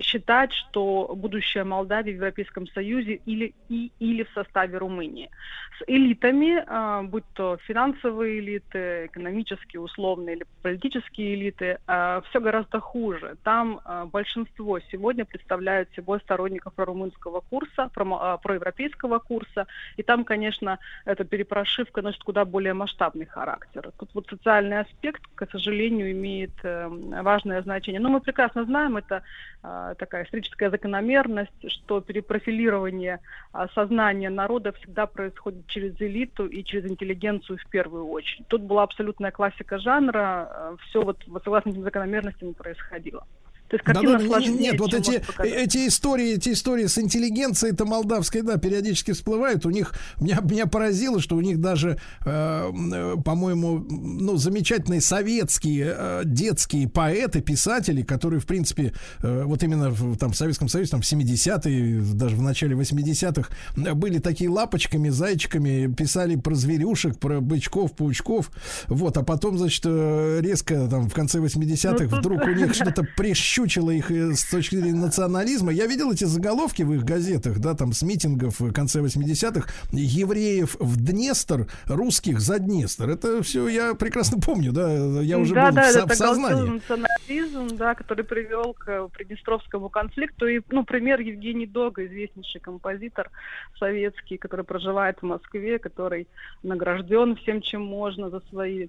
[0.00, 5.30] считать, что будущее Молдавии в Европейском Союзе или, и, или в составе Румынии.
[5.78, 13.09] С элитами, а, будь то финансовые элиты, экономические, условные или политические элиты, все гораздо хуже.
[13.42, 19.66] Там а, большинство сегодня представляют собой сторонников прорумынского курса, про- а, проевропейского курса,
[19.96, 23.90] и там, конечно, эта перепрошивка носит куда более масштабный характер.
[23.98, 26.88] Тут вот социальный аспект, к сожалению, имеет э,
[27.22, 28.00] важное значение.
[28.00, 29.22] Но мы прекрасно знаем, это
[29.62, 33.20] а, такая историческая закономерность, что перепрофилирование
[33.52, 38.46] а, сознания народа всегда происходит через элиту и через интеллигенцию в первую очередь.
[38.48, 42.99] Тут была абсолютная классика жанра, все вот, вот согласно этим закономерностям происходило.
[43.00, 43.22] 几个。
[43.70, 48.42] То есть картина Да-да, сложнее, нет, вот эти, эти истории, эти истории с интеллигенцией это молдавской,
[48.42, 49.64] да, периодически всплывают.
[49.64, 56.22] У них меня, меня поразило, что у них даже, э, по-моему, ну замечательные советские э,
[56.24, 58.92] детские поэты, писатели, которые, в принципе,
[59.22, 63.50] э, вот именно в, там в Советском Союзе, там в 70-е, даже в начале 80-х
[63.76, 68.50] э, были такие лапочками, зайчиками, писали про зверюшек, про бычков, паучков,
[68.88, 73.06] вот, а потом, значит, э, резко там в конце 80-х Ну, вдруг у них что-то
[73.60, 75.72] прищучило их э, с точки зрения национализма.
[75.72, 79.68] Я видел эти заголовки в их газетах, да, там с митингов в конце 80-х.
[79.92, 83.10] Евреев в Днестр, русских за Днестр.
[83.10, 86.70] Это все я прекрасно помню, да, я уже да, был да, в, это в сознании.
[86.70, 90.46] национализм, да, который привел к э, Приднестровскому конфликту.
[90.46, 93.30] И, ну, пример Евгений Дога, известнейший композитор
[93.78, 96.26] советский, который проживает в Москве, который
[96.62, 98.88] награжден всем, чем можно за свои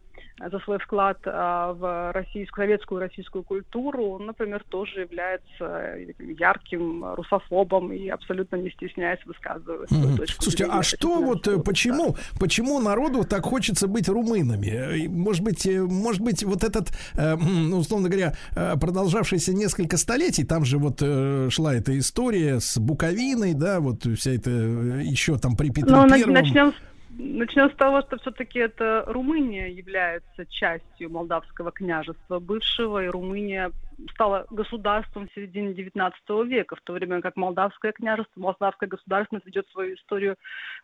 [0.49, 7.91] за свой вклад а, в российскую, советскую российскую культуру, он, например, тоже является ярким русофобом
[7.93, 12.15] и абсолютно не стесняясь высказывает свою точку Слушайте, зрения а что вот э, всего почему
[12.39, 14.67] почему народу так хочется быть румынами?
[15.05, 19.97] Э, Может быть, э, может быть, вот этот, э, ну, условно говоря, э, продолжавшийся несколько
[19.97, 25.01] столетий, там же вот э, шла эта история с Буковиной, да, вот вся эта э,
[25.03, 26.33] еще там при Петре Ну, на- Первом.
[26.33, 26.75] начнем, с-
[27.17, 33.71] начнем с того, что все-таки это Румыния является частью Молдавского княжества бывшего, и Румыния
[34.13, 36.13] стала государством в середине XIX
[36.45, 40.35] века, в то время как Молдавское княжество, Молдавская государственность ведет свою историю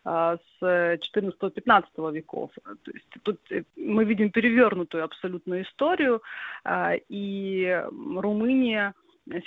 [0.05, 2.51] а, с 14-15 веков.
[2.83, 6.21] То есть тут э, мы видим перевернутую абсолютную историю,
[6.63, 8.93] а, и Румыния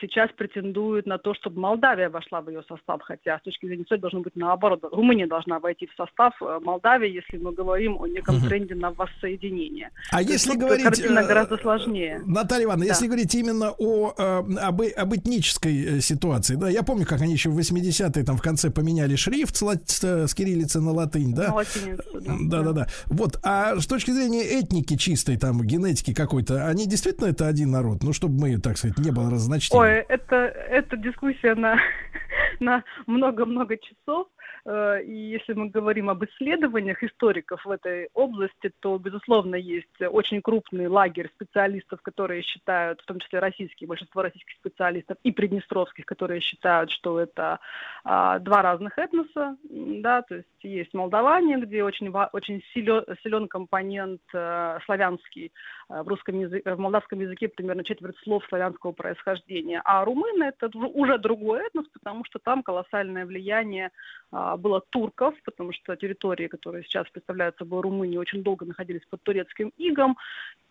[0.00, 4.00] сейчас претендует на то, чтобы Молдавия вошла в ее состав, хотя с точки зрения истории
[4.00, 4.80] должно быть наоборот.
[4.92, 8.48] Румыния должна войти в состав э, Молдавии, если мы говорим о неком Мгм.
[8.48, 9.90] тренде на воссоединение.
[10.10, 12.20] А То есть если тут говорить, картина э, гораздо сложнее.
[12.26, 12.92] Наталья Ивановна, Да.
[12.92, 17.48] если говорить именно о, э, об, об этнической ситуации, да, я помню, как они еще
[17.50, 21.48] в 80-е там в конце поменяли шрифт с, ла- с, кириллицы на латынь, да?
[21.48, 22.34] На латиницу, да.
[22.40, 22.86] Да, да, да.
[23.06, 28.02] Вот, а с точки зрения этники чистой, там, генетики какой-то, они действительно это один народ?
[28.02, 29.69] Ну, чтобы мы, так сказать, не было разночтения.
[29.72, 31.78] Ой, это, это дискуссия на,
[32.60, 34.26] на много-много часов.
[34.64, 40.42] Э, И если мы говорим об исследованиях историков в этой области, то, безусловно, есть очень
[40.42, 46.40] крупный лагерь специалистов, которые считают, в том числе российские, большинство российских специалистов и приднестровских, которые
[46.40, 47.60] считают, что это
[48.04, 54.22] а, два разных этноса, да, то есть есть молдаване, где очень, очень силен, силен компонент
[54.34, 55.52] э, славянский,
[55.90, 59.82] в русском языке, в молдавском языке примерно четверть слов славянского происхождения.
[59.84, 63.90] А румыны это уже другой этнос, потому что там колоссальное влияние
[64.30, 69.22] а, было турков, потому что территории, которые сейчас представляют собой Румынию, очень долго находились под
[69.22, 70.16] турецким игом.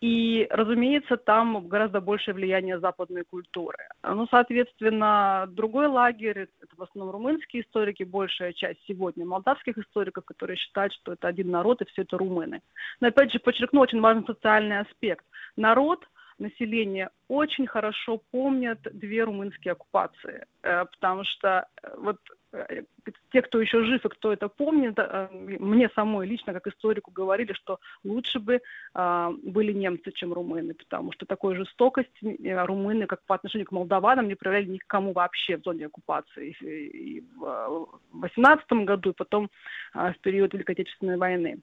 [0.02, 3.90] И, разумеется, там гораздо большее влияние западной культуры.
[4.02, 10.56] Ну, соответственно, другой лагерь, это в основном румынские историки, большая часть сегодня молдавских историков, которые
[10.56, 12.62] считают, что это один народ и все это румыны.
[13.02, 15.09] Но опять же подчеркну очень важный социальный аспект.
[15.56, 16.08] Народ,
[16.40, 22.18] население очень хорошо помнят две румынские оккупации, э, потому что э, вот
[22.54, 22.84] э,
[23.32, 24.98] те, кто еще жив и кто это помнит,
[25.32, 28.62] мне самой лично, как историку, говорили, что лучше бы
[29.44, 34.36] были немцы, чем румыны, потому что такой жестокости румыны, как по отношению к молдаванам, не
[34.36, 36.56] проявляли никому вообще в зоне оккупации.
[36.62, 39.50] И, в 18 году, и потом
[39.94, 41.60] в период Великой Отечественной войны.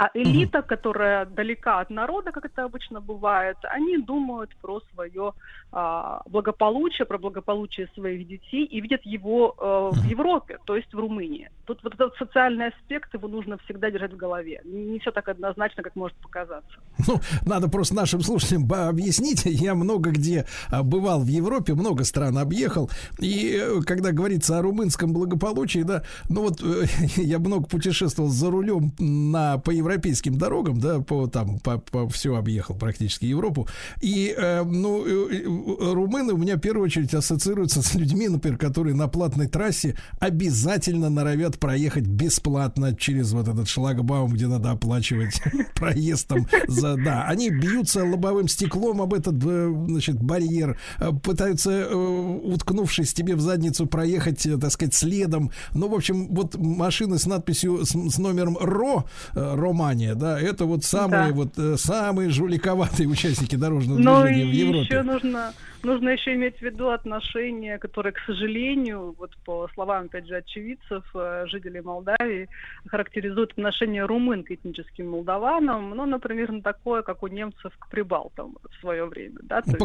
[0.00, 5.34] А элита, которая далека от народа, как это обычно бывает, они думают про свое
[5.72, 10.98] а, благополучие, про благополучие своих детей и видят его э, в Европе, то есть в
[10.98, 11.50] Румынии.
[11.66, 14.62] Тут вот этот социальный аспект, его нужно всегда держать в голове.
[14.64, 16.80] Не все так однозначно, как может показаться.
[17.06, 19.44] Ну, надо просто нашим слушателям объяснить.
[19.44, 22.90] Я много где а, бывал в Европе, много стран объехал.
[23.20, 26.86] И э, когда говорится о румынском благополучии, да, ну вот э,
[27.16, 32.36] я много путешествовал за рулем на, по европейским дорогам, да, по там, по, по все
[32.36, 33.68] объехал практически Европу.
[34.00, 38.58] И, э, ну, э, э, румыны у меня в первую очередь ассоциируются с людьми, например,
[38.58, 45.42] которые на платной трассе обязательно норовят проехать бесплатно через вот этот шлагбаум, где надо оплачивать
[45.74, 51.88] проезд там за, да, они бьются лобовым стеклом об этот, э, значит, барьер, э, пытаются,
[51.96, 55.50] уткнувшись тебе в задницу, проехать, так сказать, следом.
[55.74, 59.04] Ну, в общем, вот машины с надписью, с, с номером РО,
[59.34, 61.34] э, Романия, да, это вот самые Да.
[61.34, 64.80] вот, э, самые жуликоватые участники дорожного Ну движения в Европе.
[64.94, 65.52] еще нужно,
[65.84, 71.04] нужно еще иметь в виду отношения, которые, к сожалению, вот по словам, опять же, очевидцев,
[71.14, 72.48] э, жителей Молдавии,
[72.86, 78.56] характеризуют отношение румын к этническим молдаванам, ну, например, на такое, как у немцев к прибалтам
[78.62, 79.38] в свое время.
[79.42, 79.62] Да?
[79.62, 79.78] То есть-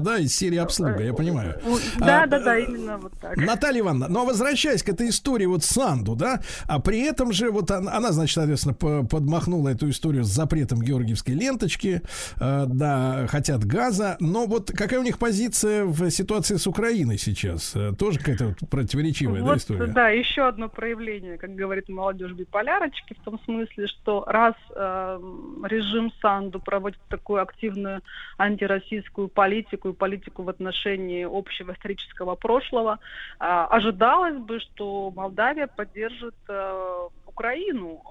[0.00, 1.54] да, из серии обслуга, я понимаю.
[1.98, 3.36] Да, А, да, да, э, именно вот так.
[3.36, 7.70] Наталья Ивановна, но возвращаясь к этой истории вот Санду, да, а при этом же вот
[7.70, 12.02] она, она, значит, соответственно, по- подмахнула эту историю с запретом георгиевской ленточки,
[12.40, 17.74] э, да, хотят газа, но вот какая у них позиция в ситуации с Украиной сейчас?
[17.74, 19.86] Э, Тоже какая-то вот противоречивая, да, Вот, история?
[19.86, 26.12] да, еще одно проявление, как говорит молодежь биполярочки, в том смысле, что раз эм, режим
[26.20, 28.02] Санду проводит такую активную
[28.36, 32.98] антироссийскую политику и политику в отношении общего исторического прошлого,
[33.38, 38.02] а, ожидалось бы, что Молдавия поддержит э, Украину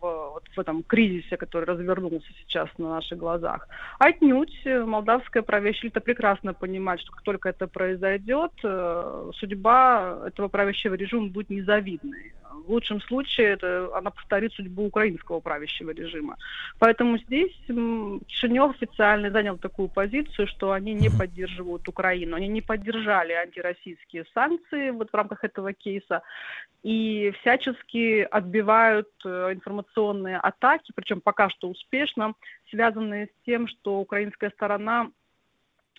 [0.00, 3.68] в, вот в этом кризисе, который развернулся сейчас на наших глазах.
[3.98, 10.48] Отнюдь э, молдавская правящая элита прекрасно понимает, что как только это произойдет, э, судьба этого
[10.48, 12.32] правящего режима будет незавидной.
[12.66, 16.36] В лучшем случае это, она повторит судьбу украинского правящего режима.
[16.78, 22.36] Поэтому здесь Кишинев официально занял такую позицию, что они не поддерживают Украину.
[22.36, 26.22] Они не поддержали антироссийские санкции вот в рамках этого кейса
[26.84, 29.54] и всячески отбивают э,
[29.94, 32.34] информационные атаки, причем пока что успешно,
[32.70, 35.10] связанные с тем, что украинская сторона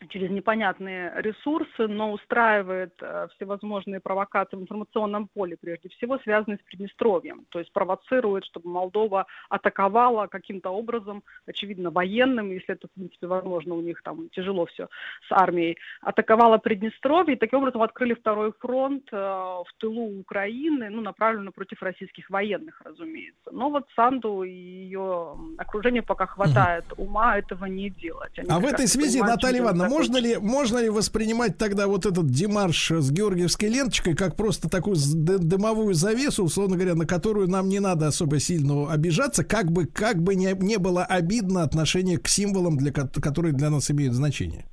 [0.09, 6.61] через непонятные ресурсы, но устраивает э, всевозможные провокации в информационном поле, прежде всего связанные с
[6.65, 13.27] Приднестровьем, то есть провоцирует, чтобы Молдова атаковала каким-то образом, очевидно, военным, если это, в принципе,
[13.27, 14.89] возможно, у них там тяжело все
[15.27, 21.01] с армией, атаковала Приднестровье, и таким образом открыли второй фронт э, в тылу Украины, ну,
[21.01, 23.51] направленный против российских военных, разумеется.
[23.51, 28.37] Но вот Санду и ее окружение пока хватает ума этого не делать.
[28.37, 31.87] Они А в этой связи, понимают, Наталья Ивановна, а можно ли, можно ли воспринимать тогда
[31.87, 37.47] вот этот демарш с георгиевской ленточкой как просто такую дымовую завесу, условно говоря, на которую
[37.49, 42.17] нам не надо особо сильно обижаться, как бы, как бы не, не было обидно отношение
[42.17, 44.65] к символам, для, ко- которые для нас имеют значение?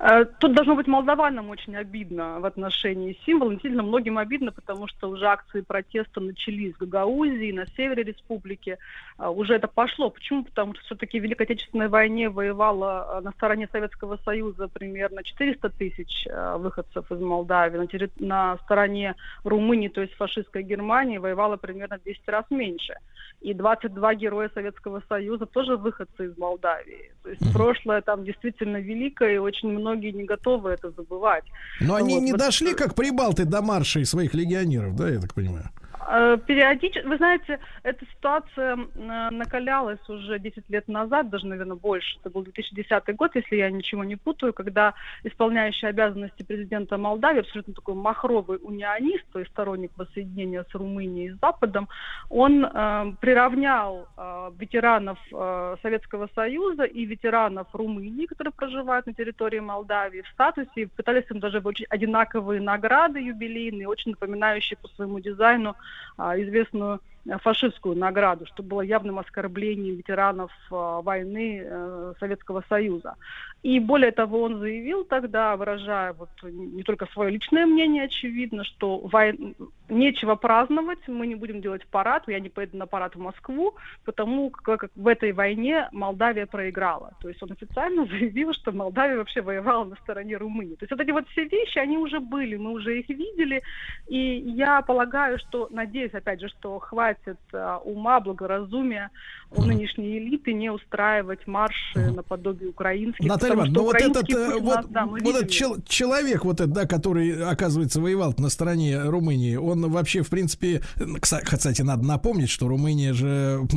[0.00, 3.52] Э, Тут должно быть молдаванам очень обидно в отношении символа.
[3.52, 8.78] Действительно, многим обидно, потому что уже акции протеста начались в Гагаузии, на севере республики.
[9.16, 10.10] А, Уже это пошло.
[10.10, 10.44] Почему?
[10.44, 15.68] Потому что все-таки в Великой Отечественной войне воевало э, на стороне Советского Союза примерно 400
[15.70, 17.78] тысяч э, выходцев из Молдавии.
[17.78, 22.94] На, терри- на стороне Румынии, то есть фашистской Германии, воевало примерно в 10 раз меньше.
[23.40, 27.12] И 22 героя Советского Союза тоже выходцы из Молдавии.
[27.22, 31.44] То есть прошлое там действительно великое, и очень многие не готовы это забывать.
[31.80, 35.34] Но они Вот, не вот, дошли, как прибалты, до маршей своих легионеров, да, я так
[35.34, 35.70] понимаю?
[36.06, 42.18] Э, Периодически, вы знаете, эта ситуация э, накалялась уже 10 лет назад, даже, наверное, больше.
[42.20, 44.94] Это был 2010 год, если я ничего не путаю, когда
[45.24, 51.36] исполняющий обязанности президента Молдавии, абсолютно такой махровый унионист, то есть сторонник воссоединения с Румынией и
[51.40, 51.88] Западом,
[52.28, 59.60] он э, приравнял э, ветеранов э, Советского Союза и ветеранов Румынии, которые проживают на территории
[59.60, 65.20] Молдавии, в статусе, и пытались им даже вручить одинаковые награды юбилейные, очень напоминающие по своему
[65.20, 65.76] дизайну
[66.18, 67.00] известную э,
[67.42, 73.16] фашистскую награду, что было явным оскорблением ветеранов а, войны э, Советского Союза.
[73.62, 78.98] И более того, он заявил тогда, выражая вот не только свое личное мнение, очевидно, что
[78.98, 79.56] вой-
[79.88, 83.74] нечего праздновать, мы не будем делать парад, я не поеду на парад в Москву,
[84.04, 87.12] потому как в этой войне Молдавия проиграла.
[87.20, 90.76] То есть он официально заявил, что Молдавия вообще воевала на стороне Румынии.
[90.76, 93.62] То есть вот эти вот все вещи, они уже были, мы уже их видели,
[94.06, 97.07] и я полагаю, что, надеюсь, опять же, что хватит
[97.52, 99.10] а, ума, благоразумия
[99.50, 103.24] у нынешней элиты не устраивать марши наподобие украинских.
[103.24, 106.60] Наталья Ивановна, ну вот этот, э, вот, нас, да, вот видим этот чел- человек, вот
[106.60, 112.04] этот, да, который, оказывается, воевал на стороне Румынии, он вообще, в принципе, э, кстати, надо
[112.06, 113.60] напомнить, что Румыния же,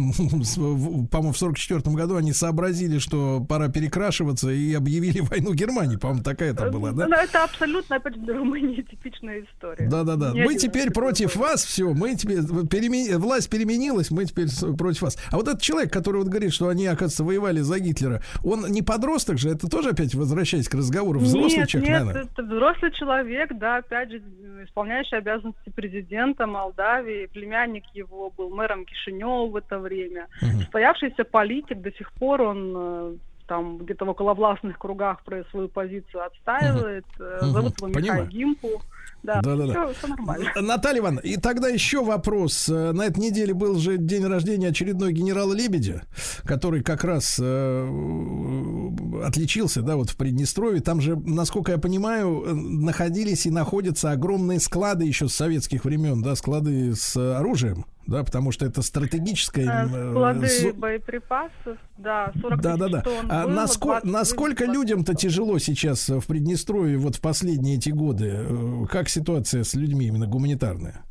[1.09, 6.51] по-моему, в 44 году они сообразили, что пора перекрашиваться и объявили войну Германии, по-моему, такая
[6.51, 7.07] это была, да?
[7.07, 9.87] Ну, это абсолютно, опять же, для Румынии типичная история.
[9.89, 10.31] Да, да, да.
[10.31, 15.17] Ни Мы теперь против вас, все, мы теперь переме- власть переменилась, мы теперь против вас.
[15.31, 18.81] А вот этот человек, который вот говорит, что они, оказывается, воевали за Гитлера, он не
[18.81, 22.29] подросток же, это тоже опять возвращаясь к разговору, взрослый нет, человек, нет, наверное.
[22.31, 24.21] это взрослый человек, да, опять же,
[24.63, 31.91] исполняющий обязанности президента Молдавии, племянник его был мэром Кишинева в это время, состоявшийся политик, до
[31.91, 33.15] сих пор он э,
[33.47, 37.51] там где-то в околовластных кругах про свою позицию отстаивает, Э, Мгм.
[37.51, 38.25] зовут его Михаил.
[38.27, 38.81] Гимпу,
[39.23, 39.87] да, Да-да-да.
[39.93, 40.49] все, нормально.
[40.61, 42.67] Наталья Ивановна, и тогда еще вопрос.
[42.69, 46.03] Э, На этой неделе был же день рождения очередной генерала Лебедя,
[46.45, 50.81] который как раз э, отличился, да, вот в Приднестровье.
[50.81, 56.21] Там же, насколько я понимаю, э, находились и находятся огромные склады еще с советских времен,
[56.21, 59.65] да, склады с э, оружием, да, потому что это стратегическое...
[59.65, 63.01] Э, э, Склады зо- боеприпасов, да, 40 Да, да, да.
[63.01, 67.21] тонн А было, насколько, 20 насколько людям-то 20 тяжело сейчас э, в Приднестровье вот в
[67.21, 68.45] последние эти годы?
[68.89, 71.03] Как ситуация с людьми именно гуманитарная?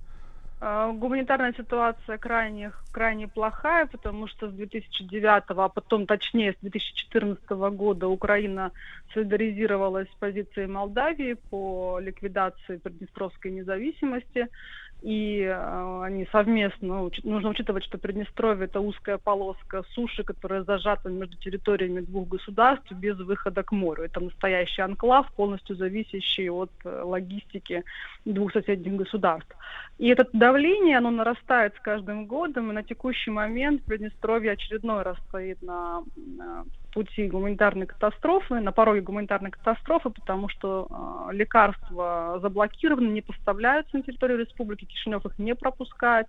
[0.61, 8.09] Гуманитарная ситуация крайне, крайне плохая, потому что с 2009, а потом точнее с 2014 года
[8.09, 8.71] Украина
[9.15, 14.49] солидаризировалась с позицией Молдавии по ликвидации Приднестровской независимости.
[15.03, 21.37] И э, они совместно, нужно учитывать, что Приднестровье это узкая полоска суши, которая зажата между
[21.39, 24.05] территориями двух государств без выхода к морю.
[24.05, 27.83] Это настоящий анклав, полностью зависящий от э, логистики
[28.27, 29.55] двух соседних государств.
[29.99, 35.17] И это давление, оно нарастает с каждым годом, и на текущий момент Приднестровье очередной раз
[35.29, 43.09] стоит на, на пути гуманитарной катастрофы, на пороге гуманитарной катастрофы, потому что э, лекарства заблокированы,
[43.09, 46.27] не поставляются на территорию республики, Кишинев их не пропускает,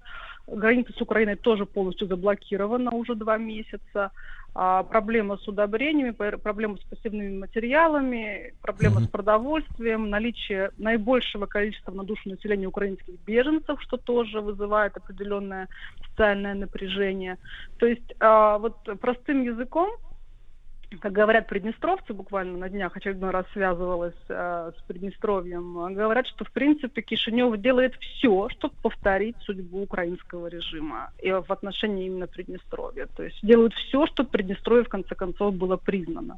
[0.47, 4.11] граница с Украиной тоже полностью заблокирована уже два месяца,
[4.53, 11.93] А, проблема с удобрениями, пр- проблема с пассивными материалами, проблема с продовольствием, наличие наибольшего количества
[11.93, 15.69] на душу населения украинских беженцев, что тоже вызывает определенное
[16.09, 17.37] социальное напряжение.
[17.77, 19.89] То есть а, вот простым языком,
[20.99, 26.51] как говорят приднестровцы, буквально на днях очередной раз связывалась э, с Приднестровьем, говорят, что в
[26.51, 33.07] принципе Кишинев делает все, чтобы повторить судьбу украинского режима и в отношении именно Приднестровья.
[33.15, 36.37] То есть делают все, чтобы Приднестровье в конце концов было признано.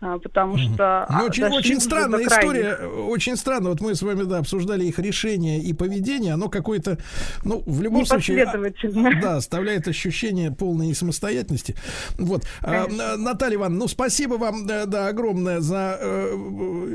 [0.00, 1.06] А, потому что...
[1.10, 3.70] Ну, а, очень, дошли очень уже странная история, очень странно.
[3.70, 6.98] Вот мы с вами, да, обсуждали их решение и поведение, оно какое-то,
[7.44, 8.44] ну, в любом случае...
[8.44, 9.20] а.
[9.20, 11.74] Да, оставляет ощущение полной несамостоятельности.
[12.18, 12.46] Вот.
[12.60, 13.16] Конечно.
[13.16, 16.32] Наталья Ивановна, ну, спасибо вам, да, да, огромное за э,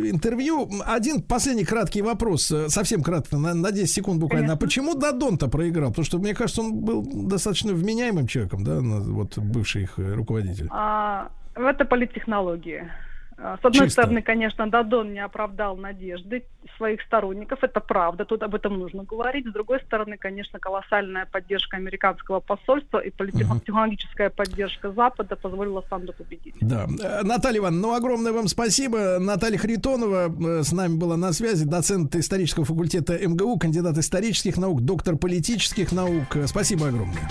[0.05, 0.69] интервью.
[0.85, 4.53] Один последний краткий вопрос, э, совсем кратко, на, на 10 секунд буквально.
[4.53, 5.89] А почему Дадон-то проиграл?
[5.89, 10.67] Потому что, мне кажется, он был достаточно вменяемым человеком, да, вот бывший их э, руководитель.
[10.71, 12.91] А, это политтехнологии.
[13.37, 14.03] А, С одной Чисто.
[14.03, 16.45] стороны, конечно, Дадон не оправдал надежды
[16.77, 19.45] своих сторонников, это правда, тут об этом нужно говорить.
[19.45, 26.55] С другой стороны, конечно, колоссальная поддержка американского посольства и политехнологическая поддержка Запада позволила Санду победить.
[26.61, 26.87] Да.
[27.03, 29.19] Э, Наталья Ивановна, ну, огромное вам спасибо.
[29.19, 34.81] Наталья Харитонова э, с нами была на связи, доцент исторического факультета МГУ, кандидат исторических наук,
[34.81, 36.35] доктор политических наук.
[36.35, 37.29] Э, Спасибо огромное.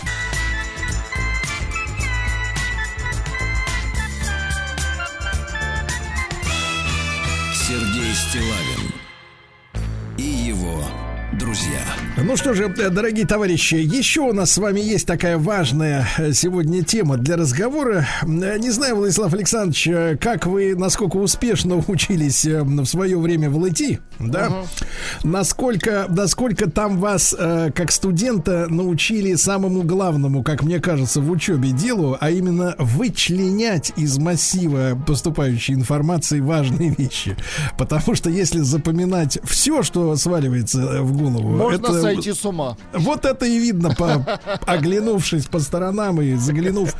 [8.15, 8.93] Сергей Стилавин
[10.17, 11.04] и его
[11.39, 11.81] друзья.
[12.17, 16.33] Ну что же, э, дорогие товарищи, еще у нас с вами есть такая важная э,
[16.33, 18.07] сегодня тема для разговора.
[18.23, 24.01] Э, Не знаю, Владислав Александрович, как вы, насколько успешно учились в свое время в ЛТ,
[24.21, 24.65] да?
[25.25, 32.17] Насколько, насколько там вас, как студента, научили самому главному, как мне кажется, в учебе делу,
[32.21, 37.37] а именно вычленять из массива поступающей информации важные вещи.
[37.77, 42.77] Потому что если запоминать все, что сваливается в голову, Можно это- сойти с ума.
[42.93, 44.27] вот это и видно, по,
[44.67, 46.95] оглянувшись по сторонам и заглянув,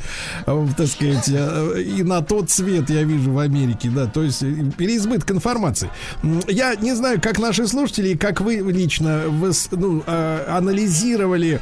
[0.45, 4.43] э, так сказать, э, и на тот свет я вижу в Америке, да, то есть
[4.43, 5.89] э, переизбыток информации.
[6.47, 11.59] Я не знаю, как наши слушатели, как вы лично выс- ну, э, анализировали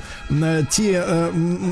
[0.72, 1.04] те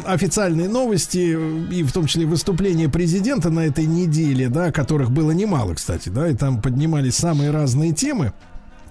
[0.05, 1.38] официальные новости,
[1.72, 6.27] и в том числе выступления президента на этой неделе, да, которых было немало, кстати, да,
[6.30, 8.34] и там поднимались самые разные темы.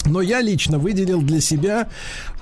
[0.07, 1.89] Но я лично выделил для себя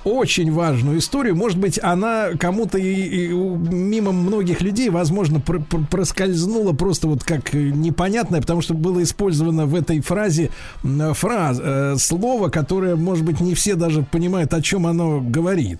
[0.03, 1.35] очень важную историю.
[1.35, 7.23] Может быть, она кому-то и, и мимо многих людей, возможно, пр- пр- проскользнула просто вот
[7.23, 10.51] как непонятное, потому что было использовано в этой фразе
[10.83, 15.79] фраз, э, слово, которое, может быть, не все даже понимают, о чем оно говорит.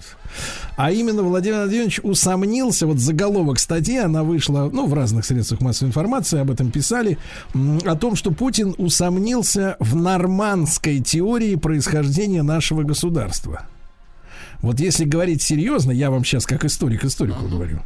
[0.75, 5.89] А именно Владимир Владимирович усомнился, вот заголовок статьи, она вышла, ну, в разных средствах массовой
[5.89, 7.17] информации, об этом писали,
[7.85, 13.63] о том, что Путин усомнился в нормандской теории происхождения нашего государства.
[14.61, 17.79] Вот если говорить серьезно, я вам сейчас как историк историку говорю,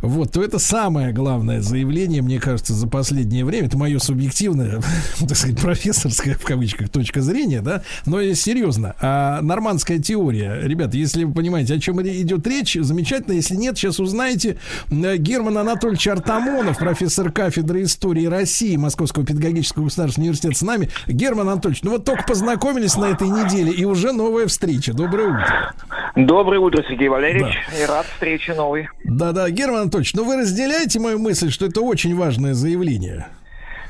[0.00, 3.66] вот, то это самое главное заявление, мне кажется, за последнее время.
[3.66, 4.80] Это мое субъективное,
[5.20, 8.94] так сказать, профессорское, в кавычках, точка зрения, да, но серьезно.
[9.00, 13.34] А нормандская теория, ребята, если вы понимаете, о чем идет речь, замечательно.
[13.34, 14.56] Если нет, сейчас узнаете.
[14.90, 20.90] Э, Герман Анатольевич Артамонов, профессор кафедры истории России Московского педагогического государственного университета с нами.
[21.06, 24.94] Герман Анатольевич, ну вот только познакомились на этой неделе, и уже новая встреча.
[24.94, 25.74] Доброе утро.
[26.16, 27.56] Доброе утро, Сергей Валерьевич.
[27.80, 28.88] И рад встрече новой.
[29.04, 33.26] Да-да, Герман Анатольевич, ну вы разделяете мою мысль, что это очень важное заявление?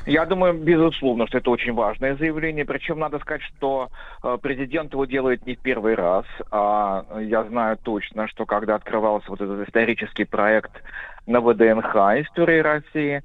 [0.07, 2.65] Я думаю, безусловно, что это очень важное заявление.
[2.65, 3.89] Причем надо сказать, что
[4.23, 6.25] э, президент его делает не в первый раз.
[6.51, 10.71] А я знаю точно, что когда открывался вот этот исторический проект
[11.27, 13.23] на ВДНХ истории России,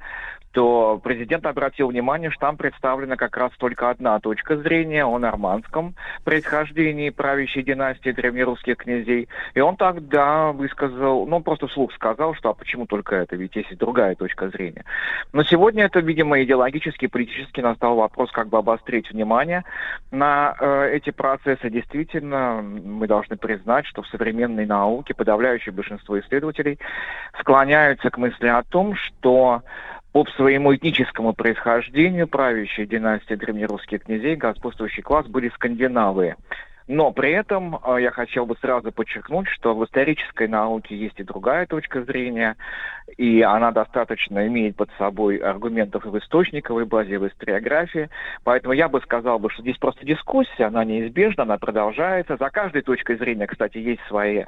[0.53, 5.95] то президент обратил внимание, что там представлена как раз только одна точка зрения о нормандском
[6.25, 9.29] происхождении правящей династии древнерусских князей.
[9.55, 13.71] И он тогда высказал, ну, просто вслух сказал, что а почему только это, ведь есть
[13.71, 14.85] и другая точка зрения.
[15.33, 19.65] Но сегодня это, видимо, идеологически, политически настал вопрос, как бы обострить внимание
[20.11, 21.71] на э, эти процессы.
[21.71, 26.79] Действительно, мы должны признать, что в современной науке подавляющее большинство исследователей
[27.39, 29.63] склоняются к мысли о том, что
[30.13, 36.37] по своему этническому происхождению правящей династии древнерусских князей господствующий класс были скандинавы.
[36.89, 41.23] Но при этом э, я хотел бы сразу подчеркнуть, что в исторической науке есть и
[41.23, 42.57] другая точка зрения,
[43.17, 48.11] и она достаточно имеет под собой аргументов и в источниковой базе, и в историографии.
[48.43, 52.37] Поэтому я бы сказал, бы, что здесь просто дискуссия, она неизбежна, она продолжается.
[52.37, 54.47] За каждой точкой зрения, кстати, есть свои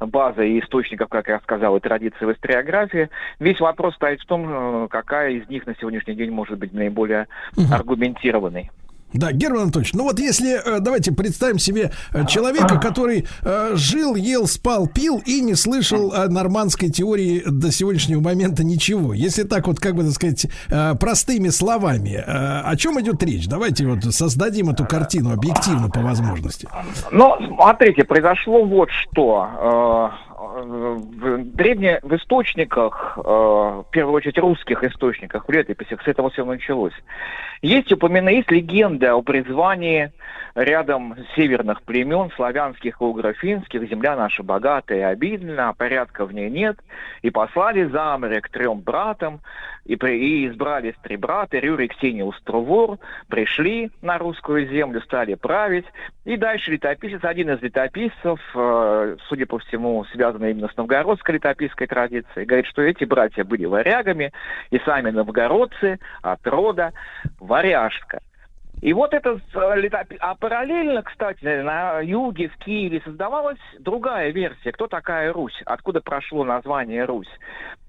[0.00, 3.10] базы и источников, как я сказал, и традиции в историографии.
[3.38, 7.26] Весь вопрос стоит в том, э, какая из них на сегодняшний день может быть наиболее
[7.70, 8.70] аргументированной.
[9.14, 14.16] Да, Герман Анатольевич, ну вот если, э, давайте представим себе э, человека, который э, жил,
[14.16, 19.14] ел, спал, пил и не слышал о нормандской теории до сегодняшнего момента ничего.
[19.14, 20.46] Если так вот, как бы, так сказать,
[20.98, 23.46] простыми словами, о чем идет речь?
[23.46, 26.68] Давайте вот создадим эту картину объективно по возможности.
[27.12, 30.10] Ну, смотрите, произошло вот что.
[30.54, 36.44] В древне в источниках, э, в первую очередь русских источниках, в летописях, с этого все
[36.44, 36.92] началось.
[37.60, 40.12] Есть упомина, есть легенда о призвании
[40.54, 46.76] рядом северных племен, славянских и угрофинских, земля наша богатая и обильна, порядка в ней нет,
[47.22, 49.40] и послали за море к трем братам,
[49.84, 52.98] и, при, и избрались три брата, Рюрик, Синий, Устровор,
[53.28, 55.86] пришли на русскую землю, стали править,
[56.24, 61.86] и дальше летописец, один из летописцев, э, судя по всему, связанный именно с новгородской летописской
[61.86, 64.32] традицией, говорит, что эти братья были варягами,
[64.70, 66.92] и сами новгородцы от рода
[67.40, 68.20] варяжска.
[68.80, 69.88] И вот это, э,
[70.20, 76.44] а параллельно, кстати, на юге, в Киеве создавалась другая версия, кто такая Русь, откуда прошло
[76.44, 77.30] название Русь.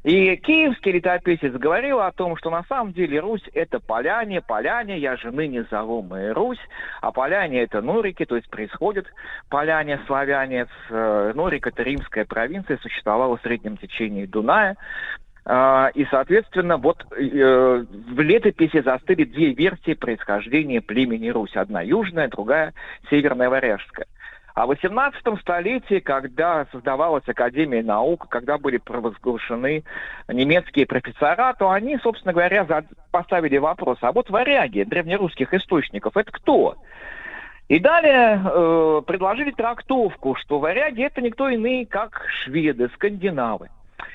[0.05, 5.17] И киевский летописец говорил о том, что на самом деле Русь это поляне, поляне, я
[5.17, 6.59] же ныне зову мы Русь,
[7.01, 9.07] а поляне это Норики, то есть происходит
[9.49, 14.77] поляне, славяне, э, Норик это римская провинция, существовала в среднем течении Дуная,
[15.47, 21.55] И, соответственно, вот э, в летописи застыли две версии происхождения племени Русь.
[21.55, 22.73] Одна южная, другая
[23.11, 24.07] северная варяжская.
[24.55, 29.83] А в 18 столетии, когда создавалась Академия наук, когда были провозглашены
[30.29, 32.65] немецкие профессора, то они, собственно говоря,
[33.11, 36.75] поставили вопрос, а вот варяги древнерусских источников, это кто?
[37.67, 43.69] И далее э, предложили трактовку, что варяги это никто иные, как шведы, скандинавы.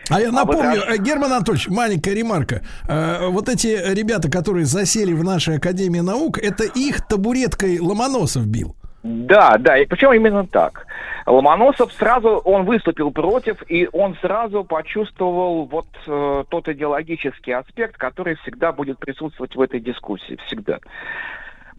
[0.09, 2.63] А я напомню, вот э, Герман Анатольевич, маленькая ремарка.
[2.89, 8.75] Э, Вот эти ребята, которые засели в нашей Академии наук, это их табуреткой Ломоносов бил.
[9.03, 10.87] Да, да, и причем именно так.
[11.27, 18.37] Ломоносов сразу, он выступил против, и он сразу почувствовал вот э, тот идеологический аспект, который
[18.37, 20.79] всегда будет присутствовать в этой дискуссии, всегда.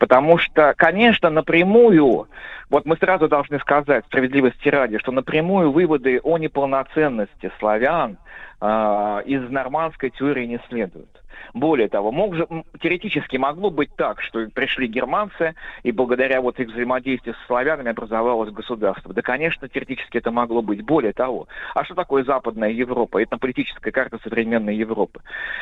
[0.02, 2.28] Потому что, конечно, напрямую,
[2.72, 8.18] вот мы сразу должны сказать, справедливости ради, что напрямую выводы о неполноценности славян
[8.62, 11.22] из нормандской теории не следуют.
[11.54, 12.48] Более того, мог же,
[12.82, 18.52] теоретически могло быть так, что пришли германцы, и благодаря вот их взаимодействию с славянами образовалось
[18.52, 19.14] государство.
[19.14, 20.84] Да, конечно, теоретически это могло быть.
[20.84, 23.22] Более того, а что такое Западная Европа?
[23.22, 25.22] Это политическая карта современной Европы.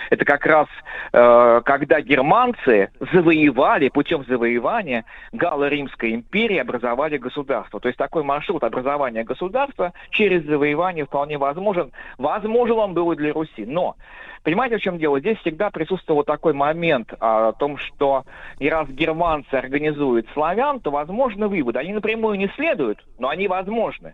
[0.09, 0.67] Это как раз
[1.13, 7.79] э, когда германцы завоевали, путем завоевания Галло-Римской империи образовали государство.
[7.79, 11.91] То есть такой маршрут образования государства через завоевание вполне возможен.
[12.17, 13.65] Возможен он был и для Руси.
[13.65, 13.95] Но
[14.43, 15.19] Понимаете, в чем дело?
[15.19, 18.23] Здесь всегда присутствовал такой момент а, о том, что
[18.57, 21.79] и раз германцы организуют славян, то возможны выводы.
[21.79, 24.13] Они напрямую не следуют, но они возможны.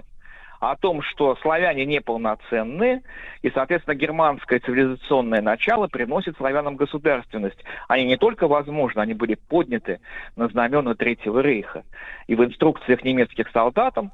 [0.60, 3.04] О том, что славяне неполноценны,
[3.44, 7.64] и, соответственно, германское цивилизационное начало приносит славянам государственность.
[7.88, 10.00] Они не только возможны, они были подняты
[10.36, 11.84] на знамена Третьего Рейха.
[12.26, 14.12] И в инструкциях немецких солдатам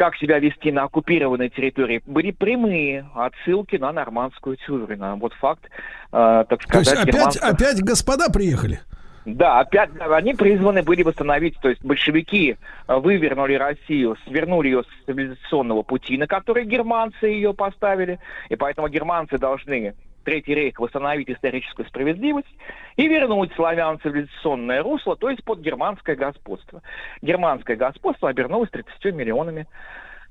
[0.00, 5.66] как себя вести на оккупированной территории, были прямые отсылки на нормандскую теорию, на вот факт,
[5.66, 5.68] э,
[6.10, 8.80] так То есть сказать, опять, германского- опять господа приехали?
[9.26, 12.56] да, опять они призваны были восстановить, то есть большевики
[12.88, 18.18] э, вывернули Россию, свернули ее с цивилизационного пути, на который германцы ее поставили,
[18.48, 19.92] и поэтому германцы должны
[20.24, 22.54] Третий рейх восстановить историческую справедливость
[22.96, 26.82] и вернуть славян цивилизационное русло, то есть под германское господство.
[27.22, 29.66] Германское господство обернулось 30 миллионами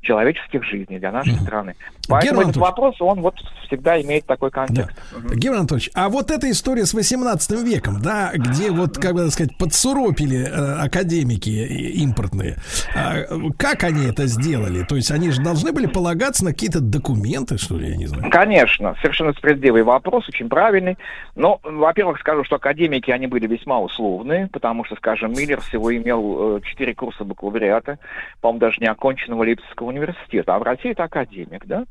[0.02, 1.76] человеческих жизней для нашей страны.
[2.08, 3.36] Поэтому Герман этот вопрос, он вот
[3.68, 4.92] всегда имеет такой контекст.
[5.32, 9.32] Герман Анатольевич, а вот эта история с 18 веком, да, где вот, как бы так
[9.32, 12.58] сказать, подсуропили э, академики импортные,
[12.96, 13.26] а,
[13.58, 14.84] как они это сделали?
[14.84, 18.32] То есть они же должны были полагаться на какие-то документы, что ли, я не знаю.
[18.32, 20.98] Конечно, совершенно справедливый вопрос, очень правильный.
[21.36, 26.58] Но, во-первых, скажу, что академики, они были весьма условные, потому что, скажем, Миллер всего имел
[26.58, 28.00] э, четыре курса бакалавриата,
[28.42, 31.86] по-моему, даже не оконченного Лейпцигского университета, а в России это академик, да?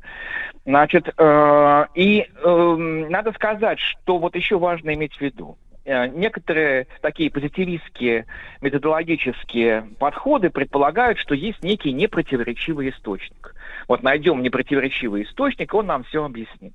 [0.64, 2.76] Значит, э, и э,
[3.08, 5.56] надо сказать, что вот еще важно иметь в виду.
[5.84, 8.26] Э, Некоторые такие позитивистские
[8.60, 13.54] методологические подходы предполагают, что есть некий непротиворечивый источник.
[13.88, 16.74] Вот найдем непротиворечивый источник, он нам все объяснит.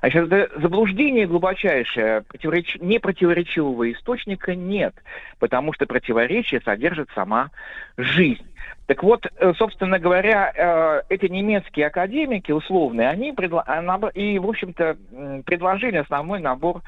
[0.00, 2.22] Значит, это заблуждение глубочайшее.
[2.22, 2.76] Противореч...
[2.80, 4.94] Непротиворечивого источника нет,
[5.38, 7.50] потому что противоречие содержит сама
[7.96, 8.44] жизнь.
[8.86, 14.48] Так вот, э, собственно говоря, э, эти немецкие академики условные, они предла- а, и, в
[14.48, 14.96] общем-то,
[15.44, 16.82] предложили основной набор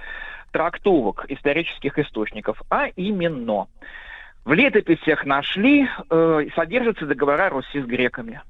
[0.51, 3.67] трактовок исторических источников, а именно
[4.45, 8.41] в летописях нашли, э, содержатся договора Руси с греками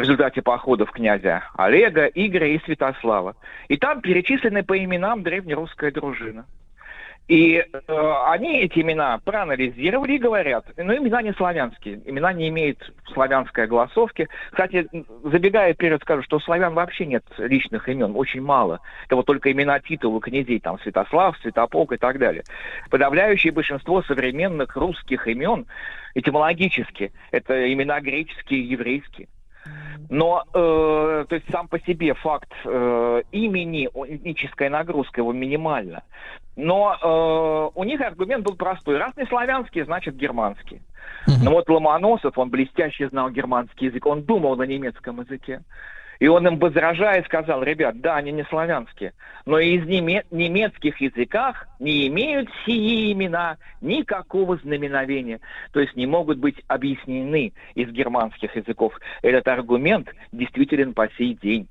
[0.00, 3.36] в результате походов князя Олега, Игоря и Святослава.
[3.68, 6.46] И там перечислены по именам древнерусская дружина.
[7.28, 12.92] И э, они эти имена проанализировали и говорят, ну, имена не славянские, имена не имеют
[13.12, 14.26] славянской огласовки.
[14.50, 14.88] Кстати,
[15.22, 18.80] забегая вперед, скажу, что у славян вообще нет личных имен, очень мало.
[19.06, 22.42] Это вот только имена титулы князей, там, Святослав, Святополк и так далее.
[22.90, 25.66] Подавляющее большинство современных русских имен
[26.14, 29.28] этимологически это имена греческие и еврейские.
[30.08, 36.02] Но, э, то есть сам по себе факт э, имени, этническая нагрузка его минимальна.
[36.56, 38.98] Но э, у них аргумент был простой.
[38.98, 40.82] Раз не славянский, значит германский.
[41.42, 45.62] Но вот Ломоносов, он блестяще знал германский язык, он думал на немецком языке.
[46.20, 49.14] И он им возражая сказал, ребят, да, они не славянские,
[49.46, 55.40] но из неме- немецких языках не имеют сии имена никакого знаменовения,
[55.72, 58.92] то есть не могут быть объяснены из германских языков.
[59.22, 61.68] Этот аргумент действителен по сей день.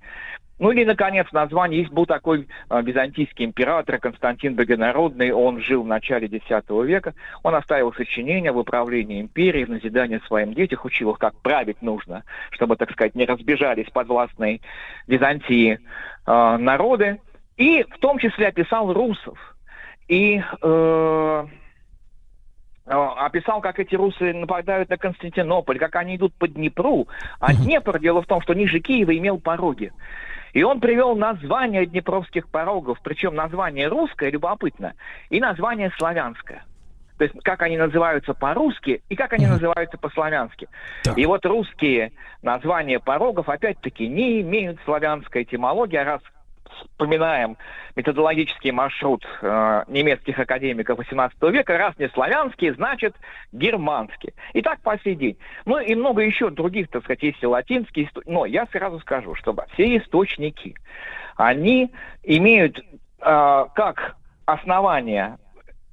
[0.60, 1.80] Ну или, наконец, название.
[1.80, 5.32] Есть был такой э, византийский император Константин Богонародный.
[5.32, 7.14] Он жил в начале X века.
[7.44, 12.24] Он оставил сочинения в управлении империей, в назидание своим детям, учил их, как править нужно,
[12.52, 14.60] чтобы, так сказать, не разбежались подвластные
[15.08, 15.80] Византии
[16.28, 17.22] э, народы.
[17.56, 19.38] И в том числе описал русов.
[20.10, 21.46] И э,
[22.86, 27.08] э, описал, как эти русы нападают на Константинополь, как они идут по Днепру.
[27.40, 29.94] А Днепр, дело в том, что ниже Киева имел пороги.
[30.54, 34.94] И он привел название днепровских порогов, причем название русское, любопытно,
[35.30, 36.64] и название славянское.
[37.18, 40.70] То есть как они называются по-русски и как они называются по-славянски.
[41.18, 46.22] И вот русские названия порогов, опять-таки, не имеют славянской этимологии, а раз
[46.80, 47.58] вспоминаем
[47.96, 53.16] методологический маршрут э, немецких академиков XVIII века, раз не славянский, значит
[53.52, 54.34] германский.
[54.54, 55.38] И так по сей день.
[55.66, 59.56] Ну и много еще других, так сказать, есть и латинские, но я сразу скажу, что
[59.74, 60.76] все источники,
[61.36, 61.92] они
[62.24, 62.84] имеют э,
[63.22, 64.16] как
[64.46, 65.38] основание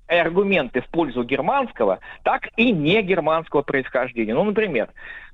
[0.07, 4.35] аргументы в пользу германского, так и не германского происхождения.
[4.35, 4.89] Ну, например,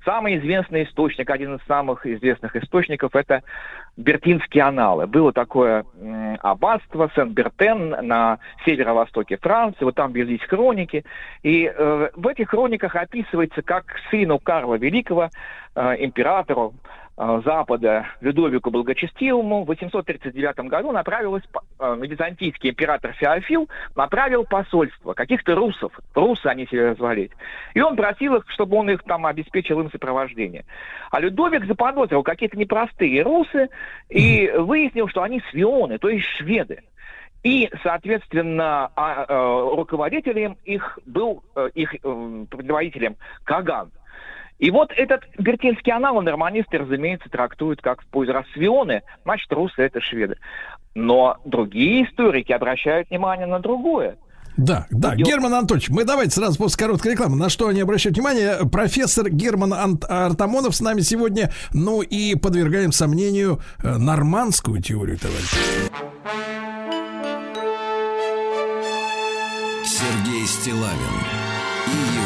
[0.05, 3.43] самый известный источник, один из самых известных источников, это
[3.97, 5.07] Бертинские аналы.
[5.07, 11.05] Было такое м, аббатство Сен-Бертен на северо-востоке Франции, вот там велись хроники,
[11.43, 15.29] и э, в этих хрониках описывается, как сыну Карла Великого,
[15.75, 16.75] э, императору
[17.17, 21.43] Запада Людовику Благочестивому в 839 году направилось,
[21.79, 27.31] э, византийский император Феофил направил посольство каких-то русов, русы они себя назвали,
[27.75, 30.65] и он просил их, чтобы он их там обеспечил им сопровождение.
[31.11, 33.69] А Людовик заподозрил какие-то непростые русы
[34.09, 36.83] и выяснил, что они свионы, то есть шведы.
[37.43, 41.99] И, соответственно, а, э, руководителем их был, э, их э,
[42.51, 43.91] предводителем Каган.
[44.63, 50.01] И вот этот бертинский анал норманисты, разумеется, трактуют как в пользу расвионы, значит, русы это
[50.01, 50.37] шведы.
[50.95, 54.19] Но другие историки обращают внимание на другое.
[54.57, 57.37] Да, да, Герман Анатольевич, мы давайте сразу после короткой рекламы.
[57.37, 58.59] На что они обращают внимание?
[58.71, 61.51] Профессор Герман Ант- Артамонов с нами сегодня.
[61.73, 65.57] Ну и подвергаем сомнению э, нормандскую теорию, товарищи.
[69.85, 71.19] Сергей Стилавин
[71.89, 72.22] и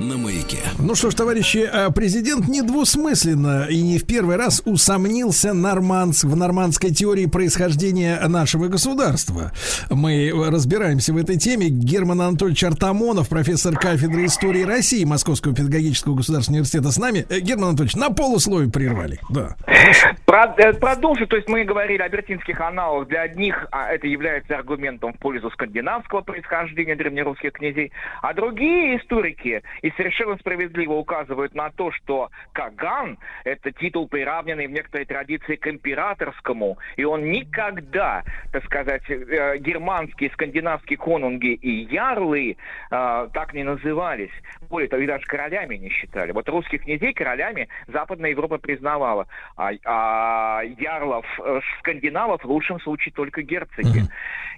[0.00, 0.58] на маяке.
[0.78, 6.36] Ну что ж, товарищи, э, президент недвусмысленно и не в первый раз усомнился нормандс, в
[6.36, 9.52] нормандской теории происхождения нашего государства.
[9.90, 11.68] Мы разбираемся в этой теме.
[11.68, 17.26] Герман Анатольевич Артамонов, профессор кафедры истории России Московского педагогического государственного университета с нами.
[17.28, 19.18] Э, Герман Анатольевич, на полусловие прервали.
[19.30, 19.56] Да.
[19.66, 23.08] Э, Продолжу, то есть мы говорили о бертинских аналах.
[23.08, 27.92] Для одних а, это является аргументом в пользу скандинавского происхождения древнерусских князей,
[28.22, 34.70] а другие историки и совершенно справедливо указывают на то, что Каган– это титул, приравненный в
[34.70, 42.56] некоторой традиции к императорскому, и он никогда, так сказать, э, германские, скандинавские конунги и ярлы
[42.90, 44.32] э, так не назывались.
[44.68, 46.32] Более того, их даже королями не считали.
[46.32, 53.14] Вот русских князей королями Западная Европа признавала, а, а ярлов, э, скандинавов в лучшем случае
[53.14, 54.02] только герцоги.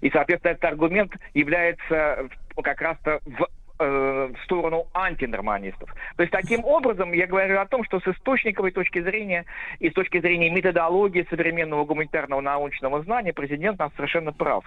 [0.01, 2.29] И, соответственно, этот аргумент является
[2.63, 3.47] как раз-то в
[3.81, 5.93] э, в сторону антинорманистов.
[6.17, 9.45] То есть таким образом я говорю о том, что с источниковой точки зрения
[9.79, 14.65] и с точки зрения методологии современного гуманитарного научного знания президент нас совершенно прав.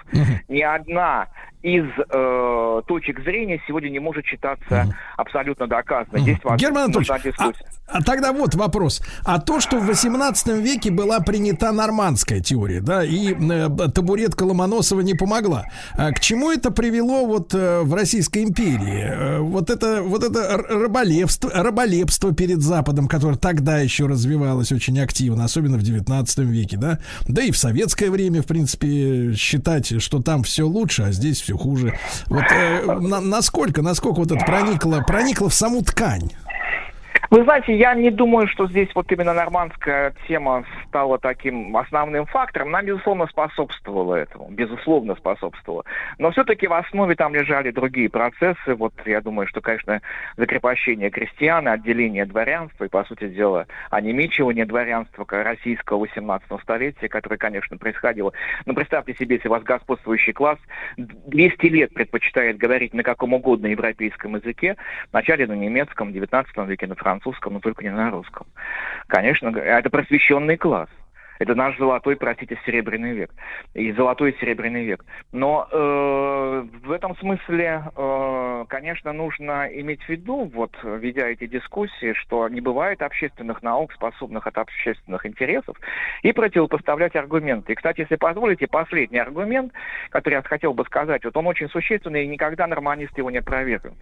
[0.48, 1.28] Ни одна
[1.62, 6.22] из э, точек зрения сегодня не может считаться абсолютно доказанной.
[6.22, 7.66] Здесь Герман Анатольевич, дискуссия.
[7.88, 9.02] А тогда вот вопрос.
[9.26, 15.02] А то, что в 18 веке была принята нормандская теория, да, и э, табуретка Ломоносова
[15.02, 15.66] не помогла,
[15.98, 19.03] а к чему это привело вот э, в Российской империи?
[19.04, 25.44] Э, вот это, вот это раболепство, раболепство перед Западом, которое тогда еще развивалось очень активно,
[25.46, 30.44] особенно в 19 веке, да, да и в советское время, в принципе, считать, что там
[30.44, 31.98] все лучше, а здесь все хуже.
[32.28, 36.32] Вот э, на- насколько, насколько вот это проникло, проникло в саму ткань?
[37.30, 40.64] Вы знаете, я не думаю, что здесь вот именно нормандская тема
[40.94, 42.70] стала таким основным фактором.
[42.70, 44.50] Нам, безусловно, способствовала этому.
[44.52, 45.86] Безусловно, способствовала.
[46.20, 48.76] Но все-таки в основе там лежали другие процессы.
[48.76, 50.04] Вот я думаю, что, конечно,
[50.38, 57.76] закрепощение крестьян, отделение дворянства и, по сути дела, онемечивание дворянства российского 18 столетия, которое, конечно,
[57.78, 58.32] происходило.
[58.68, 60.60] Но представьте себе, если у вас господствующий класс
[60.98, 64.76] 200 лет предпочитает говорить на каком угодно европейском языке,
[65.12, 68.46] вначале на немецком, в 19 веке на французском, но только не на русском.
[69.08, 70.83] Конечно, это просвещенный класс.
[71.40, 73.32] Это наш золотой, простите, серебряный век.
[73.74, 75.04] И золотой и серебряный век.
[75.32, 82.14] Но э, в этом смысле, э, конечно, нужно иметь в виду, вот, ведя эти дискуссии,
[82.14, 85.78] что не бывает общественных наук, способных от общественных интересов,
[86.22, 87.74] и противопоставлять аргументы.
[87.74, 89.74] И, кстати, если позволите, последний аргумент,
[90.10, 93.98] который я хотел бы сказать, вот он очень существенный, и никогда норманисты его не опровергнут.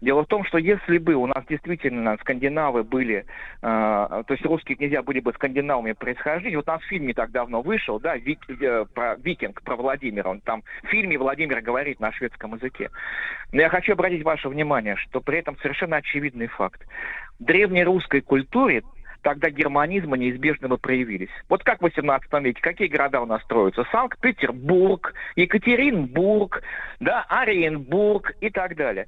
[0.00, 3.24] Дело в том, что если бы у нас действительно скандинавы были,
[3.62, 7.62] э, то есть русские князья были бы скандинавами происхождения, вот нас фильм не так давно
[7.62, 12.12] вышел, да, Вик- э, про Викинг, про Владимира, он там в фильме Владимир говорит на
[12.12, 12.90] шведском языке.
[13.52, 16.82] Но я хочу обратить ваше внимание, что при этом совершенно очевидный факт.
[17.40, 18.82] В древней русской культуре
[19.22, 21.30] тогда германизмы неизбежно бы проявились.
[21.48, 23.84] Вот как в 18 веке, какие города у нас строятся?
[23.90, 26.62] Санкт-Петербург, Екатеринбург,
[27.00, 29.06] да, Оренбург и так далее.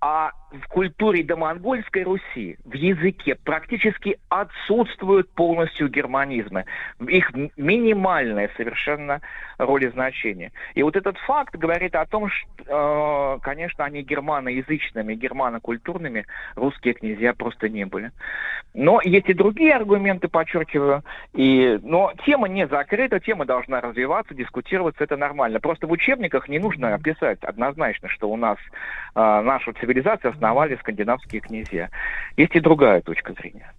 [0.00, 6.66] А в культуре домонгольской Руси, в языке практически отсутствуют полностью германизмы.
[7.06, 9.20] Их м- минимальная совершенно
[9.58, 10.52] роль и значение.
[10.74, 17.32] И вот этот факт говорит о том, что, э, конечно, они германоязычными, германокультурными русские князья
[17.32, 18.10] просто не были.
[18.74, 21.02] Но есть и другие аргументы, подчеркиваю.
[21.32, 25.60] И, но тема не закрыта, тема должна развиваться, дискутироваться, это нормально.
[25.60, 28.58] Просто в учебниках не нужно писать однозначно, что у нас
[29.14, 31.88] э, нашу цивилизацию основали скандинавские князья.
[32.36, 33.72] Есть и другая точка зрения.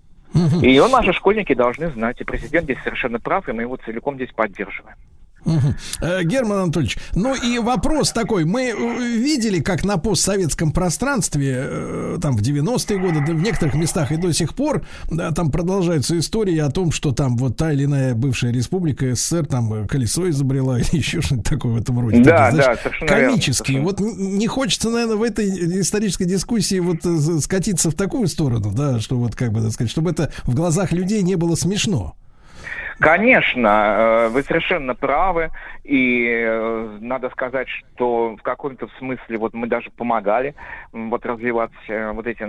[0.62, 2.22] И ее наши школьники должны знать.
[2.22, 4.96] И президент здесь совершенно прав, и мы его целиком здесь поддерживаем.
[6.02, 8.46] Э, Герман Анатольевич, ну и вопрос такой.
[8.46, 13.76] Мы э, видели, как на постсоветском пространстве, э, там в 90-е годы, да в некоторых
[13.76, 17.74] местах и до сих пор, да, там продолжаются истории о том, что там вот та
[17.74, 22.24] или иная бывшая республика СССР там колесо изобрела или еще что-нибудь такое в этом роде.
[22.24, 23.82] Да, Такие, да, совершенно верно, Комические.
[23.82, 27.00] Вот не хочется, наверное, в этой исторической дискуссии вот
[27.44, 30.92] скатиться в такую сторону, да, что вот как бы, так сказать, чтобы это в глазах
[30.92, 32.16] людей не было смешно.
[33.04, 35.52] Конечно, э, вы совершенно правы,
[35.84, 40.56] и э, надо сказать, что в каком-то смысле вот мы даже помогали
[40.94, 42.48] вот развивать э, вот эти,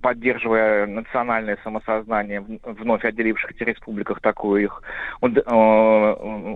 [0.00, 4.82] поддерживая национальное самосознание вновь отделившихся республиках такую их
[5.20, 5.44] уд-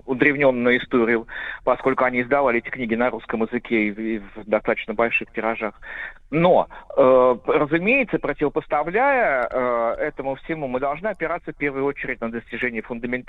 [0.07, 1.27] удревненную историю,
[1.65, 5.81] поскольку они издавали эти книги на русском языке и в, достаточно больших тиражах.
[6.31, 12.81] Но, разумеется, противопоставляя этому всему, мы должны опираться в первую очередь на достижения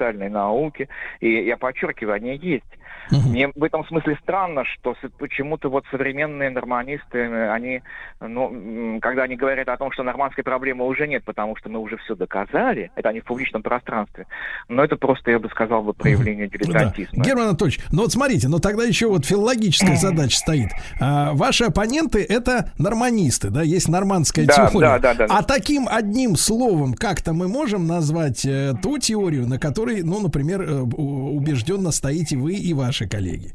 [0.03, 0.89] фундаментальной науки.
[1.19, 2.63] И я подчеркиваю, они есть.
[3.11, 7.81] Мне в этом смысле странно, что почему-то вот современные норманисты, э, они,
[8.21, 11.97] ну, когда они говорят о том, что нормандской проблемы уже нет, потому что мы уже
[11.97, 14.25] все доказали, это они в публичном пространстве,
[14.69, 16.57] но это просто, я бы сказал, бы проявление Да.
[16.57, 17.23] дилетантизма.
[17.25, 20.69] Герман Анатольевич, ну вот смотрите, но тогда еще вот филологическая задача стоит.
[21.01, 24.79] А, ваши оппоненты это норманисты, да, есть нормандская Да, теория.
[24.99, 25.25] да, да, да.
[25.29, 30.61] А таким одним словом как-то мы можем назвать э, ту теорию, на которой, ну, например,
[30.61, 33.51] э, убежденно стоите вы и ваши коллеги.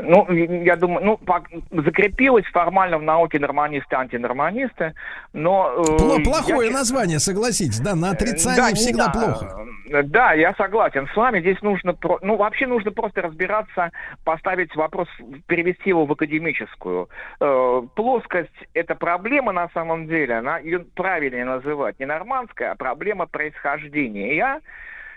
[0.00, 4.94] Ну, я думаю, ну, закрепилось формально в науке норманисты, антинорманисты,
[5.32, 5.72] но...
[5.76, 9.34] э, Пло- я плохое честно- название, согласитесь, да, на Да, отрицание не всегда знаю.
[9.34, 9.58] плохо.
[9.90, 11.40] Э, Да, я согласен с вами.
[11.40, 13.90] Здесь нужно, ну, вообще нужно просто разбираться,
[14.24, 15.08] поставить вопрос,
[15.48, 17.08] перевести его в академическую.
[17.40, 23.26] Э, плоскость– это проблема на самом деле, она, ее правильнее называть не нормандская, а проблема
[23.26, 24.60] происхождения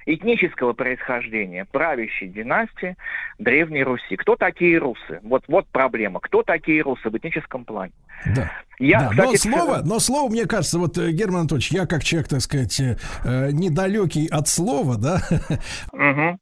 [0.06, 2.96] этнического происхождения правящей династии
[3.40, 4.16] Древней Руси.
[4.16, 5.20] Кто такие русы?
[5.24, 6.20] Вот, вот проблема.
[6.20, 7.94] Кто такие русы в этническом плане?
[8.36, 8.52] Да.
[8.80, 12.04] Я, Да, кстати, но слово, но слово, мне кажется, вот, э, Герман Анатольевич, я как
[12.04, 15.22] человек, так сказать, э, э, недалекий от слова, да,
[15.94, 16.40] Мгм.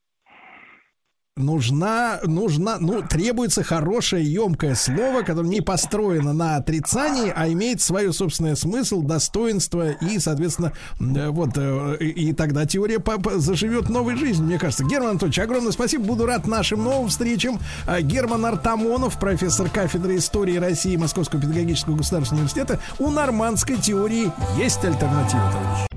[1.40, 8.14] Нужна, нужна, ну, требуется хорошее, емкое слово, которое не построено на отрицании, а имеет свое
[8.14, 13.02] собственное смысл, достоинство и, соответственно, э, вот, э, и, тогда теория
[13.38, 14.84] заживет новой жизнью, мне кажется.
[14.84, 17.60] Герман Анатольевич, огромное спасибо, буду рад нашим новым встречам.
[17.88, 22.80] А, Герман Артамонов, профессор кафедры истории России Московского педагогического государственного университета.
[23.00, 25.90] У нормандской теории есть альтернатива, товарищи.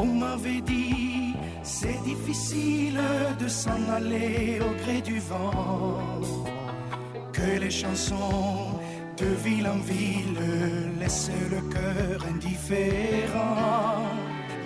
[0.00, 3.00] On m'avait dit, c'est difficile
[3.40, 6.20] de s'en aller au gré du vent.
[7.32, 8.78] Que les chansons
[9.16, 10.40] de ville en ville
[11.00, 14.02] laissent le cœur indifférent.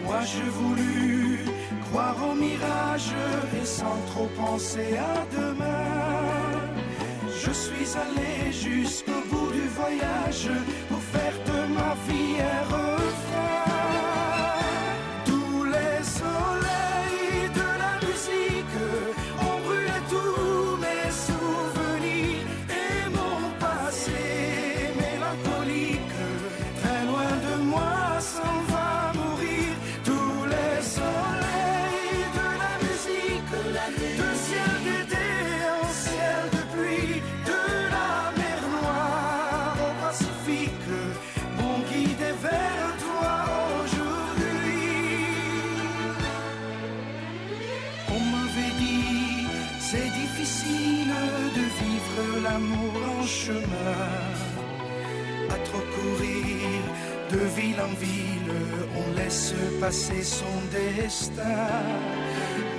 [0.04, 1.38] Moi je voulu
[1.88, 3.12] croire au mirage
[3.60, 5.92] et sans trop penser à demain.
[7.44, 10.50] Je suis allé jusqu'au bout du voyage
[10.88, 12.91] pour faire de ma vie un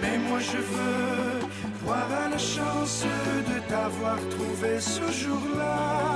[0.01, 1.47] Mais moi je veux
[1.83, 3.05] croire à la chance
[3.47, 6.12] de t'avoir trouvé ce jour-là.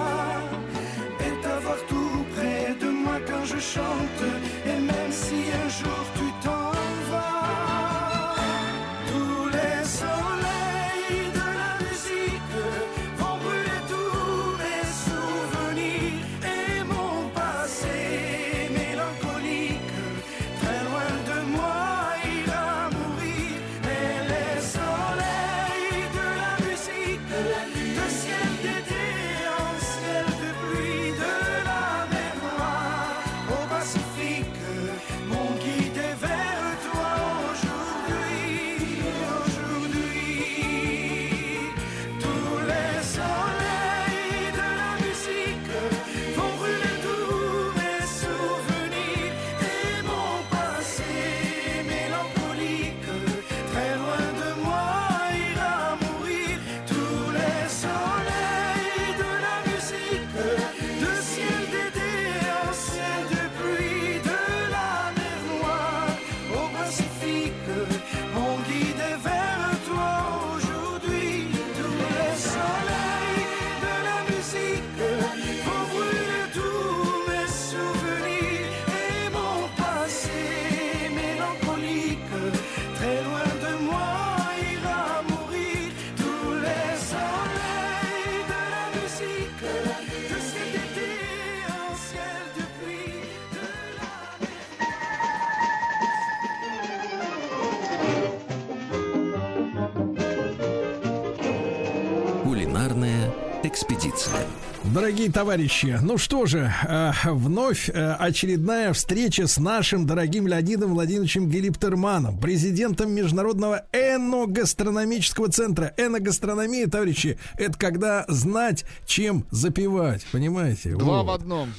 [104.98, 111.48] Дорогие товарищи, ну что же, э, вновь э, очередная встреча с нашим дорогим Леонидом Владимировичем
[111.52, 115.94] Гелиптерманом, президентом Международного эногастрономического центра.
[115.98, 120.96] Эногастрономия, товарищи, это когда знать, чем запивать, понимаете?
[120.96, 121.28] Два Вот.
[121.28, 121.74] в одном.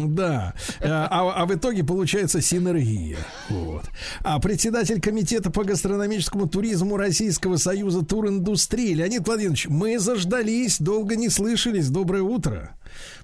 [0.00, 0.52] Да.
[0.80, 3.18] Э, А, а в итоге получается синергия.
[3.50, 3.63] Вот.
[4.22, 11.28] А председатель комитета по гастрономическому туризму Российского союза туриндустрии Леонид Владимирович, мы заждались, долго не
[11.28, 11.88] слышались.
[11.88, 12.76] Доброе утро.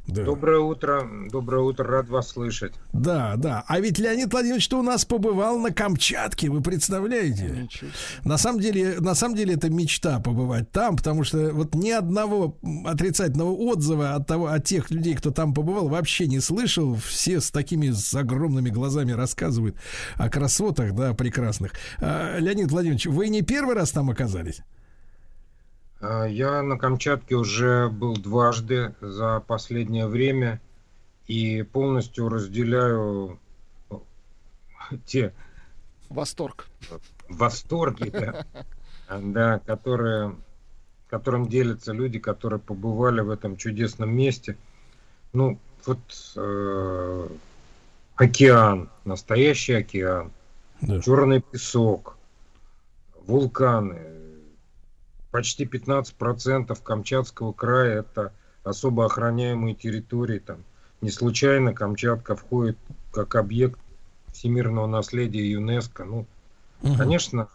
[0.06, 0.24] Да.
[0.24, 2.72] Доброе утро, доброе утро, рад вас слышать.
[2.92, 3.64] Да, да.
[3.66, 7.68] А ведь Леонид Владимирович-то у нас побывал на Камчатке, вы представляете?
[8.24, 12.58] На самом деле, на самом деле это мечта побывать там, потому что вот ни одного
[12.84, 16.96] отрицательного отзыва от того, от тех людей, кто там побывал, вообще не слышал.
[16.96, 19.76] Все с такими с огромными глазами рассказывают
[20.16, 21.72] о красотах, да, прекрасных.
[21.98, 24.62] А, Леонид Владимирович, вы не первый раз там оказались?
[26.00, 30.60] А, Я на Камчатке уже был дважды за последнее время
[31.26, 33.38] и полностью разделяю
[35.06, 35.32] те
[36.08, 36.66] Восторг.
[37.28, 38.44] восторги, да,
[39.20, 40.34] да, которые,
[41.08, 44.56] которым делятся люди, которые побывали в этом чудесном месте.
[45.32, 45.98] Ну, вот
[46.36, 47.28] э,
[48.16, 50.32] океан, настоящий океан,
[50.80, 52.16] черный песок,
[53.26, 54.19] вулканы.
[55.30, 58.32] Почти 15% Камчатского края это
[58.64, 60.40] особо охраняемые территории.
[60.40, 60.64] Там
[61.00, 62.76] не случайно Камчатка входит
[63.12, 63.78] как объект
[64.32, 66.04] всемирного наследия ЮНЕСКО.
[66.04, 66.26] Ну,
[66.82, 66.96] Мгм.
[66.96, 67.48] конечно,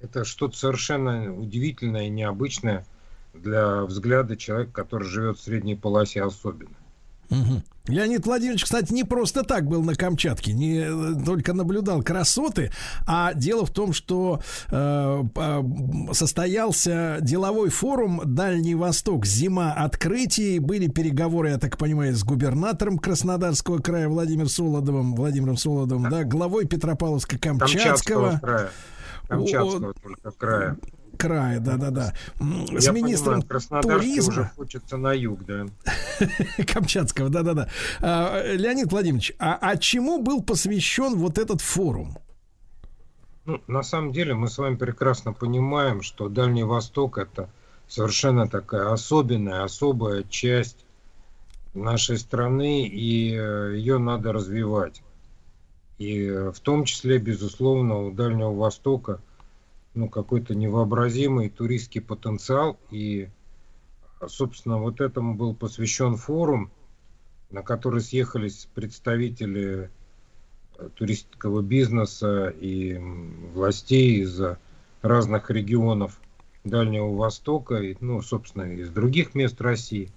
[0.00, 2.86] это что-то совершенно удивительное и необычное
[3.32, 6.74] для взгляда человека, который живет в средней полосе особенно.
[7.30, 7.62] Мгм.
[7.86, 12.72] Леонид Владимирович, кстати, не просто так был на Камчатке, не э, только наблюдал красоты,
[13.06, 14.40] а дело в том, что
[14.70, 22.24] э, по- состоялся деловой форум Дальний Восток, зима открытий, были переговоры, я так понимаю, с
[22.24, 28.70] губернатором Краснодарского края Владимиром Солодовым, Владимиром Солодовым, да, главой Петропавловска-Камчатского края.
[29.28, 30.76] Камчатского только края.
[31.14, 34.32] Края, да-да-да, с Я министром понимаю, туризма.
[34.32, 35.66] уже хочется на юг, да.
[36.66, 37.68] Камчатского, да-да-да.
[38.00, 42.18] А, Леонид Владимирович, а, а чему был посвящен вот этот форум?
[43.46, 47.50] Ну, на самом деле мы с вами прекрасно понимаем, что Дальний Восток это
[47.88, 50.84] совершенно такая особенная, особая часть
[51.74, 55.02] нашей страны, и э, ее надо развивать.
[55.98, 59.20] И э, в том числе, безусловно, у Дальнего Востока
[59.94, 62.78] ну, какой-то невообразимый туристский потенциал.
[62.90, 63.28] И,
[64.26, 66.70] собственно, вот этому был посвящен форум,
[67.50, 69.90] на который съехались представители
[70.78, 72.98] э, туристического бизнеса и
[73.54, 74.58] властей из э,
[75.02, 76.18] разных регионов
[76.64, 80.10] Дальнего Востока, и, ну, собственно, из других мест России,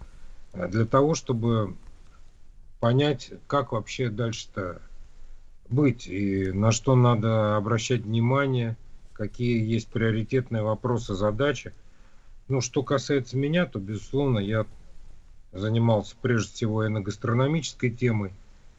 [0.54, 1.76] э, для того, чтобы
[2.80, 4.82] понять, как вообще дальше-то
[5.70, 8.78] быть и на что надо обращать внимание,
[9.18, 11.74] какие есть приоритетные вопросы, задачи.
[12.48, 14.66] Ну, что касается меня, то, безусловно, я
[15.52, 18.32] занимался прежде всего эногастрономической темой,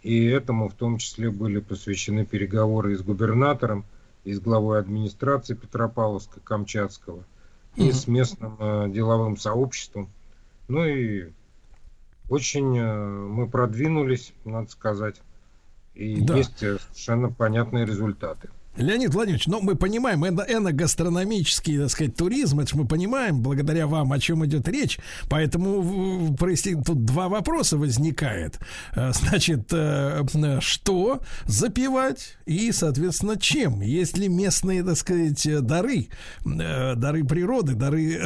[0.03, 3.85] и этому в том числе были посвящены переговоры и с губернатором,
[4.25, 7.25] и с главой администрации Петропавловска, Камчатского,
[7.77, 10.09] и с местным э, деловым сообществом.
[10.69, 11.31] Ну и
[12.29, 15.21] очень э, мы продвинулись, надо сказать,
[15.95, 16.37] и Да.
[16.37, 18.51] есть э, совершенно понятные результаты.
[18.79, 23.87] Леонид Владимирович, ну мы понимаем, это эногастрономический, так сказать, туризм, это же мы понимаем, благодаря
[23.87, 24.99] вам, о чем идет речь.
[25.29, 28.59] Поэтому происти- тут два вопроса возникает.
[28.95, 30.25] Э, Значит, э,
[30.61, 33.81] что запивать и, соответственно, чем?
[33.81, 36.09] Есть ли местные, так сказать, дары,
[36.47, 38.17] э, дары природы, дары,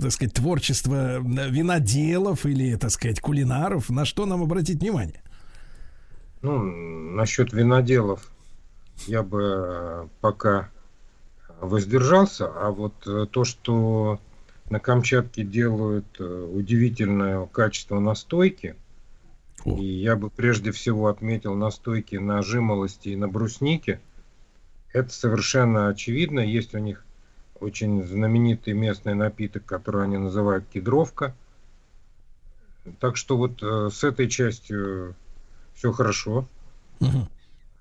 [0.00, 3.90] так сказать, творчества виноделов или, так сказать, кулинаров?
[3.90, 5.22] На что нам обратить внимание?
[6.42, 8.30] Ну, насчет виноделов
[9.06, 10.70] я бы э, пока
[11.60, 14.20] воздержался, а вот э, то, что
[14.68, 18.76] на Камчатке делают э, удивительное качество настойки,
[19.64, 24.00] и я бы прежде всего отметил настойки на жимолости и на бруснике,
[24.92, 26.40] это совершенно очевидно.
[26.40, 27.04] Есть у них
[27.60, 31.34] очень знаменитый местный напиток, который они называют кедровка.
[33.00, 35.14] Так что вот с этой частью
[35.74, 36.48] все хорошо.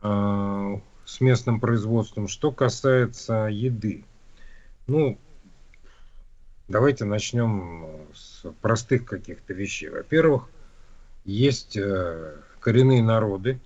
[0.01, 2.27] А, с местным производством.
[2.27, 4.05] Что касается еды,
[4.85, 5.17] ну,
[6.67, 9.89] давайте начнем с простых каких-то вещей.
[9.89, 10.49] Во-первых,
[11.25, 13.59] есть э, коренные народы,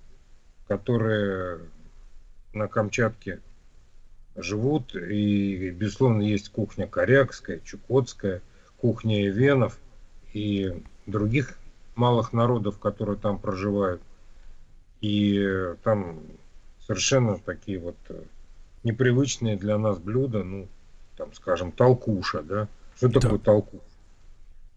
[0.68, 1.60] которые
[2.54, 3.40] на Камчатке
[4.36, 8.40] живут, и, безусловно, есть кухня корякская, чукотская,
[8.78, 9.78] кухня венов
[10.32, 11.58] и других
[11.94, 14.00] малых народов, которые там проживают.
[15.02, 16.22] И э, там
[16.86, 18.22] совершенно такие вот э,
[18.82, 20.68] непривычные для нас блюда, ну,
[21.16, 22.68] там, скажем, толкуша, да.
[22.96, 23.82] Что такое толкуша?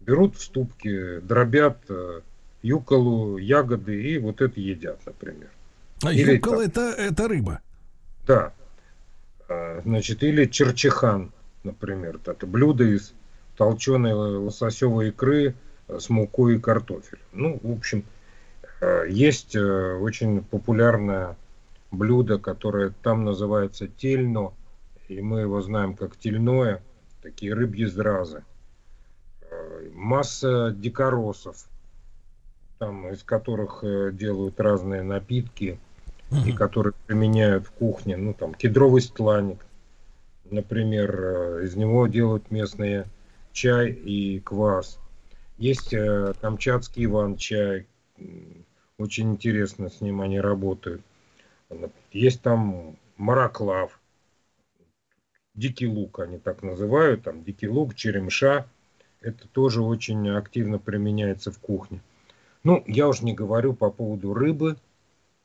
[0.00, 2.20] Берут в ступки, дробят э,
[2.62, 5.50] юколу, ягоды и вот это едят, например.
[6.02, 7.60] А Или юкола это, это рыба.
[8.26, 8.52] Да.
[9.48, 11.32] А, Значит, или черчихан,
[11.64, 12.20] например.
[12.24, 13.12] Это блюдо из
[13.56, 15.54] толченой лососевой икры
[15.88, 17.22] э, с мукой и картофелем.
[17.32, 18.04] Ну, в общем,
[19.08, 21.36] есть очень популярное
[21.90, 24.52] блюдо, которое там называется тельно,
[25.08, 26.82] и мы его знаем как тельное,
[27.22, 28.44] такие рыбьи зразы.
[29.50, 31.68] Э, Масса дикоросов,
[32.78, 35.78] там, из которых э, делают разные напитки,
[36.46, 39.64] и которые применяют в кухне, ну там кедровый стланник,
[40.44, 43.06] например, э, из него делают местные
[43.52, 44.98] чай и квас.
[45.56, 45.92] Есть
[46.40, 47.88] камчатский иван-чай,
[48.98, 51.02] очень интересно с ним они работают.
[52.12, 54.00] Есть там мараклав,
[55.54, 58.66] дикий лук они так называют, там дикий лук, черемша,
[59.20, 62.00] это тоже очень активно применяется в кухне.
[62.64, 64.76] Ну, я уж не говорю по поводу рыбы,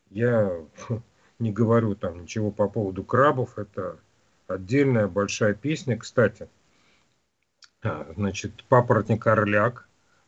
[0.09, 0.51] Я
[1.39, 3.99] не говорю там ничего по поводу крабов, это
[4.47, 5.97] отдельная большая песня.
[5.97, 6.47] Кстати,
[7.81, 9.87] а, значит, папоротник орляк,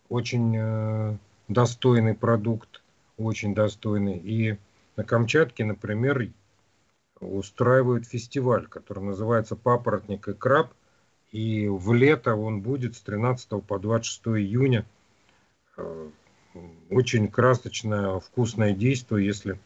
[0.10, 1.18] очень э,
[1.48, 2.82] достойный продукт,
[3.18, 4.18] очень достойный.
[4.18, 4.58] И
[4.96, 6.30] на Камчатке, например,
[7.20, 10.74] устраивают фестиваль, который называется «Папоротник и краб»,
[11.32, 14.86] и в лето он будет с 13 по 26 июня.
[15.78, 16.10] Э,
[16.90, 19.60] Очень красочное, вкусное действие, если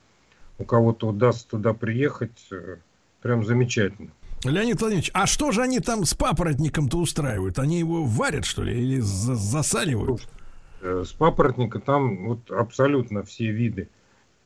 [0.58, 2.78] у кого-то удастся туда приехать, э,
[3.22, 4.10] прям замечательно.
[4.44, 7.60] Леонид Владимирович, а что же они там с папоротником-то устраивают?
[7.60, 10.28] Они его варят, что ли, или за- засаливают?
[10.82, 13.90] Э, С папоротника там вот абсолютно все виды,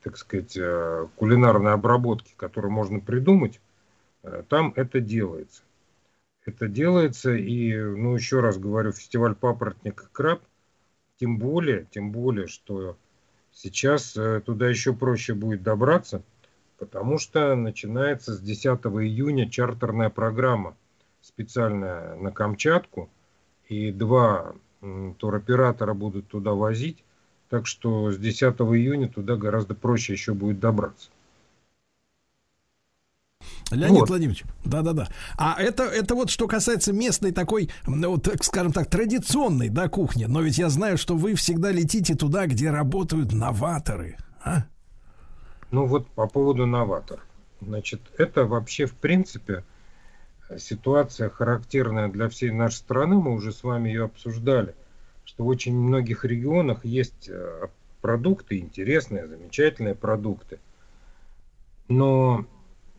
[0.04, 3.58] так сказать, э, кулинарной обработки, которые можно придумать,
[4.22, 5.62] э, там это делается.
[6.44, 10.42] Это делается, и, ну, еще раз говорю, фестиваль папоротник и краб,
[11.18, 12.98] тем более, тем более, что
[13.50, 16.22] сейчас э, туда еще проще будет добраться,
[16.78, 20.76] потому что начинается с 10 июня чартерная программа
[21.22, 23.08] специальная на Камчатку,
[23.68, 24.54] и два
[25.18, 27.03] туроператора будут туда возить,
[27.54, 31.08] так что с 10 июня туда гораздо проще еще будет добраться.
[33.70, 34.08] Леонид Вот.
[34.08, 35.06] Владимирович, да-да-да.
[35.38, 39.88] А это, это вот что касается местной такой, ну, вот, так скажем так, традиционной, да,
[39.88, 40.24] кухни.
[40.24, 44.16] Но ведь я знаю, что вы всегда летите туда, где работают новаторы.
[44.44, 44.64] А?
[45.70, 47.20] Ну вот по поводу новатор.
[47.60, 49.62] Значит, это вообще в принципе
[50.58, 53.14] ситуация характерная для всей нашей страны.
[53.14, 54.74] Мы уже с вами ее обсуждали,
[55.34, 57.68] что в очень многих регионах есть э,
[58.00, 60.58] продукты, интересные, замечательные продукты.
[61.88, 62.46] Но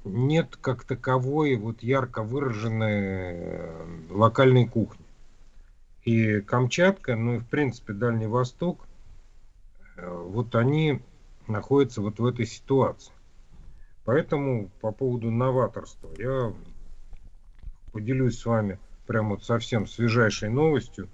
[0.04, 5.06] нет как таковой вот ярко выраженной э, локальной кухни.
[6.04, 8.86] И Камчатка, ну и в принципе Дальний Восток,
[9.98, 11.02] э, вот они
[11.48, 13.14] находятся вот в этой ситуации.
[14.04, 16.54] Поэтому по поводу новаторства я
[17.92, 21.08] поделюсь с вами прямо вот совсем свежайшей новостью.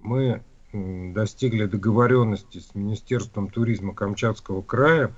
[0.00, 5.12] Мы достигли договоренности с Министерством туризма Камчатского края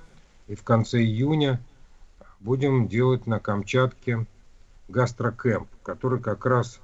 [0.47, 1.61] и в конце июня
[2.39, 4.25] будем делать на Камчатке
[4.87, 6.79] гастрокэмп, который как раз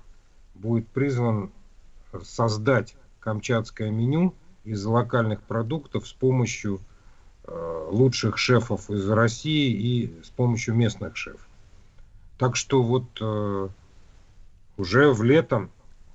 [0.56, 1.51] будет призван
[2.24, 6.80] создать камчатское меню из локальных продуктов с помощью
[7.43, 11.48] э, лучших шефов из России и с помощью местных шефов.
[12.38, 13.69] Так что вот э,
[14.77, 15.72] уже в летом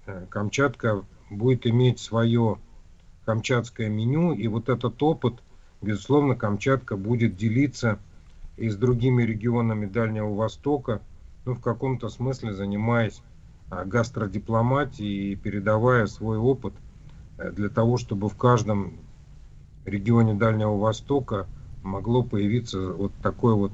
[0.07, 1.05] э, Камчатка
[1.36, 2.59] будет иметь свое
[3.25, 5.35] камчатское меню, и вот этот опыт,
[5.81, 7.99] безусловно, Камчатка будет делиться
[8.57, 11.01] и с другими регионами Дальнего Востока,
[11.44, 13.23] ну, в каком-то смысле занимаясь
[13.70, 16.75] а, гастродипломатией и передавая свой опыт
[17.39, 18.94] э, для того, чтобы в каждом
[19.85, 21.47] регионе Дальнего Востока
[21.83, 23.73] могло появиться вот такое вот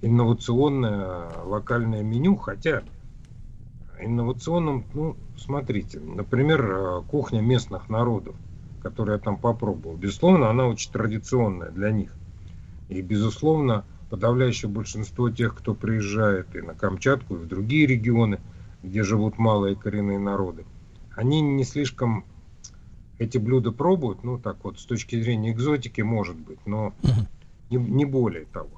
[0.00, 2.82] инновационное локальное меню, хотя
[4.00, 8.36] инновационным, ну, смотрите, например, э, кухня местных народов,
[8.82, 12.12] которую я там попробовал, безусловно, она очень традиционная для них.
[12.88, 18.40] И, безусловно, подавляющее большинство тех, кто приезжает и на Камчатку, и в другие регионы,
[18.82, 20.64] где живут малые коренные народы,
[21.14, 22.24] они не слишком
[23.18, 26.92] эти блюда пробуют, ну так вот, с точки зрения экзотики, может быть, но
[27.70, 28.70] не, не более того.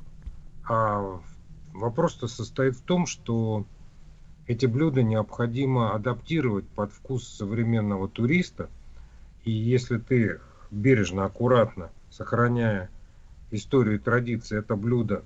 [0.69, 1.21] А
[1.73, 3.67] вопрос-то состоит в том, что
[4.49, 8.71] эти блюда необходимо адаптировать под вкус современного туриста.
[9.45, 12.89] И если ты бережно, аккуратно, сохраняя
[13.51, 15.23] историю и традиции, это блюдо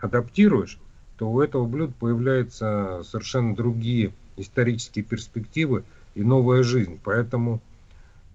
[0.00, 0.78] адаптируешь,
[1.16, 5.84] то у этого блюда появляются совершенно другие исторические перспективы
[6.16, 6.98] и новая жизнь.
[7.04, 7.60] Поэтому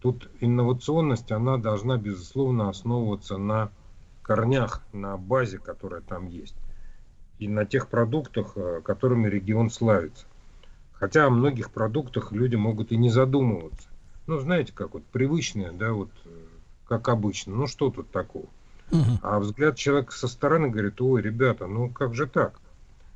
[0.02, 3.70] тут инновационность, она должна, безусловно, основываться на
[4.22, 6.56] корнях, на базе, которая там есть.
[7.40, 10.26] И на тех продуктах, э, которыми регион славится.
[10.94, 13.88] Хотя о многих продуктах люди могут и не задумываться.
[14.28, 16.30] Ну, знаете, как вот привычные, да, вот э,
[16.88, 17.56] как обычно.
[17.56, 18.48] Ну, что тут такого?
[19.22, 22.60] А взгляд человека со стороны говорит, ой, ребята, ну как же так?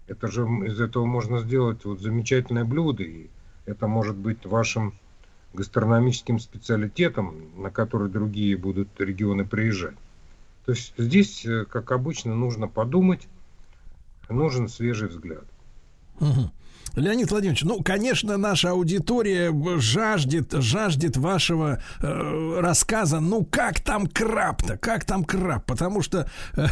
[0.07, 3.29] Это же из этого можно сделать вот замечательное блюдо, и
[3.65, 4.95] это может быть вашим
[5.53, 9.95] гастрономическим специалитетом, на который другие будут регионы приезжать.
[10.65, 13.27] То есть здесь, э, как обычно, нужно подумать,
[14.29, 15.45] нужен свежий взгляд.
[16.19, 16.51] Мгм.
[16.99, 23.19] Леонид Владимирович, ну, конечно, наша аудитория жаждет, жаждет вашего э, рассказа.
[23.19, 24.77] Ну, как там краб-то?
[24.77, 25.65] Как там краб?
[25.65, 26.67] Потому что, э,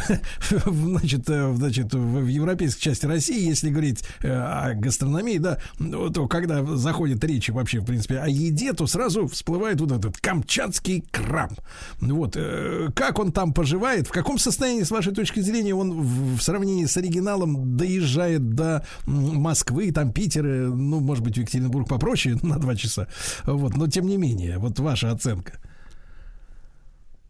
[0.66, 6.64] значит, э, значит, в, европейской части России, если говорить э, о гастрономии, да, то когда
[6.76, 11.52] заходит речь вообще, в принципе, о еде, то сразу всплывает вот этот камчатский краб.
[12.00, 14.06] Вот, э, как он там поживает?
[14.06, 18.84] В каком состоянии, с вашей точки зрения, он в, в сравнении с оригиналом доезжает до
[19.06, 23.06] Москвы, там Питера, ну, может быть, в Екатеринбург попроще на два часа.
[23.44, 25.60] Вот, но тем не менее, вот ваша оценка.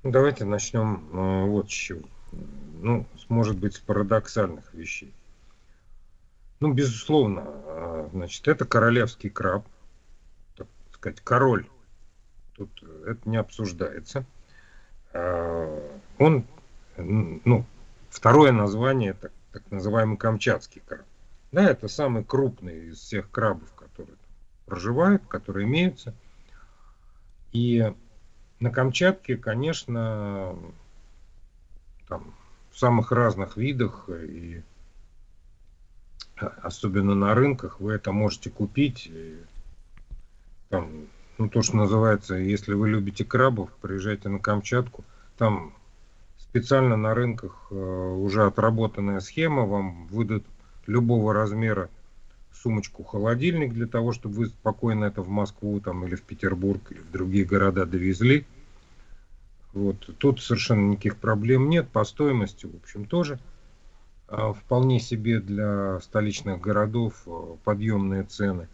[0.03, 2.01] Давайте начнем э, вот с чего.
[2.81, 5.13] Ну, может быть, с парадоксальных вещей.
[6.61, 9.67] Ну, безусловно, э, значит, это королевский краб,
[10.57, 11.67] так сказать, король.
[12.57, 14.25] Тут э, это не обсуждается.
[15.13, 16.47] Э, Он,
[16.97, 17.67] ну,
[18.09, 21.05] второе название, так, так называемый камчатский краб.
[21.51, 24.17] Да, это самый крупный из всех крабов, которые
[24.67, 26.15] проживают, которые имеются.
[27.53, 27.93] И
[28.61, 30.57] на Камчатке, конечно,
[32.07, 32.35] там
[32.71, 34.63] в самых разных видах и
[36.37, 39.07] а, особенно на рынках вы это можете купить.
[39.11, 39.39] И
[40.69, 41.07] Там,
[41.39, 45.05] ну, то, что называется, если вы любите крабов, приезжайте на Камчатку.
[45.39, 45.75] Там
[46.39, 50.47] специально на рынках э, уже отработанная схема, вам выдадут
[50.89, 51.89] любого размера
[52.53, 57.11] сумочку-холодильник для того, чтобы вы спокойно это в Москву там, или в Петербург, или в
[57.13, 58.47] другие города довезли.
[59.73, 60.11] Вот.
[60.19, 61.89] Тут совершенно никаких проблем нет.
[61.89, 63.39] По стоимости, в общем, тоже
[64.27, 68.67] а, вполне себе для столичных городов а, подъемные цены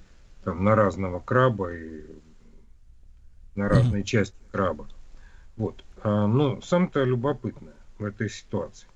[0.44, 2.04] там, на разного краба и
[3.56, 4.88] на разные части краба.
[5.56, 5.84] Вот.
[6.02, 8.86] А, Но самое-то любопытное в этой ситуации.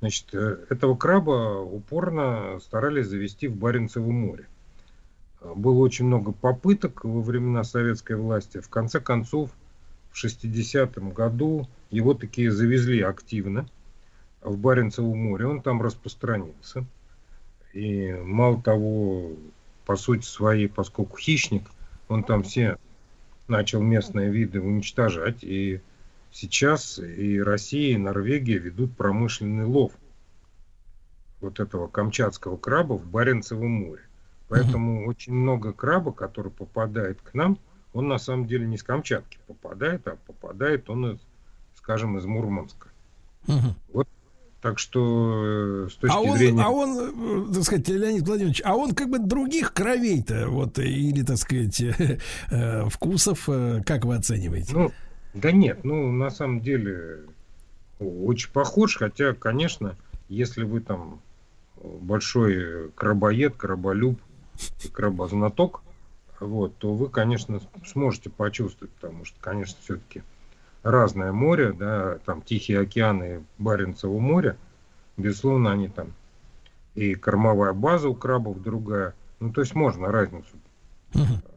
[0.00, 4.46] Значит, э, этого краба упорно старались завести в Баренцево море.
[5.40, 8.58] А, Было очень много попыток во времена советской власти.
[8.58, 9.50] В конце концов,
[10.10, 13.66] в 60-м году его такие завезли активно
[14.40, 15.46] в Баренцево море.
[15.46, 16.84] Он там распространился.
[17.74, 19.32] И мало того,
[19.84, 21.70] по сути своей, поскольку хищник,
[22.08, 22.78] он там все
[23.48, 25.42] начал местные виды уничтожать.
[25.44, 25.80] И
[26.32, 29.92] сейчас и Россия, и Норвегия ведут промышленный лов
[31.40, 34.02] вот этого камчатского краба в Баренцевом море.
[34.48, 37.58] Поэтому очень много краба, который попадает к нам,
[37.92, 41.20] он на самом деле не с Камчатки попадает, а попадает он, из,
[41.76, 42.88] скажем, из Мурманска.
[43.92, 44.08] Вот
[44.60, 46.62] так что э, с точки А он, зрения...
[46.62, 51.22] а он, э, так сказать, Леонид Владимирович, а он как бы других кровей-то, вот, или,
[51.22, 51.80] так сказать,
[52.50, 53.48] э, вкусов,
[53.86, 54.74] как вы оцениваете?
[54.74, 54.92] Ну,
[55.34, 57.20] да нет, ну, на самом деле,
[57.98, 59.96] очень похож, хотя, конечно,
[60.28, 61.20] если вы там
[61.76, 64.20] большой крабоед, краболюб,
[64.92, 65.82] крабознаток,
[66.40, 70.22] вот, то вы, конечно, сможете почувствовать, потому что, конечно, все-таки
[70.82, 74.56] разное море, да, там Тихий океан и Баренцево море,
[75.16, 76.12] безусловно, они там
[76.94, 80.56] и кормовая база у крабов другая, ну, то есть можно разницу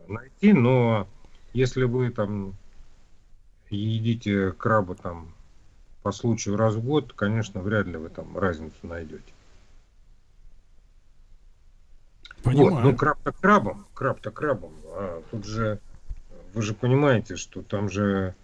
[0.07, 1.07] найти, но
[1.53, 2.55] если вы там
[3.77, 5.33] едите краба там
[6.01, 9.23] по случаю раз в год, конечно, вряд ли вы там разницу найдете.
[12.43, 12.75] Понимаю.
[12.75, 14.73] Вот, ну краб-то крабом, краб-то крабом.
[14.87, 15.79] А тут же,
[16.53, 18.35] вы же понимаете, что там же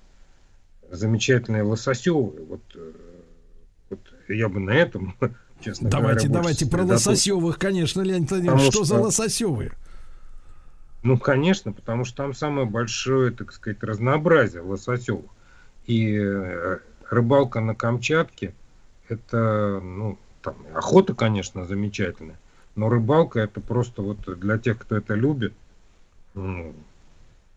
[0.90, 2.45] замечательные лососевые.
[2.45, 2.91] Вот, э,
[3.90, 3.99] вот
[4.30, 5.16] я бы на этом,
[5.59, 8.66] честно Давайте, говоря, давайте больше про лососевых, конечно, Леонид Владимирович.
[8.67, 9.74] Потому Что за что- лососевые?
[11.03, 15.32] Ну, конечно, потому что там самое большое, так сказать, разнообразие лососевых.
[15.86, 16.80] И э,
[17.10, 18.53] рыбалка на Камчатке,
[19.08, 22.40] это, ну, там, охота, конечно, замечательная,
[22.76, 25.53] но рыбалка это просто вот для тех, кто это любит,
[26.34, 26.74] ну,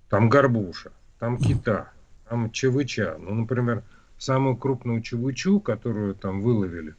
[0.09, 1.91] там горбуша, там кита,
[2.29, 3.17] там чевыча.
[3.19, 3.83] Ну, например,
[4.19, 6.95] самую крупную чевычу, которую там выловили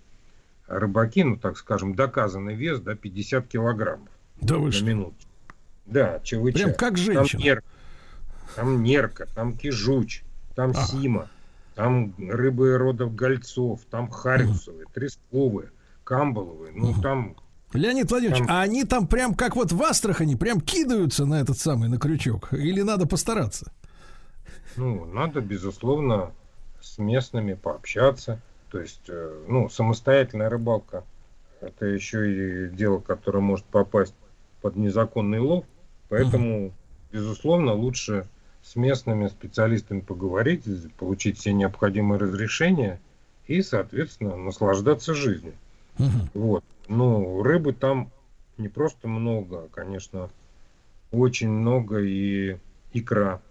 [0.67, 4.09] рыбаки, ну, так скажем, доказанный вес, да, 50 килограммов.
[4.41, 4.85] Да вы на что?
[4.85, 5.15] минуту.
[5.85, 6.57] Да, чевыча.
[6.57, 7.39] Прям как Там женщина.
[7.41, 7.63] нерка,
[8.55, 10.23] там, нерка, там кижуч,
[10.55, 10.85] там Ага.
[10.85, 11.29] сима,
[11.75, 15.69] там рыбы родов гольцов, там харюсовые, тресковые,
[16.03, 16.71] камбаловые.
[16.75, 17.35] Ну, там
[17.73, 21.57] Леонид Владимирович, Там- а они там прям как вот в Астрахани, прям кидаются на этот
[21.57, 22.53] самый, на крючок?
[22.53, 23.71] Или надо постараться?
[24.77, 26.31] Ну, надо, безусловно,
[26.81, 28.39] с местными пообщаться.
[28.69, 31.03] То есть, э, ну, самостоятельная рыбалка–
[31.61, 34.13] это еще и дело, которое может попасть
[34.61, 35.65] под незаконный лов.
[36.09, 36.71] Поэтому,
[37.11, 38.27] безусловно, лучше
[38.63, 40.63] с местными специалистами поговорить,
[40.97, 42.99] получить все необходимые разрешения
[43.47, 45.53] и, соответственно, наслаждаться жизнью.
[46.33, 46.63] Вот.
[46.87, 48.09] Ну, рыбы там
[48.57, 50.29] не просто много, а, конечно,
[51.11, 52.57] очень много и
[52.93, 53.41] икра,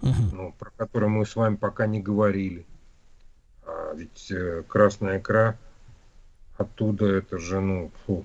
[0.00, 2.64] ну, про которую мы с вами пока не говорили.
[3.64, 5.56] А ведь э, красная икра
[6.56, 8.24] оттуда это же, ну, фу.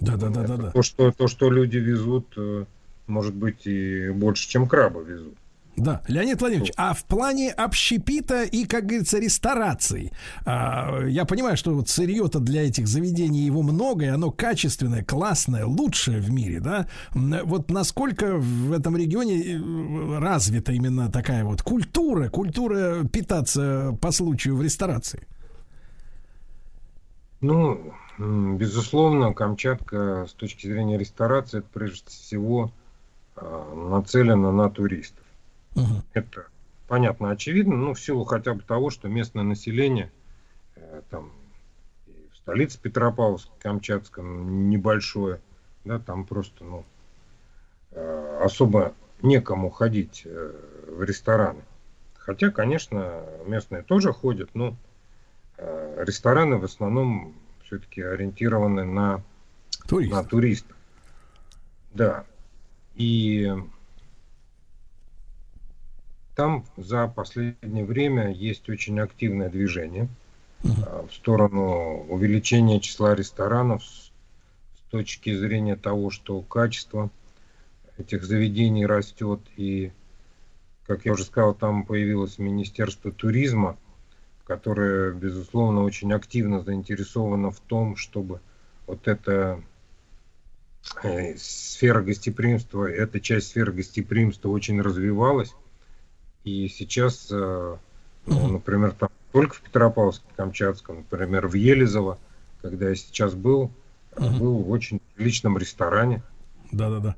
[0.00, 0.70] Да, да, да, да, да.
[0.70, 2.64] То, что, то, что люди везут, э,
[3.06, 5.34] может быть, и больше, чем крабы везут.
[5.78, 10.12] Да, Леонид Владимирович, а в плане общепита и, как говорится, рестораций,
[10.44, 15.64] а, я понимаю, что вот сырье-то для этих заведений его много, и оно качественное, классное,
[15.66, 16.88] лучшее в мире, да?
[17.12, 24.56] Вот насколько в этом регионе э, развита именно такая вот культура, культура питаться по случаю
[24.56, 25.26] в ресторации?
[27.40, 32.72] Ну, безусловно, Камчатка с точки зрения ресторации, это прежде всего
[33.36, 35.24] а, нацелена на туристов.
[36.12, 36.46] Это
[36.88, 40.10] понятно, очевидно, ну, в силу хотя бы того, что местное население
[40.74, 41.30] э, там
[42.08, 45.40] и в столице Петропавловск, Камчатском небольшое,
[45.84, 46.84] да, там просто, ну,
[47.92, 50.52] э, особо некому ходить э,
[50.88, 51.62] в рестораны.
[52.16, 54.76] Хотя, конечно, местные тоже ходят, но
[55.56, 57.34] рестораны в основном
[57.68, 59.22] все-таки ориентированы на,
[59.90, 60.76] на туристов.
[61.92, 62.24] Да.
[62.96, 63.52] И
[66.34, 70.08] там за последнее время есть очень активное движение
[70.64, 77.10] а, в сторону увеличения числа ресторанов с точки зрения того, что качество
[77.98, 79.40] этих заведений растет.
[79.56, 79.92] И,
[80.86, 83.76] как я уже сказал, там появилось Министерство туризма,
[84.48, 88.40] которое, безусловно, очень активно заинтересовано в том, чтобы
[88.86, 89.62] вот эта
[91.04, 95.54] э, сфера гостеприимства, эта часть сферы гостеприимства очень развивалась.
[96.44, 97.76] И сейчас, э,
[98.26, 102.18] ну, например, там только в Петропавловске, Камчатском, например, в Елизово,
[102.62, 103.70] когда я сейчас был,
[104.16, 106.22] был в очень личном ресторане.
[106.72, 107.16] Да-да-да.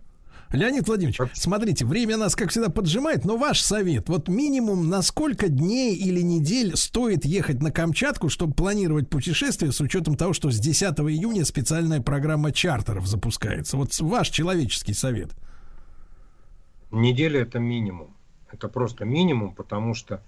[0.52, 5.48] Леонид Владимирович, смотрите, время нас, как всегда, поджимает, но ваш совет, вот минимум на сколько
[5.48, 10.58] дней или недель стоит ехать на Камчатку, чтобы планировать путешествие с учетом того, что с
[10.58, 13.76] 10 июня специальная программа чартеров запускается.
[13.76, 15.30] Вот ваш человеческий совет.
[16.90, 18.16] Неделя это минимум.
[18.50, 20.20] Это просто минимум, потому что,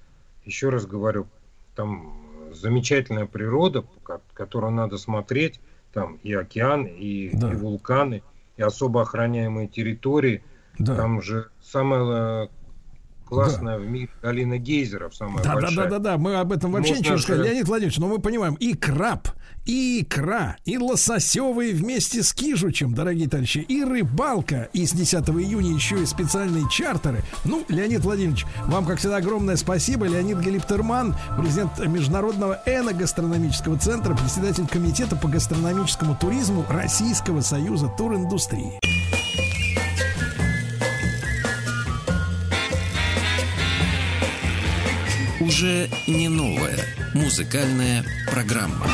[0.44, 1.26] еще раз говорю,
[1.74, 2.14] там
[2.52, 5.58] замечательная природа, ко- которую надо смотреть,
[5.92, 8.22] там и океан, и, и вулканы,
[8.56, 10.44] и особо охраняемые территории.
[10.84, 12.50] Там же самое
[13.24, 15.76] классное в мире долина гейзеров, самая Да, да, большая.
[15.76, 16.18] да, да, да.
[16.18, 17.48] Мы об этом вообще Можно ничего не сказали.
[17.48, 19.28] Леонид Владимирович, но мы понимаем, и краб,
[19.64, 25.72] и икра, и лососевые вместе с кижучем, дорогие товарищи, и рыбалка, и с 10 июня
[25.74, 27.22] еще и специальные чартеры.
[27.44, 30.06] Ну, Леонид Владимирович, вам, как всегда, огромное спасибо.
[30.06, 38.78] Леонид Галиптерман, президент Международного эногастрономического центра, председатель комитета по гастрономическому туризму Российского союза туриндустрии.
[45.62, 46.76] Уже не новая
[47.14, 48.88] музыкальная программа.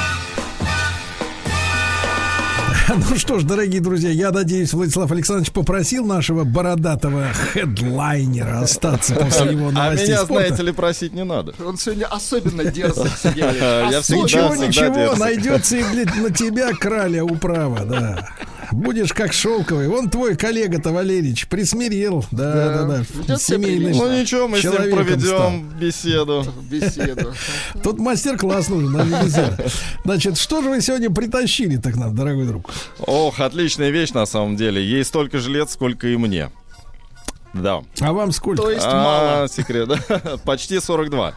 [3.10, 9.52] Ну что ж, дорогие друзья, я надеюсь, Владислав Александрович попросил нашего бородатого хедлайнера остаться после
[9.52, 10.44] его А новостей меня, спорта.
[10.46, 11.54] знаете ли, просить не надо.
[11.64, 13.44] Он сегодня особенно дерзок, Сергей.
[13.90, 15.18] Я всегда, Ничего, всегда ничего, дерзок.
[15.18, 18.28] найдется и блядь, на тебя краля управа, да.
[18.72, 19.88] Будешь как шелковый.
[19.88, 22.24] Вон твой коллега-то, Валерич, присмирил.
[22.30, 23.04] Да, да, да.
[23.04, 23.94] Себя Семейный.
[23.94, 25.52] Ну ничего, мы с ним проведем стал.
[25.80, 26.44] беседу.
[26.70, 27.32] Беседу.
[27.82, 29.56] Тут мастер-класс нужен, а беседа.
[30.04, 32.70] Значит, что же вы сегодня притащили так нам, дорогой друг?
[32.98, 34.84] Ох, отличная вещь на самом деле.
[34.84, 36.50] Ей столько же лет, сколько и мне.
[37.54, 37.82] Да.
[38.00, 38.62] А вам сколько?
[38.62, 39.48] То есть А, мало.
[39.48, 40.36] секрет, да?
[40.44, 41.34] Почти 42.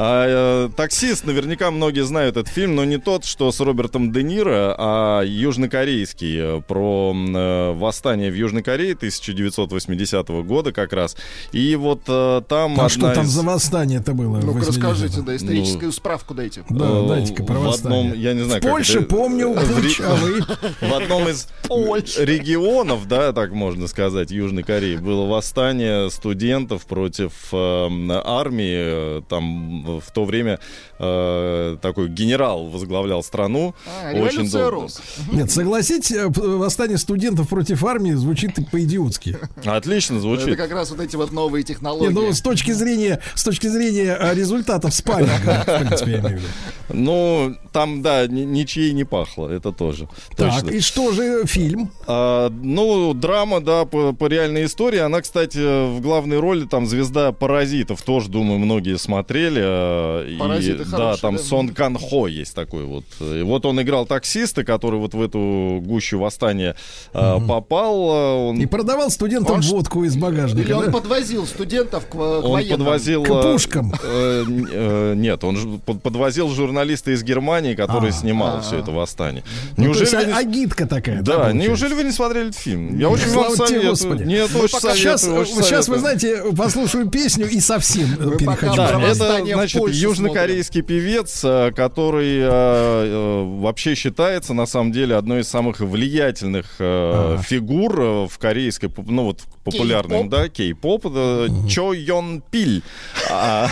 [0.00, 4.22] А, э, таксист, наверняка многие знают этот фильм, но не тот, что с Робертом Де
[4.22, 11.16] Ниро, а южнокорейский, э, про э, восстание в Южной Корее 1980 года как раз.
[11.50, 14.36] И вот э, там А что одна там из- за восстание это было?
[14.38, 14.68] в Ну-ка 80-х?
[14.68, 16.62] расскажите, да, историческую справку дайте.
[16.70, 18.00] Да, э, дайте-ка про в восстание.
[18.10, 20.40] одном, я не знаю, В как Польше это- помню, в путь, а вы?
[20.88, 27.88] в одном из регионов, да, так можно сказать, Южной Кореи, было восстание студентов против э,
[28.24, 29.22] армии.
[29.22, 30.58] Там в то время
[30.98, 33.74] э, такой генерал возглавлял страну.
[33.86, 34.88] А, Очень долго.
[35.32, 39.36] Нет, согласитесь, э, восстание студентов против армии звучит по-идиотски.
[39.64, 40.56] Отлично Это звучит.
[40.56, 42.12] как раз вот эти вот новые технологии.
[42.12, 46.40] ну, с точки зрения, с точки зрения э, результатов спарринга, в принципе, я имею в
[46.40, 46.48] виду.
[46.90, 50.08] Ну, там, да, ни- ничьей не пахло, это тоже.
[50.36, 50.74] Так, точно.
[50.74, 51.90] и что же фильм?
[52.06, 54.98] А, ну, драма, да, по, по реальной истории.
[54.98, 58.02] Она, кстати, в главной роли там звезда паразитов.
[58.02, 59.60] Тоже, думаю, многие смотрели.
[59.68, 60.28] Э,
[60.60, 61.42] и, да, там да.
[61.42, 63.04] Сон Кан Хо есть такой вот.
[63.20, 66.74] И вот он играл таксиста, который вот в эту гущу восстания
[67.12, 67.94] э, попал.
[67.94, 70.64] э, Он, И продавал студентам Он водку из багажника.
[70.66, 70.90] Или он да?
[70.92, 72.78] подвозил студентов к, к он военным.
[72.78, 73.22] подвозил...
[73.24, 73.92] К пушкам.
[74.02, 79.42] э, э, нет, он подвозил журналиста из Германии, который А, снимал а, все это восстание.
[79.70, 81.22] Ну, то Неужели есть не- а- агитка такая.
[81.22, 82.98] Да, неужели вы не смотрели этот фильм?
[82.98, 83.90] Я очень вам советую.
[83.90, 84.22] Господи.
[84.24, 88.74] Нет, очень советую, сейчас, вы знаете, послушаю песню и совсем переходим.
[88.74, 95.16] про Да, это, значит, южнокорейский певец, э, который э, э, вообще считается, на самом деле,
[95.16, 97.42] одной из самых влиятельных э, Ага.
[97.42, 102.82] фигур э, в корейской, ну вот, популярной, да, кей-поп, э, Чо Йон Пиль.
[103.30, 103.68] А,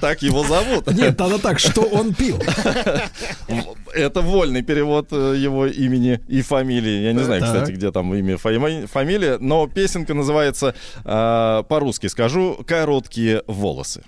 [0.00, 0.86] Так его зовут.
[0.92, 2.38] Нет, надо так, что он пил.
[3.94, 7.02] Это вольный перевод его имени и фамилии.
[7.04, 7.52] Я не знаю, Так.
[7.52, 10.74] кстати, где там имя, фами- фамилия, но песенка называется,
[11.04, 14.02] э, по-русски скажу, «Короткие волосы».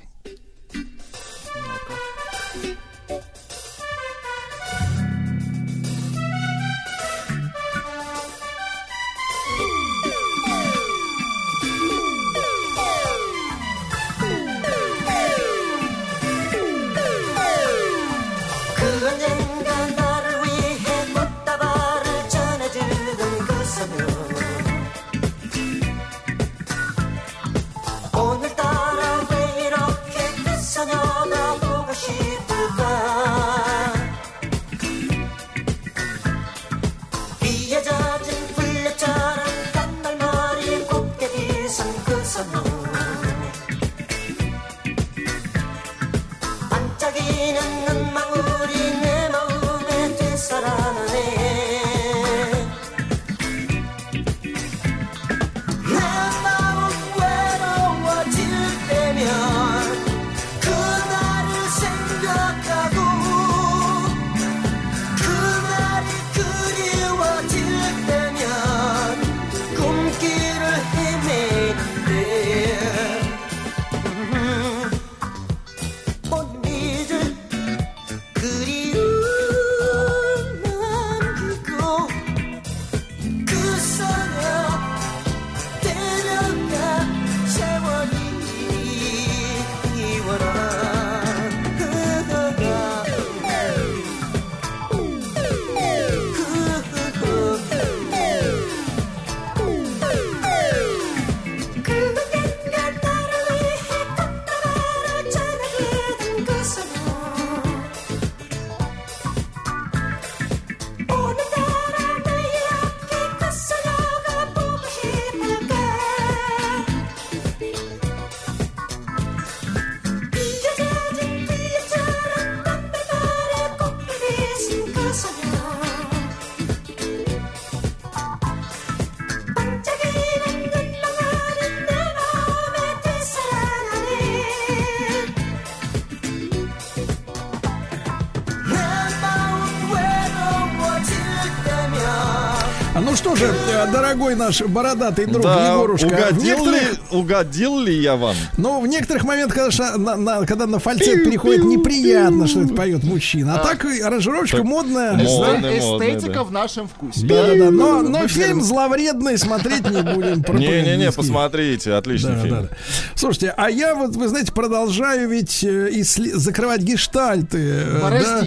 [143.01, 147.95] Ну что же, э, дорогой наш бородатый друг Да, Егорушка, угодил, некоторых, ли, угодил ли
[148.01, 148.35] я вам?
[148.57, 153.05] ну, в некоторых моментах, конечно, на- на- когда на фальцет переходит, неприятно, что это поет
[153.05, 153.57] мужчина.
[153.57, 155.13] А так и аранжировочка Так, модная.
[155.15, 155.61] модно.
[155.63, 155.79] да.
[155.79, 156.45] Эстетика да.
[156.45, 157.27] в нашем вкусе.
[157.27, 160.45] Да-да-да, но, но фильм зловредный, смотреть не будем.
[160.59, 162.55] Не-не-не, посмотрите, отличный Да, фильм.
[162.57, 162.69] да, да.
[163.15, 165.91] Слушайте, а я вот, вы знаете, продолжаю ведь э,
[166.35, 167.59] закрывать гештальты.
[167.59, 167.99] э.
[168.01, 168.45] Да,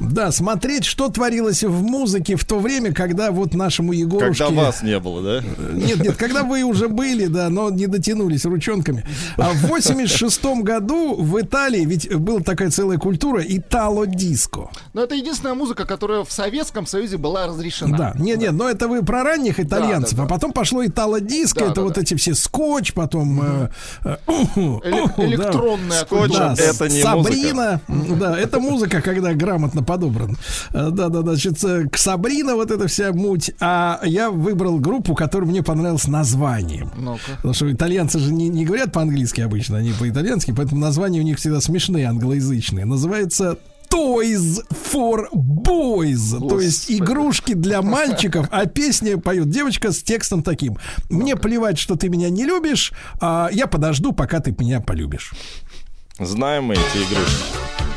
[0.00, 4.44] да, смотреть, что творилось в музыке в то время, когда вот нашему Егорушке...
[4.46, 5.44] Когда вас не было, да?
[5.72, 9.04] Нет, нет, когда вы уже были, да, но не дотянулись ручонками.
[9.36, 14.70] А в 86 году в Италии ведь была такая целая культура итало-диско.
[14.94, 17.96] Но это единственная музыка, которая в Советском Союзе была разрешена.
[17.96, 20.22] Да, нет, нет, но это вы про ранних итальянцев, да, да.
[20.24, 22.00] а потом пошло итало-диско, Да, это да, вот да.
[22.00, 23.68] эти все скотч, потом э,
[24.04, 25.26] э, уху, Эле- уху, да.
[25.28, 26.32] электронная Скотч.
[26.32, 30.36] Да, это не Сабрина, м, да, это музыка, когда грамотно подобран.
[30.72, 33.50] Э, Да, да, да, значит, э, к Сабрина вот эта вся муть.
[33.60, 36.90] А я выбрал группу, которая мне понравилась названием.
[36.96, 37.20] Ну-ка.
[37.36, 41.38] Потому что итальянцы же не, не говорят по-английски обычно, они по-итальянски, поэтому названия у них
[41.38, 42.84] всегда смешные, англоязычные.
[42.84, 43.58] Называется
[43.92, 44.60] Toys
[44.92, 46.98] for Boys, то есть Господи.
[46.98, 50.78] игрушки для мальчиков, а песня поет девочка с текстом таким:
[51.08, 55.32] Мне плевать, что ты меня не любишь, а я подожду, пока ты меня полюбишь.
[56.20, 57.89] Знаем мы эти игрушки.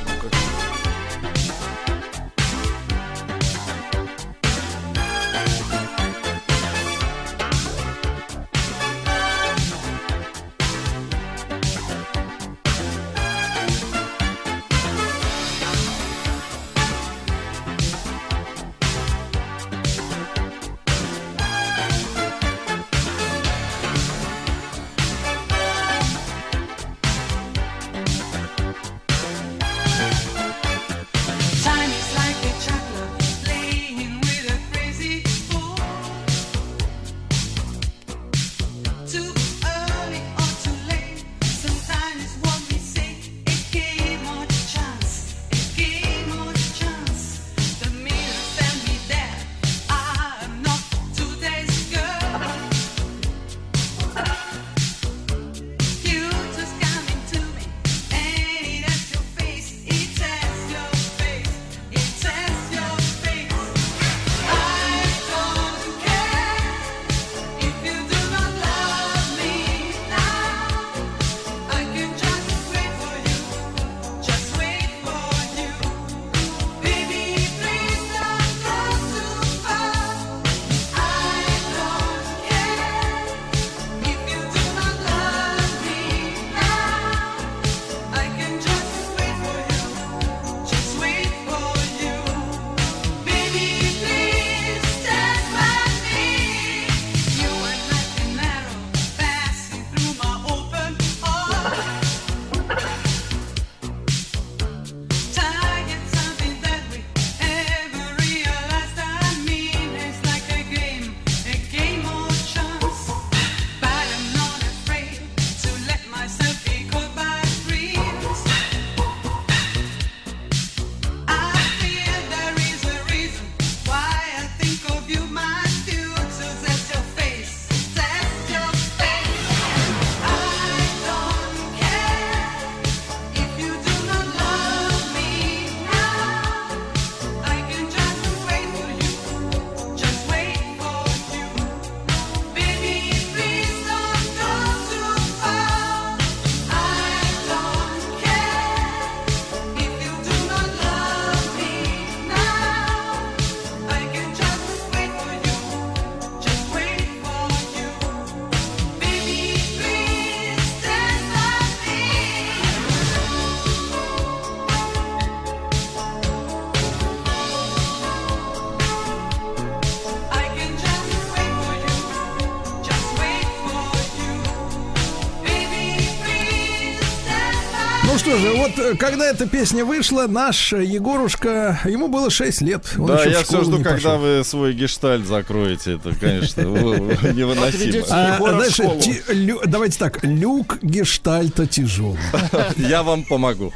[178.75, 182.85] Вот э, когда эта песня вышла, наш э, Егорушка, ему было 6 лет.
[182.97, 184.17] Он да, я все жду, когда пошел.
[184.19, 185.95] вы свой гештальт закроете.
[185.95, 188.05] Это, конечно, невыносимо.
[188.09, 192.19] А, знаешь, ти- лю- давайте так, люк гештальта тяжелый.
[192.77, 193.73] Я вам помогу.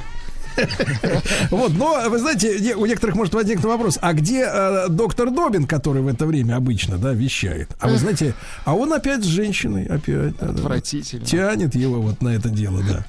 [1.51, 6.01] Вот, но вы знаете, у некоторых может возникнуть вопрос: а где э, доктор Добин, который
[6.01, 7.69] в это время обычно, да, вещает?
[7.79, 8.33] А вы знаете,
[8.65, 10.37] а он опять с женщиной, опять.
[10.37, 10.53] да, да.
[10.53, 11.25] Отвратительно.
[11.25, 13.05] Тянет его вот на это дело, да.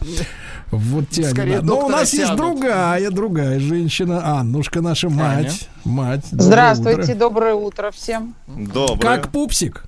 [0.70, 1.30] Вот тянет.
[1.30, 1.64] Скорее да.
[1.66, 2.36] Но у нас есть тянут.
[2.36, 4.38] другая, другая женщина.
[4.38, 5.68] Аннушка, наша мать.
[5.84, 6.26] Мать.
[6.30, 7.14] доброе Здравствуйте, утро.
[7.14, 8.34] доброе утро всем.
[8.46, 8.98] Доброе.
[9.00, 9.84] Как пупсик?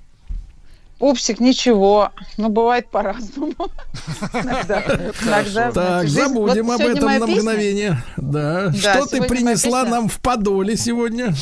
[0.98, 2.10] Пупсик, ничего.
[2.36, 3.54] Ну, бывает по-разному.
[4.32, 8.02] Так, забудем об этом на мгновение.
[8.16, 8.72] Да.
[8.72, 11.34] Что ты принесла нам в Подоле сегодня?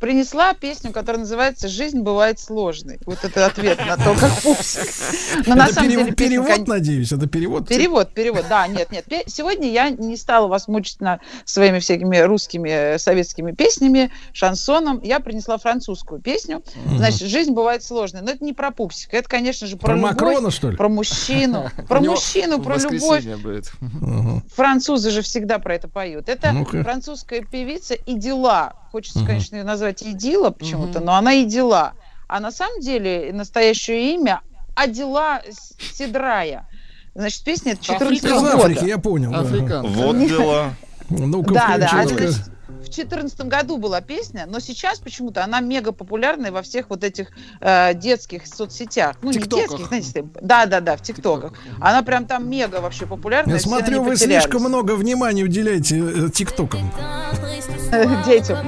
[0.00, 2.98] Принесла песню, которая называется «Жизнь бывает сложной».
[3.04, 5.46] Вот это ответ на то, как пупсик.
[5.46, 7.68] Но на самом деле перевод, надеюсь, это перевод.
[7.68, 9.04] Перевод, перевод, да, нет, нет.
[9.26, 15.02] Сегодня я не стала вас мучить на своими всякими русскими, э, советскими песнями, шансоном.
[15.02, 16.62] Я принесла французскую песню.
[16.96, 18.22] Значит, жизнь бывает сложной.
[18.22, 20.76] Но это не про пупсика, это, конечно же, про, Про любовь, Макрона, что ли?
[20.78, 23.24] Про мужчину, про мужчину, про любовь.
[24.54, 26.30] Французы же всегда про это поют.
[26.30, 28.79] Это французская певица Идила.
[28.92, 29.26] Хочется, Мгм.
[29.28, 31.92] конечно, ее назвать Идила почему-то, но она Идила.
[32.28, 34.40] А на самом деле настоящее имя
[34.74, 36.66] Адила С- Седрая.
[37.14, 38.56] Значит, песня это 14 Из года.
[38.56, 39.30] Африки, я понял.
[39.32, 39.40] да.
[39.40, 39.88] Африканка.
[39.88, 40.74] Вот дела.
[41.08, 41.88] Ну-ка, Да, да.
[42.90, 43.10] Включи, а, ну-ка.
[43.10, 47.04] значит, в четырнадцатом году была песня, но сейчас почему-то она мега популярная во всех вот
[47.04, 47.28] этих
[47.60, 49.16] э, детских соцсетях.
[49.22, 49.70] Ну, Тиктоках.
[49.70, 51.52] не детских, знаете, да, да, да, в ТикТоках.
[51.80, 53.54] Она прям там мега вообще популярная.
[53.54, 56.92] Я смотрю, вы слишком много внимания уделяете э, ТикТокам.
[58.26, 58.58] Детям.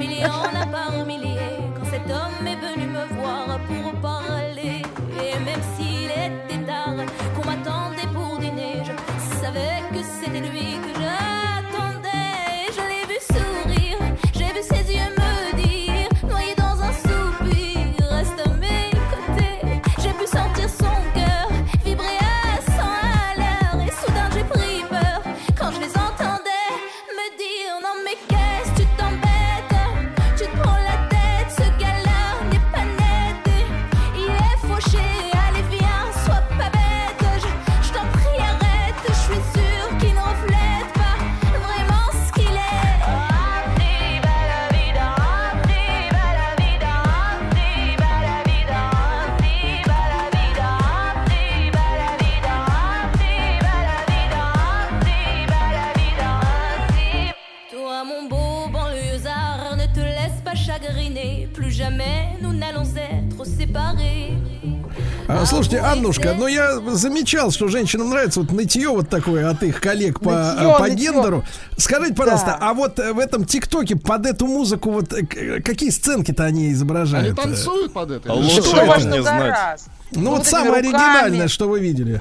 [65.40, 69.80] А, слушайте, Аннушка, ну я замечал, что женщинам нравится вот нытье вот такое от их
[69.80, 70.96] коллег по, Нытье, а, по нытье.
[71.12, 71.44] гендеру.
[71.76, 72.68] Скажите, пожалуйста, Да.
[72.70, 77.38] а вот э, в этом ТикТоке под эту музыку вот э, какие сценки-то они изображают?
[77.38, 78.30] Они танцуют под это.
[78.30, 78.98] А лучше что?
[78.98, 79.80] Что не знать.
[80.12, 80.94] Ну вот этими самое руками.
[80.94, 82.20] оригинальное, что вы видели.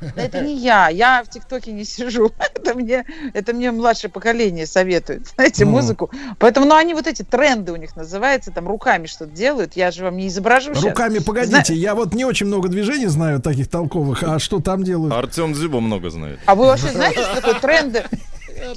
[0.00, 2.30] Да Это не я, я в ТикТоке не сижу.
[2.54, 5.70] Это мне, это мне младшее поколение советует, знаете, Ну.
[5.72, 6.10] музыку.
[6.38, 9.74] Поэтому, ну, они вот эти тренды у них называются, там руками что-то делают.
[9.76, 10.72] Я же вам не изображу.
[10.74, 15.14] Руками, погодите, я вот не очень много движений знаю таких толковых, а что там делают?
[15.14, 16.40] Артем Дзюба много знает.
[16.46, 18.04] А вы вообще знаете, что такое тренды?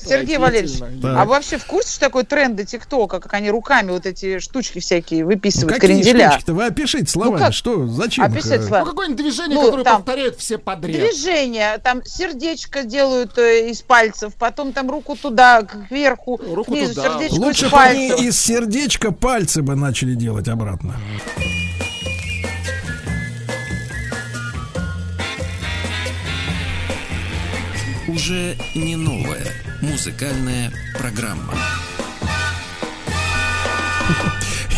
[0.03, 1.15] Сергей Валерьевич, Так.
[1.17, 4.79] а вы вообще в курсе, что такое тренды ТикТока, как они руками вот эти штучки
[4.79, 6.29] всякие Ну, выписывают, какие кренделя?
[6.31, 6.53] штучки-то?
[6.53, 7.53] Вы опишите словами, как?
[7.53, 8.25] что, зачем?
[8.25, 8.83] Описать э, словами.
[8.85, 10.97] Ну, какое-нибудь движение, Ну, которое там повторяют все подряд.
[10.97, 17.13] Движение, там сердечко делают э, из пальцев, потом там руку туда, кверху, Руку снизу, туда.
[17.19, 18.25] сердечко Лучше из бы они пальцев.
[18.27, 20.95] из сердечка пальцы бы начали делать обратно.
[28.07, 29.45] Уже не новая
[29.81, 31.53] музыкальная программа.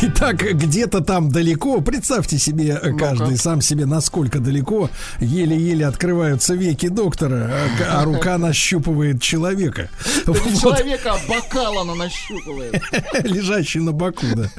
[0.04, 4.90] Итак, где-то там далеко, представьте себе, э, каждый сам себе, насколько далеко,
[5.20, 7.52] еле-еле открываются веки доктора,
[7.88, 9.90] а, а рука нащупывает человека.
[10.26, 10.78] Вот.
[10.78, 12.82] Человека бокал она нащупывает.
[13.24, 14.50] лежащий на боку, да.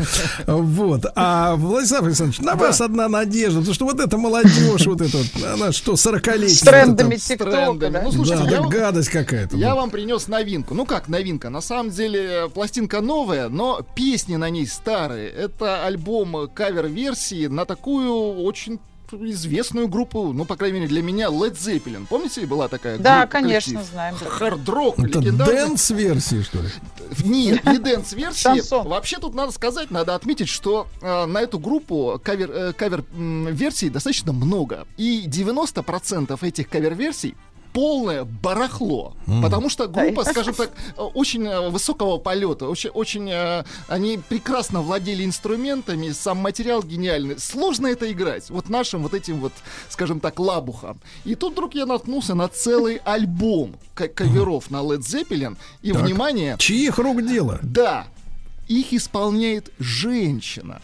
[0.46, 1.06] Вот.
[1.14, 5.18] А, Владислав Александрович, на вас одна надежда, потому что вот эта молодежь, вот эта
[5.52, 6.48] она что, 40-летняя.
[6.48, 8.02] С трендами ТикТока, да?
[8.02, 9.56] Ну, слушайте, да, я да, гадость какая-то.
[9.56, 10.74] Я вам принес новинку.
[10.74, 11.48] Ну как новинка?
[11.48, 15.32] На самом деле пластинка новая, но песни на ней старые.
[15.36, 18.78] Это альбом кавер-версии на такую очень
[19.15, 22.07] известную группу, ну, по крайней мере, для меня, Led Zeppelin.
[22.09, 23.93] Помните, была такая Да, группа, конечно, коллектив?
[23.93, 24.15] знаем.
[24.17, 25.55] Хард-рок, Это легендарный.
[25.55, 26.69] dance-версии, что ли?
[27.23, 28.89] Нет, не dance-версии.
[28.89, 34.33] Вообще тут надо сказать, надо отметить, что э, на эту группу кавер, э, кавер-версий достаточно
[34.33, 34.86] много.
[34.97, 37.35] И 90% этих кавер-версий
[37.73, 39.15] полное барахло.
[39.26, 39.42] Мгм.
[39.42, 42.68] Потому что группа, скажем так, э, очень э, высокого полета.
[42.68, 47.39] Очень, очень э, они прекрасно владели инструментами, сам материал гениальный.
[47.39, 48.51] Сложно это играть.
[48.51, 49.52] Вот нашим вот этим вот,
[49.89, 51.01] скажем так, лабухам.
[51.25, 55.57] И тут вдруг я наткнулся на целый альбом к- каверов на Led Zeppelin.
[55.83, 56.02] И, Так.
[56.02, 56.57] внимание...
[56.59, 57.59] Чьих рук дело?
[57.62, 58.07] Да.
[58.68, 60.81] Их исполняет женщина.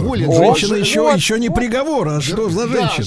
[0.00, 3.04] Более того, женщина же- еще, еще не приговор, а что за Да, женщина?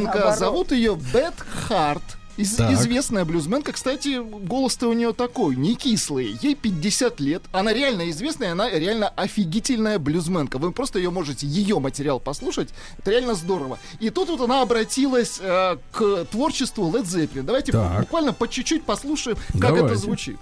[0.00, 0.38] Наоборот.
[0.38, 1.34] Зовут ее Бет
[1.68, 2.02] Харт.
[2.36, 2.72] Из- Так.
[2.72, 6.36] известная блюзменка, кстати, голос-то у нее такой, не кислый.
[6.42, 7.42] Ей 50 лет.
[7.52, 10.58] Она реально известная, она реально офигительная блюзменка.
[10.58, 12.70] Вы просто ее можете, ее материал послушать.
[12.98, 13.78] Это реально здорово.
[14.00, 17.44] И тут вот она обратилась э, к творчеству Led Zeppelin.
[17.44, 18.00] Давайте Так.
[18.00, 19.86] буквально по чуть-чуть послушаем, как Давайте.
[19.86, 20.38] это звучит.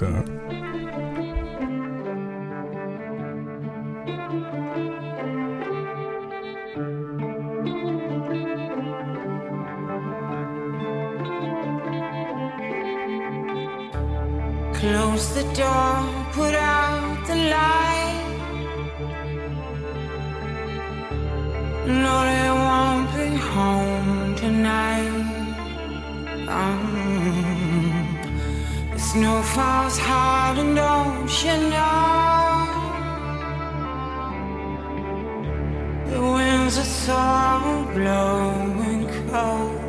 [0.00, 0.26] Так.
[14.82, 15.94] Close the door,
[16.32, 18.22] put out the light.
[21.86, 25.28] No, they won't be home tonight.
[26.48, 26.82] Um,
[28.92, 32.66] the snow falls hard, and don't you know?
[36.10, 37.22] The winds are so
[37.94, 39.81] blowing cold.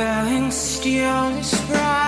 [0.00, 1.99] Wearing steel is bright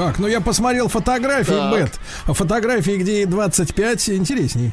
[0.00, 1.74] Так, ну я посмотрел фотографии, Так.
[1.74, 2.00] Бет.
[2.26, 4.72] А Фотографии, где ей 25, интересней.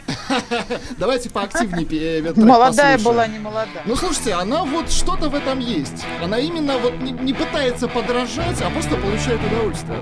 [0.97, 3.83] Давайте поактивнее э, трек Молодая была, не молодая.
[3.85, 6.06] Ну слушайте, она вот что-то в этом есть.
[6.23, 9.99] Она именно вот не, не пытается подражать, а просто получает удовольствие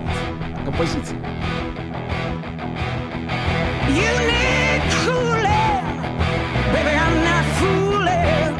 [0.60, 1.18] от композиции.
[3.90, 5.86] You need cooling,
[6.72, 6.94] baby.
[7.04, 8.54] I'm not fooling.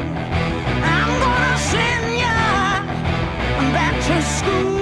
[0.84, 2.82] I'm gonna send ya
[3.72, 4.75] back to schooling,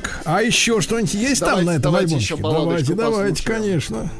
[0.00, 2.34] Так, а еще что-нибудь есть там Давайте- на этом давайте альбомчике?
[2.34, 3.62] еще Давайте, давайте, послушаем.
[3.62, 4.10] конечно.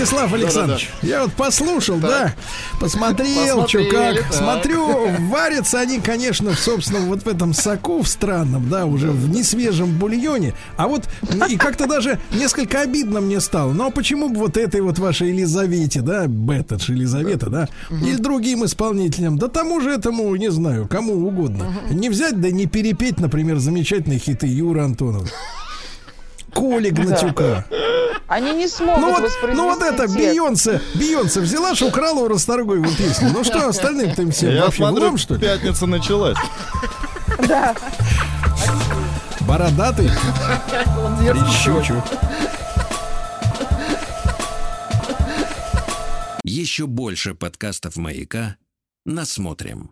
[0.00, 2.34] Владислав Александрович, я вот послушал, да,
[2.80, 4.16] посмотрел, что как.
[4.22, 4.32] так.
[4.32, 9.28] Смотрю, варятся они, конечно, в собственном вот в этом соку в странном, да, уже в
[9.28, 10.54] несвежем бульоне.
[10.78, 11.04] А вот
[11.50, 13.74] и как-то даже несколько обидно мне стало.
[13.74, 19.38] Но почему бы вот этой вот вашей Елизавете, да, Беттедж Елизавета, да, или другим исполнителям,
[19.38, 24.18] да тому же этому, не знаю, кому угодно, не взять, да не перепеть, например, замечательные
[24.18, 25.28] хиты Юры Антонова.
[26.54, 27.66] Коли Гнатюка.
[28.30, 30.06] Они не смогут Ну вот, воспроизвести ну вот это.
[30.06, 33.30] Бейонсе, Бейонсе взяла, что украла у Расторгуева песню.
[33.32, 35.40] Ну что, остальным-то им всем Я вообще смотрю, влом, что ли?
[35.40, 36.38] пятница началась.
[37.48, 37.74] Да.
[39.40, 40.08] Бородатый?
[41.28, 42.00] Прищучу.
[46.44, 48.56] Еще больше подкастов «Маяка»
[49.04, 49.88] насмотрим.